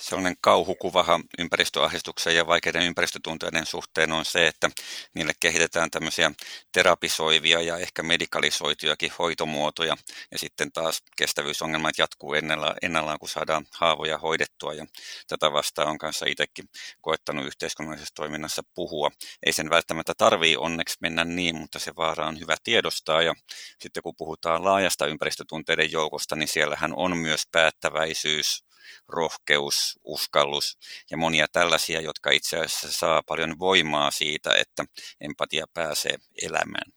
sellainen 0.01 0.37
kauhukuvaha 0.41 1.21
ympäristöahdistuksen 1.39 2.37
ja 2.37 2.47
vaikeiden 2.47 2.83
ympäristötunteiden 2.83 3.67
suhteen 3.67 4.13
on 4.13 4.25
se, 4.25 4.47
että 4.47 4.71
niille 5.15 5.33
kehitetään 5.41 5.91
tämmöisiä 5.91 6.31
terapisoivia 6.73 7.61
ja 7.61 7.77
ehkä 7.77 8.03
medikalisoitujakin 8.03 9.13
hoitomuotoja. 9.19 9.97
Ja 10.33 10.39
sitten 10.39 10.73
taas 10.73 11.03
kestävyysongelmat 11.17 11.99
jatkuu 11.99 12.35
ennallaan, 12.83 13.19
kun 13.19 13.29
saadaan 13.29 13.67
haavoja 13.71 14.19
hoidettua. 14.19 14.75
Ja 14.75 14.87
tätä 15.29 15.53
vastaan 15.53 15.89
on 15.89 15.99
kanssa 15.99 16.27
itsekin 16.29 16.69
koettanut 17.01 17.47
yhteiskunnallisessa 17.47 18.15
toiminnassa 18.15 18.63
puhua. 18.75 19.11
Ei 19.47 19.53
sen 19.53 19.71
välttämättä 19.71 20.13
tarvii 20.19 20.57
onneksi 20.57 20.97
mennä 21.01 21.25
niin, 21.25 21.57
mutta 21.57 21.79
se 21.79 21.93
vaara 21.97 22.27
on 22.27 22.41
hyvä 22.41 22.57
tiedostaa. 22.65 23.23
Ja 23.23 23.35
sitten 23.79 24.03
kun 24.03 24.17
puhutaan 24.17 24.65
laajasta 24.65 25.07
ympäristötunteiden 25.07 25.93
joukosta, 25.93 26.37
niin 26.37 26.49
siellähän 26.49 26.93
on 26.97 27.17
myös 27.17 27.43
päättäväisyys, 27.53 28.65
rohkeus, 29.09 30.01
uskallus 30.05 30.79
ja 31.11 31.17
monia 31.17 31.47
tällaisia, 31.53 32.01
jotka 32.01 32.31
itse 32.31 32.57
asiassa 32.57 32.93
saa 32.93 33.23
paljon 33.29 33.59
voimaa 33.59 34.11
siitä, 34.11 34.51
että 34.55 34.85
empatia 35.21 35.65
pääsee 35.75 36.17
elämään. 36.43 36.93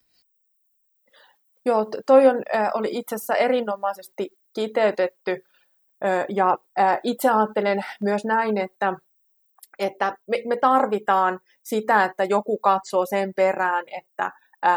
Joo, 1.66 1.86
toi 2.06 2.28
on, 2.28 2.36
oli 2.74 2.90
itse 2.92 3.16
asiassa 3.16 3.36
erinomaisesti 3.36 4.30
kiteytetty 4.54 5.44
ja 6.30 6.58
itse 7.04 7.30
ajattelen 7.30 7.86
myös 8.02 8.26
näin, 8.26 8.58
että, 8.58 8.94
että 9.80 10.18
me, 10.28 10.42
me 10.48 10.58
tarvitaan 10.58 11.40
sitä, 11.64 12.06
että 12.06 12.24
joku 12.24 12.58
katsoo 12.58 13.06
sen 13.06 13.34
perään, 13.36 13.86
että 13.88 14.32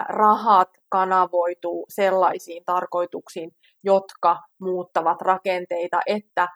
rahat 0.08 0.68
kanavoituu 0.88 1.86
sellaisiin 1.88 2.64
tarkoituksiin, 2.64 3.50
jotka 3.84 4.36
muuttavat 4.60 5.22
rakenteita, 5.22 6.00
että 6.06 6.48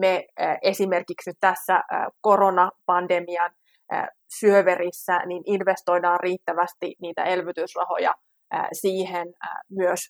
me 0.00 0.24
esimerkiksi 0.62 1.30
nyt 1.30 1.36
tässä 1.40 1.82
koronapandemian 2.20 3.50
syöverissä 4.38 5.18
niin 5.26 5.42
investoidaan 5.46 6.20
riittävästi 6.20 6.94
niitä 7.02 7.24
elvytysrahoja 7.24 8.14
siihen 8.72 9.34
myös 9.70 10.00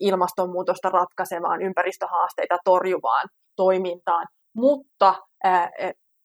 ilmastonmuutosta 0.00 0.90
ratkaisemaan, 0.90 1.62
ympäristöhaasteita 1.62 2.56
torjuvaan 2.64 3.28
toimintaan. 3.56 4.26
Mutta 4.56 5.14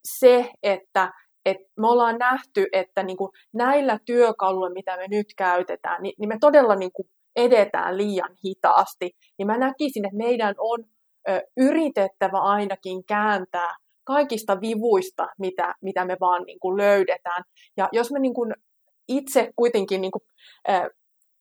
se, 0.03 0.51
että 0.63 1.11
et 1.45 1.57
me 1.79 1.87
ollaan 1.87 2.17
nähty, 2.17 2.65
että 2.73 3.03
niin 3.03 3.17
kuin 3.17 3.29
näillä 3.53 3.99
työkaluilla, 4.05 4.73
mitä 4.73 4.97
me 4.97 5.07
nyt 5.07 5.27
käytetään, 5.37 6.01
niin, 6.01 6.13
niin 6.19 6.29
me 6.29 6.37
todella 6.41 6.75
niin 6.75 6.91
kuin 6.93 7.07
edetään 7.35 7.97
liian 7.97 8.35
hitaasti. 8.45 9.11
Niin 9.37 9.47
mä 9.47 9.57
näkisin, 9.57 10.05
että 10.05 10.17
meidän 10.17 10.55
on 10.57 10.79
yritettävä 11.57 12.37
ainakin 12.37 13.05
kääntää 13.05 13.75
kaikista 14.03 14.61
vivuista, 14.61 15.27
mitä, 15.39 15.75
mitä 15.81 16.05
me 16.05 16.17
vaan 16.19 16.43
niin 16.43 16.59
kuin 16.59 16.77
löydetään. 16.77 17.43
Ja 17.77 17.89
jos 17.91 18.11
me 18.11 18.19
niin 18.19 18.33
kuin 18.33 18.53
itse 19.07 19.51
kuitenkin, 19.55 20.01
niin 20.01 20.11
kuin, 20.11 20.21
äh, 20.69 20.87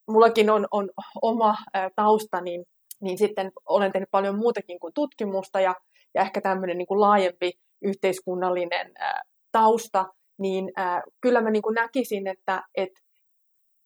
mullakin 0.08 0.50
on, 0.50 0.66
on 0.70 0.90
oma 1.22 1.54
äh, 1.76 1.90
tausta, 1.96 2.40
niin, 2.40 2.64
niin 3.00 3.18
sitten 3.18 3.52
olen 3.68 3.92
tehnyt 3.92 4.10
paljon 4.10 4.38
muutakin 4.38 4.78
kuin 4.80 4.94
tutkimusta 4.94 5.60
ja, 5.60 5.74
ja 6.14 6.22
ehkä 6.22 6.40
tämmöinen 6.40 6.78
niin 6.78 6.86
kuin 6.86 7.00
laajempi 7.00 7.52
yhteiskunnallinen 7.82 8.92
äh, 9.02 9.12
tausta, 9.52 10.06
niin 10.38 10.72
äh, 10.78 11.02
kyllä 11.20 11.40
mä 11.40 11.50
niin 11.50 11.62
kuin 11.62 11.74
näkisin, 11.74 12.26
että, 12.26 12.62
että 12.74 13.00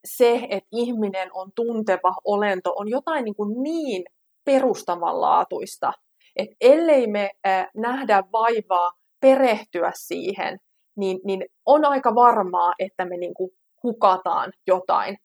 se, 0.05 0.47
että 0.51 0.69
ihminen 0.73 1.29
on 1.33 1.51
tunteva 1.55 2.15
olento, 2.25 2.73
on 2.77 2.89
jotain 2.89 3.25
niin, 3.25 3.35
kuin 3.35 3.63
niin 3.63 4.05
perustavanlaatuista. 4.45 5.93
Et 6.37 6.49
ellei 6.61 7.07
me 7.07 7.31
äh, 7.47 7.67
nähdä 7.77 8.23
vaivaa 8.33 8.93
perehtyä 9.21 9.93
siihen, 9.95 10.59
niin, 10.97 11.21
niin 11.25 11.45
on 11.67 11.85
aika 11.85 12.15
varmaa, 12.15 12.73
että 12.79 13.05
me 13.05 13.17
niinku 13.17 13.55
hukataan 13.83 14.53
jotain. 14.67 15.17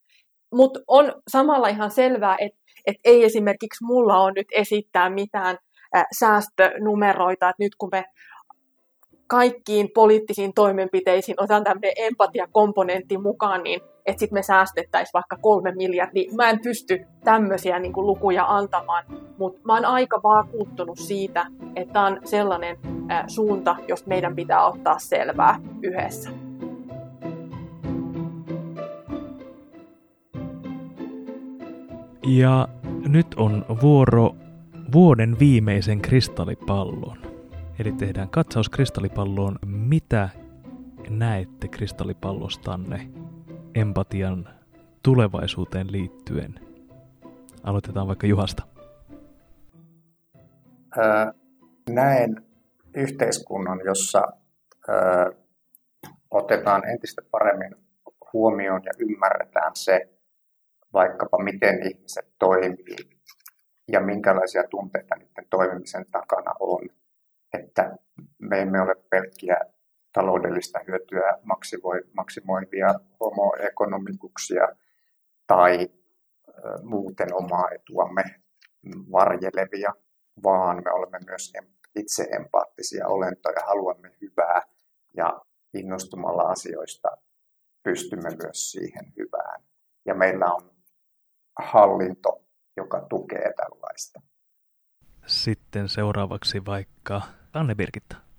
Mutta 0.54 0.80
on 0.86 1.22
samalla 1.30 1.68
ihan 1.68 1.90
selvää, 1.90 2.36
että 2.40 2.60
et 2.86 2.96
ei 3.04 3.24
esimerkiksi 3.24 3.84
mulla 3.84 4.16
on 4.16 4.32
nyt 4.36 4.46
esittää 4.52 5.10
mitään 5.10 5.58
säästönumeroita, 6.18 7.48
että 7.48 7.62
nyt 7.62 7.74
kun 7.78 7.88
me 7.92 8.04
kaikkiin 9.26 9.88
poliittisiin 9.94 10.54
toimenpiteisiin 10.54 11.42
otan 11.42 11.64
tämmöinen 11.64 11.92
empatiakomponentti 11.96 13.18
mukaan, 13.18 13.62
niin 13.62 13.80
että 14.10 14.20
sitten 14.20 14.38
me 14.38 14.42
säästettäisiin 14.42 15.12
vaikka 15.14 15.36
kolme 15.36 15.72
miljardia. 15.74 16.32
Mä 16.36 16.50
en 16.50 16.60
pysty 16.60 17.06
tämmöisiä 17.24 17.78
niin 17.78 17.92
kuin, 17.92 18.06
lukuja 18.06 18.44
antamaan, 18.44 19.04
mutta 19.38 19.60
mä 19.64 19.74
oon 19.74 19.84
aika 19.84 20.20
vakuuttunut 20.22 20.98
siitä, 20.98 21.46
että 21.76 21.92
tämä 21.92 22.06
on 22.06 22.20
sellainen 22.24 22.76
suunta, 23.26 23.76
josta 23.88 24.08
meidän 24.08 24.36
pitää 24.36 24.66
ottaa 24.66 24.98
selvää 24.98 25.60
yhdessä. 25.82 26.30
Ja 32.26 32.68
nyt 33.08 33.26
on 33.36 33.64
vuoro 33.82 34.34
vuoden 34.92 35.38
viimeisen 35.38 36.00
kristallipallon. 36.00 37.18
Eli 37.78 37.92
tehdään 37.92 38.28
katsaus 38.28 38.68
kristallipalloon. 38.68 39.58
Mitä 39.66 40.28
näette 41.10 41.68
kristallipallostanne 41.68 43.10
empatian 43.74 44.48
tulevaisuuteen 45.02 45.92
liittyen? 45.92 46.60
Aloitetaan 47.62 48.08
vaikka 48.08 48.26
Juhasta. 48.26 48.62
Näen 51.90 52.46
yhteiskunnan, 52.94 53.80
jossa 53.84 54.22
otetaan 56.30 56.88
entistä 56.88 57.22
paremmin 57.30 57.76
huomioon 58.32 58.82
ja 58.84 58.92
ymmärretään 58.98 59.72
se, 59.74 60.08
vaikkapa 60.92 61.42
miten 61.42 61.86
ihmiset 61.86 62.26
toimii 62.38 63.10
ja 63.88 64.00
minkälaisia 64.00 64.64
tunteita 64.70 65.14
niiden 65.16 65.46
toimimisen 65.50 66.06
takana 66.10 66.54
on. 66.60 66.88
Että 67.58 67.96
me 68.38 68.60
emme 68.60 68.80
ole 68.80 68.94
pelkkiä 69.10 69.56
taloudellista 70.12 70.80
hyötyä 70.86 71.38
maksimoivia 72.14 72.94
homoekonomikuksia 73.20 74.68
tai 75.46 75.88
muuten 76.82 77.34
omaa 77.34 77.68
etuamme 77.74 78.22
varjelevia, 79.12 79.92
vaan 80.42 80.82
me 80.84 80.90
olemme 80.92 81.18
myös 81.26 81.52
itse 81.96 82.22
empaattisia 82.22 83.08
olentoja, 83.08 83.66
haluamme 83.66 84.10
hyvää 84.20 84.62
ja 85.16 85.40
innostumalla 85.74 86.42
asioista 86.42 87.08
pystymme 87.82 88.30
myös 88.42 88.70
siihen 88.70 89.12
hyvään. 89.18 89.62
Ja 90.06 90.14
meillä 90.14 90.46
on 90.46 90.70
hallinto, 91.58 92.44
joka 92.76 93.06
tukee 93.08 93.52
tällaista. 93.56 94.20
Sitten 95.26 95.88
seuraavaksi 95.88 96.64
vaikka 96.66 97.22
Anne 97.52 97.74
Birgitta. 97.74 98.29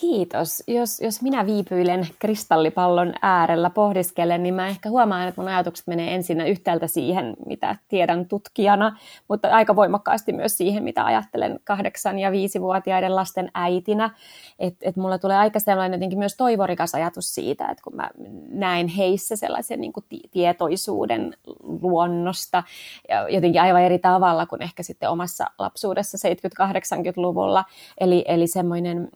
Kiitos. 0.00 0.62
Jos, 0.66 1.00
jos 1.00 1.22
minä 1.22 1.46
viipyilen 1.46 2.08
kristallipallon 2.18 3.12
äärellä 3.22 3.70
pohdiskelen, 3.70 4.42
niin 4.42 4.54
mä 4.54 4.68
ehkä 4.68 4.88
huomaan, 4.88 5.28
että 5.28 5.40
mun 5.40 5.50
ajatukset 5.50 5.86
menee 5.86 6.14
ensin 6.14 6.40
yhtäältä 6.40 6.86
siihen, 6.86 7.36
mitä 7.46 7.76
tiedän 7.88 8.26
tutkijana, 8.26 8.98
mutta 9.28 9.48
aika 9.48 9.76
voimakkaasti 9.76 10.32
myös 10.32 10.56
siihen, 10.56 10.84
mitä 10.84 11.04
ajattelen 11.04 11.60
kahdeksan- 11.64 12.18
ja 12.18 12.32
viisivuotiaiden 12.32 13.16
lasten 13.16 13.50
äitinä. 13.54 14.10
Että 14.58 14.88
et 14.88 14.96
mulla 14.96 15.18
tulee 15.18 15.36
aika 15.36 15.60
sellainen 15.60 15.98
jotenkin 15.98 16.18
myös 16.18 16.36
toivorikas 16.36 16.94
ajatus 16.94 17.34
siitä, 17.34 17.66
että 17.66 17.82
kun 17.84 17.96
mä 17.96 18.10
näen 18.48 18.88
heissä 18.88 19.36
sellaisen 19.36 19.80
niin 19.80 19.92
kuin 19.92 20.04
tietoisuuden 20.30 21.34
luonnosta, 21.82 22.62
ja 23.08 23.28
jotenkin 23.28 23.60
aivan 23.60 23.82
eri 23.82 23.98
tavalla 23.98 24.46
kuin 24.46 24.62
ehkä 24.62 24.82
sitten 24.82 25.10
omassa 25.10 25.44
lapsuudessa 25.58 26.28
70-80-luvulla. 26.28 27.64
Eli, 28.00 28.24
eli 28.28 28.46
semmoinen 28.46 29.08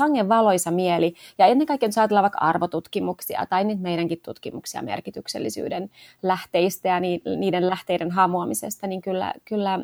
sangen 0.00 0.28
valoisa 0.28 0.70
mieli. 0.70 1.14
Ja 1.38 1.46
ennen 1.46 1.66
kaikkea, 1.66 1.88
jos 1.88 1.98
ajatellaan 1.98 2.22
vaikka 2.22 2.38
arvotutkimuksia 2.38 3.46
tai 3.50 3.64
niitä 3.64 3.82
meidänkin 3.82 4.20
tutkimuksia 4.24 4.82
merkityksellisyyden 4.82 5.90
lähteistä 6.22 6.88
ja 6.88 7.00
niiden 7.36 7.70
lähteiden 7.70 8.10
hamuamisesta, 8.10 8.86
niin 8.86 9.02
kyllä, 9.02 9.34
kyllä 9.44 9.80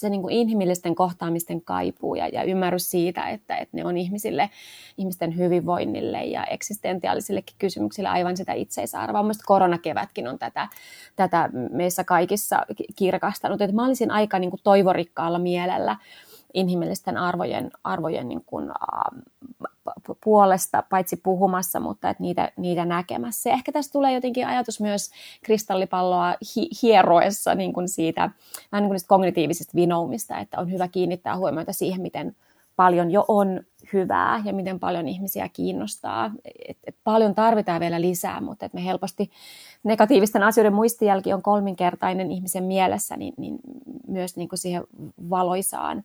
se 0.00 0.10
niin 0.10 0.22
kuin 0.22 0.34
inhimillisten 0.34 0.94
kohtaamisten 0.94 1.62
kaipuu 1.62 2.14
ja, 2.14 2.28
ja 2.28 2.42
ymmärrys 2.42 2.90
siitä, 2.90 3.28
että, 3.28 3.56
että 3.56 3.76
ne 3.76 3.84
on 3.84 3.96
ihmisille, 3.96 4.50
ihmisten 4.98 5.36
hyvinvoinnille 5.36 6.24
ja 6.24 6.44
eksistentiaalisillekin 6.44 7.56
kysymyksille 7.58 8.08
aivan 8.08 8.36
sitä 8.36 8.52
itseisarvoa. 8.52 9.22
Mielestäni 9.22 9.46
koronakevätkin 9.46 10.28
on 10.28 10.38
tätä, 10.38 10.68
tätä 11.16 11.50
meissä 11.72 12.04
kaikissa 12.04 12.66
kirkastanut. 12.96 13.60
Että 13.60 13.76
mä 13.76 13.86
olisin 13.86 14.10
aika 14.10 14.38
niin 14.38 14.50
kuin 14.50 14.60
toivorikkaalla 14.64 15.38
mielellä 15.38 15.96
inhimillisten 16.54 17.16
arvojen, 17.16 17.70
arvojen 17.84 18.28
niin 18.28 18.44
kuin, 18.46 18.70
puolesta 20.24 20.82
paitsi 20.90 21.16
puhumassa, 21.16 21.80
mutta 21.80 22.10
että 22.10 22.22
niitä, 22.22 22.52
niitä 22.56 22.84
näkemässä. 22.84 23.50
Ja 23.50 23.54
ehkä 23.54 23.72
tässä 23.72 23.92
tulee 23.92 24.12
jotenkin 24.12 24.46
ajatus 24.46 24.80
myös 24.80 25.10
kristallipalloa 25.42 26.34
hi- 26.56 26.70
hieroessa 26.82 27.54
niin 27.54 27.72
kuin 27.72 27.88
siitä, 27.88 28.30
vähän 28.72 28.82
niin 28.82 28.88
kuin 28.88 29.00
kognitiivisista 29.06 29.72
vinoumista, 29.74 30.38
että 30.38 30.60
on 30.60 30.72
hyvä 30.72 30.88
kiinnittää 30.88 31.36
huomiota 31.36 31.72
siihen, 31.72 32.02
miten 32.02 32.36
paljon 32.76 33.10
jo 33.10 33.24
on 33.28 33.60
hyvää 33.92 34.42
ja 34.44 34.52
miten 34.52 34.80
paljon 34.80 35.08
ihmisiä 35.08 35.48
kiinnostaa. 35.48 36.30
Et, 36.68 36.78
et 36.84 36.96
paljon 37.04 37.34
tarvitaan 37.34 37.80
vielä 37.80 38.00
lisää, 38.00 38.40
mutta 38.40 38.66
et 38.66 38.74
me 38.74 38.84
helposti 38.84 39.30
negatiivisten 39.82 40.42
asioiden 40.42 40.74
muistijälki 40.74 41.32
on 41.32 41.42
kolminkertainen 41.42 42.30
ihmisen 42.30 42.64
mielessä, 42.64 43.16
niin, 43.16 43.34
niin 43.36 43.58
myös 44.08 44.36
niin 44.36 44.48
kuin 44.48 44.58
siihen 44.58 44.84
valoisaan 45.30 46.04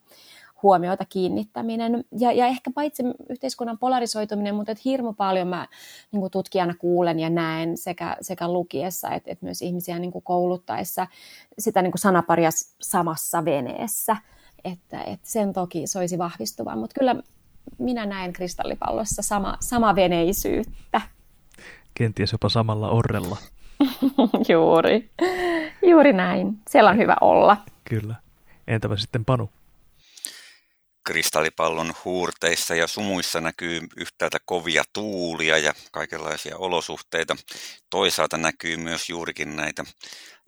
huomiota 0.63 1.05
kiinnittäminen. 1.09 2.03
Ja, 2.20 2.32
ja 2.32 2.47
ehkä 2.47 2.72
paitsi 2.76 3.03
yhteiskunnan 3.30 3.78
polarisoituminen, 3.78 4.55
mutta 4.55 4.72
et 4.72 4.86
hirmu 4.86 5.13
paljon 5.13 5.47
mä 5.47 5.68
niin 6.11 6.22
kuin 6.22 6.32
tutkijana 6.32 6.74
kuulen 6.80 7.20
ja 7.20 7.30
näen 7.30 7.78
sekä, 7.78 8.18
sekä 8.22 8.47
lukiessa 8.47 9.09
että 9.09 9.32
et 9.32 9.41
myös 9.41 9.61
ihmisiä 9.61 9.99
niin 9.99 10.11
kuin 10.11 10.24
kouluttaessa 10.24 11.07
sitä 11.59 11.82
niin 11.82 11.91
kuin 11.91 11.99
sanaparia 11.99 12.49
samassa 12.82 13.45
veneessä. 13.45 14.18
Että, 14.66 15.01
että 15.01 15.30
sen 15.30 15.53
toki 15.53 15.88
soisi 15.88 16.18
vahvistuvan, 16.18 16.78
mutta 16.78 16.99
kyllä 16.99 17.16
minä 17.78 18.05
näen 18.05 18.34
kristallipallossa 18.34 19.22
sama, 19.22 19.57
sama 19.59 19.95
veneisyyttä. 19.95 21.01
Kenties 21.93 22.32
jopa 22.32 22.49
samalla 22.49 22.89
orrella. 22.89 23.38
Juuri. 24.49 25.09
Juuri 25.88 26.13
näin. 26.13 26.57
Siellä 26.70 26.89
on 26.89 26.97
hyvä 26.97 27.16
olla. 27.22 27.57
Kyllä. 27.89 28.16
Entäpä 28.68 28.97
sitten 28.97 29.26
Panu? 29.26 29.49
kristallipallon 31.05 31.93
huurteissa 32.05 32.76
ja 32.76 32.88
sumuissa 32.88 33.41
näkyy 33.41 33.82
yhtäältä 33.97 34.38
kovia 34.45 34.84
tuulia 34.93 35.57
ja 35.57 35.74
kaikenlaisia 35.91 36.57
olosuhteita. 36.57 37.36
Toisaalta 37.89 38.38
näkyy 38.38 38.78
myös 38.78 39.09
juurikin 39.09 39.55
näitä 39.55 39.84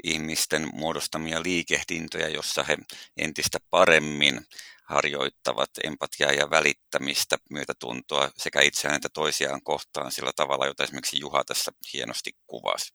ihmisten 0.03 0.69
muodostamia 0.73 1.43
liikehdintöjä, 1.43 2.27
jossa 2.27 2.63
he 2.63 2.77
entistä 3.17 3.57
paremmin 3.69 4.45
harjoittavat 4.85 5.69
empatiaa 5.83 6.31
ja 6.31 6.49
välittämistä, 6.49 7.37
myötätuntoa 7.49 8.29
sekä 8.37 8.61
itseään 8.61 8.95
että 8.95 9.09
toisiaan 9.13 9.61
kohtaan 9.63 10.11
sillä 10.11 10.31
tavalla, 10.35 10.65
jota 10.65 10.83
esimerkiksi 10.83 11.19
Juha 11.19 11.43
tässä 11.43 11.71
hienosti 11.93 12.31
kuvasi. 12.47 12.93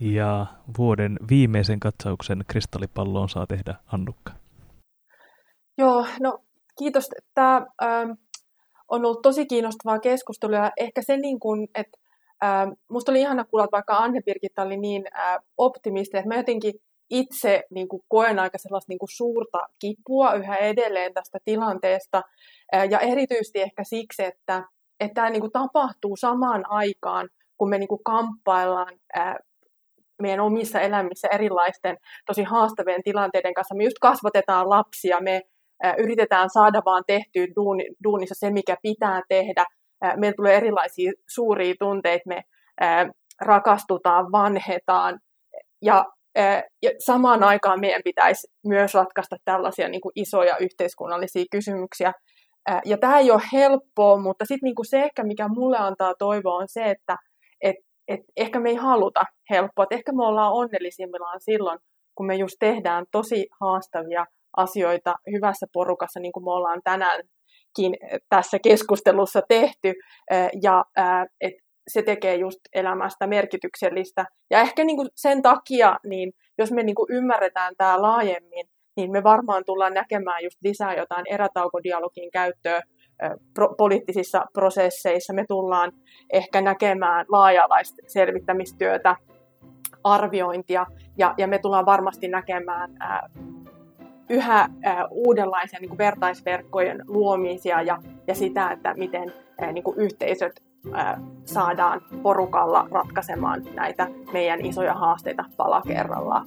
Ja 0.00 0.46
vuoden 0.78 1.18
viimeisen 1.30 1.80
katsauksen 1.80 2.44
kristallipalloon 2.48 3.28
saa 3.28 3.46
tehdä 3.46 3.74
Annukka. 3.92 4.32
Joo, 5.78 6.06
no 6.20 6.38
kiitos. 6.78 7.10
Tämä 7.34 7.66
ähm, 7.82 8.10
on 8.88 9.04
ollut 9.04 9.22
tosi 9.22 9.46
kiinnostavaa 9.46 9.98
keskustelua 9.98 10.56
ja 10.56 10.70
ehkä 10.76 11.02
se, 11.02 11.16
niin 11.16 11.40
kuin, 11.40 11.68
että 11.74 11.98
ähm, 12.44 12.70
musta 12.90 13.12
oli 13.12 13.20
ihana 13.20 13.44
kuulla, 13.44 13.64
että 13.64 13.76
vaikka 13.76 13.96
Anne 13.96 14.20
Birgitta 14.26 14.62
oli 14.62 14.76
niin 14.76 15.04
äh, 15.18 15.36
optimisti, 15.56 16.16
että 16.16 16.28
mä 16.28 16.36
jotenkin 16.36 16.74
itse 17.10 17.64
niin 17.70 17.88
kuin 17.88 18.02
koen 18.08 18.38
aika 18.38 18.58
sellaista 18.58 18.92
niin 18.92 18.98
kuin 18.98 19.16
suurta 19.16 19.58
kipua 19.78 20.34
yhä 20.34 20.56
edelleen 20.56 21.14
tästä 21.14 21.38
tilanteesta 21.44 22.22
äh, 22.74 22.90
ja 22.90 22.98
erityisesti 22.98 23.60
ehkä 23.60 23.84
siksi, 23.84 24.24
että, 24.24 24.62
että 25.00 25.14
tämä 25.14 25.30
niin 25.30 25.40
kuin 25.40 25.52
tapahtuu 25.52 26.16
samaan 26.16 26.64
aikaan, 26.68 27.28
kun 27.56 27.68
me 27.68 27.78
niin 27.78 27.88
kuin 27.88 28.04
kamppaillaan 28.04 28.94
äh, 29.18 29.34
meidän 30.22 30.40
omissa 30.40 30.80
elämissä 30.80 31.28
erilaisten 31.28 31.96
tosi 32.26 32.42
haastavien 32.42 33.02
tilanteiden 33.02 33.54
kanssa. 33.54 33.74
Me 33.74 33.84
just 33.84 33.98
kasvatetaan 34.00 34.70
lapsia, 34.70 35.20
me 35.20 35.42
yritetään 35.98 36.50
saada 36.50 36.82
vaan 36.84 37.04
tehtyä 37.06 37.46
duuni, 37.56 37.84
duunissa 38.04 38.34
se, 38.38 38.50
mikä 38.50 38.76
pitää 38.82 39.22
tehdä. 39.28 39.64
Meillä 40.16 40.36
tulee 40.36 40.56
erilaisia 40.56 41.12
suuria 41.28 41.74
tunteita, 41.78 42.22
me 42.26 42.42
rakastutaan, 43.40 44.32
vanhetaan 44.32 45.18
ja, 45.82 46.04
ja 46.82 46.90
samaan 46.98 47.44
aikaan 47.44 47.80
meidän 47.80 48.00
pitäisi 48.04 48.46
myös 48.66 48.94
ratkaista 48.94 49.36
tällaisia 49.44 49.88
niin 49.88 50.00
kuin 50.00 50.12
isoja 50.14 50.56
yhteiskunnallisia 50.56 51.44
kysymyksiä. 51.50 52.12
Ja 52.84 52.98
tämä 52.98 53.18
ei 53.18 53.30
ole 53.30 53.42
helppoa, 53.52 54.20
mutta 54.20 54.44
sitten 54.44 54.66
niin 54.66 54.74
kuin 54.74 54.86
se 54.86 55.02
ehkä, 55.02 55.24
mikä 55.24 55.48
mulle 55.48 55.76
antaa 55.78 56.14
toivoa, 56.18 56.54
on 56.54 56.68
se, 56.68 56.90
että 56.90 57.16
et, 57.60 57.76
et 58.08 58.20
ehkä 58.36 58.60
me 58.60 58.68
ei 58.68 58.74
haluta 58.74 59.24
helppoa. 59.50 59.82
Et 59.84 59.92
ehkä 59.92 60.12
me 60.12 60.26
ollaan 60.26 60.52
onnellisimmillaan 60.52 61.40
silloin, 61.40 61.78
kun 62.14 62.26
me 62.26 62.34
just 62.34 62.54
tehdään 62.60 63.04
tosi 63.12 63.46
haastavia 63.60 64.26
asioita 64.56 65.14
hyvässä 65.32 65.66
porukassa, 65.72 66.20
niin 66.20 66.32
kuin 66.32 66.44
me 66.44 66.50
ollaan 66.50 66.80
tänäänkin 66.84 67.30
tässä 68.28 68.58
keskustelussa 68.58 69.42
tehty, 69.48 69.94
ja 70.62 70.84
et 71.40 71.54
se 71.88 72.02
tekee 72.02 72.34
just 72.34 72.58
elämästä 72.72 73.26
merkityksellistä. 73.26 74.24
Ja 74.50 74.60
ehkä 74.60 74.84
niin 74.84 74.96
kuin 74.96 75.08
sen 75.16 75.42
takia, 75.42 75.96
niin 76.06 76.32
jos 76.58 76.72
me 76.72 76.82
niin 76.82 76.94
kuin 76.94 77.12
ymmärretään 77.12 77.74
tämä 77.78 78.02
laajemmin, 78.02 78.66
niin 78.96 79.12
me 79.12 79.22
varmaan 79.22 79.62
tullaan 79.66 79.94
näkemään 79.94 80.44
just 80.44 80.56
lisää 80.62 80.94
jotain 80.94 81.24
erätaukodialogin 81.30 82.30
käyttöä 82.30 82.82
pro- 83.54 83.74
poliittisissa 83.78 84.44
prosesseissa. 84.52 85.32
Me 85.32 85.44
tullaan 85.48 85.92
ehkä 86.32 86.60
näkemään 86.60 87.26
laajalaista 87.28 88.02
selvittämistyötä, 88.06 89.16
arviointia, 90.04 90.86
ja, 91.18 91.34
ja 91.38 91.46
me 91.48 91.58
tullaan 91.58 91.86
varmasti 91.86 92.28
näkemään 92.28 92.96
ää, 93.00 93.28
yhä 94.28 94.60
äh, 94.60 94.96
uudenlaisia 95.10 95.80
niin 95.80 95.88
kuin 95.88 95.98
vertaisverkkojen 95.98 97.04
luomisia 97.06 97.82
ja, 97.82 97.98
ja 98.26 98.34
sitä, 98.34 98.70
että 98.70 98.94
miten 98.94 99.32
äh, 99.62 99.72
niin 99.72 99.84
kuin 99.84 99.98
yhteisöt 99.98 100.62
äh, 100.96 101.20
saadaan 101.44 102.00
porukalla 102.22 102.88
ratkaisemaan 102.90 103.62
näitä 103.74 104.08
meidän 104.32 104.66
isoja 104.66 104.94
haasteita 104.94 105.44
pala 105.56 105.82
kerrallaan. 105.86 106.46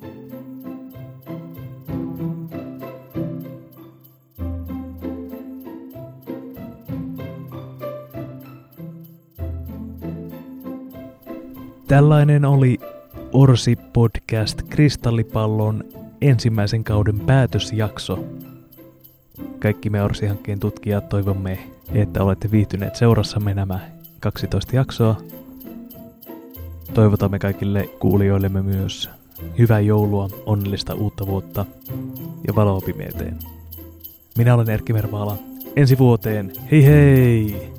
Tällainen 11.87 12.45
oli 12.45 12.77
Orsi 13.33 13.75
Podcast 13.93 14.61
Kristallipallon 14.69 16.00
ensimmäisen 16.21 16.83
kauden 16.83 17.19
päätösjakso. 17.19 18.25
Kaikki 19.59 19.89
me 19.89 20.03
Orsi-hankkeen 20.03 20.59
tutkijat 20.59 21.09
toivomme, 21.09 21.59
että 21.93 22.23
olette 22.23 22.51
viihtyneet 22.51 22.95
seurassamme 22.95 23.53
nämä 23.53 23.79
12 24.19 24.75
jaksoa. 24.75 25.21
Toivotamme 26.93 27.39
kaikille 27.39 27.89
kuulijoillemme 27.99 28.61
myös 28.61 29.09
hyvää 29.57 29.79
joulua, 29.79 30.29
onnellista 30.45 30.93
uutta 30.93 31.27
vuotta 31.27 31.65
ja 32.47 32.55
valoa 32.55 32.81
pimeyteen. 32.81 33.39
Minä 34.37 34.55
olen 34.55 34.69
Erkki 34.69 34.93
Mervaala. 34.93 35.37
Ensi 35.75 35.97
vuoteen. 35.97 36.51
Hei 36.71 36.85
hei! 36.85 37.71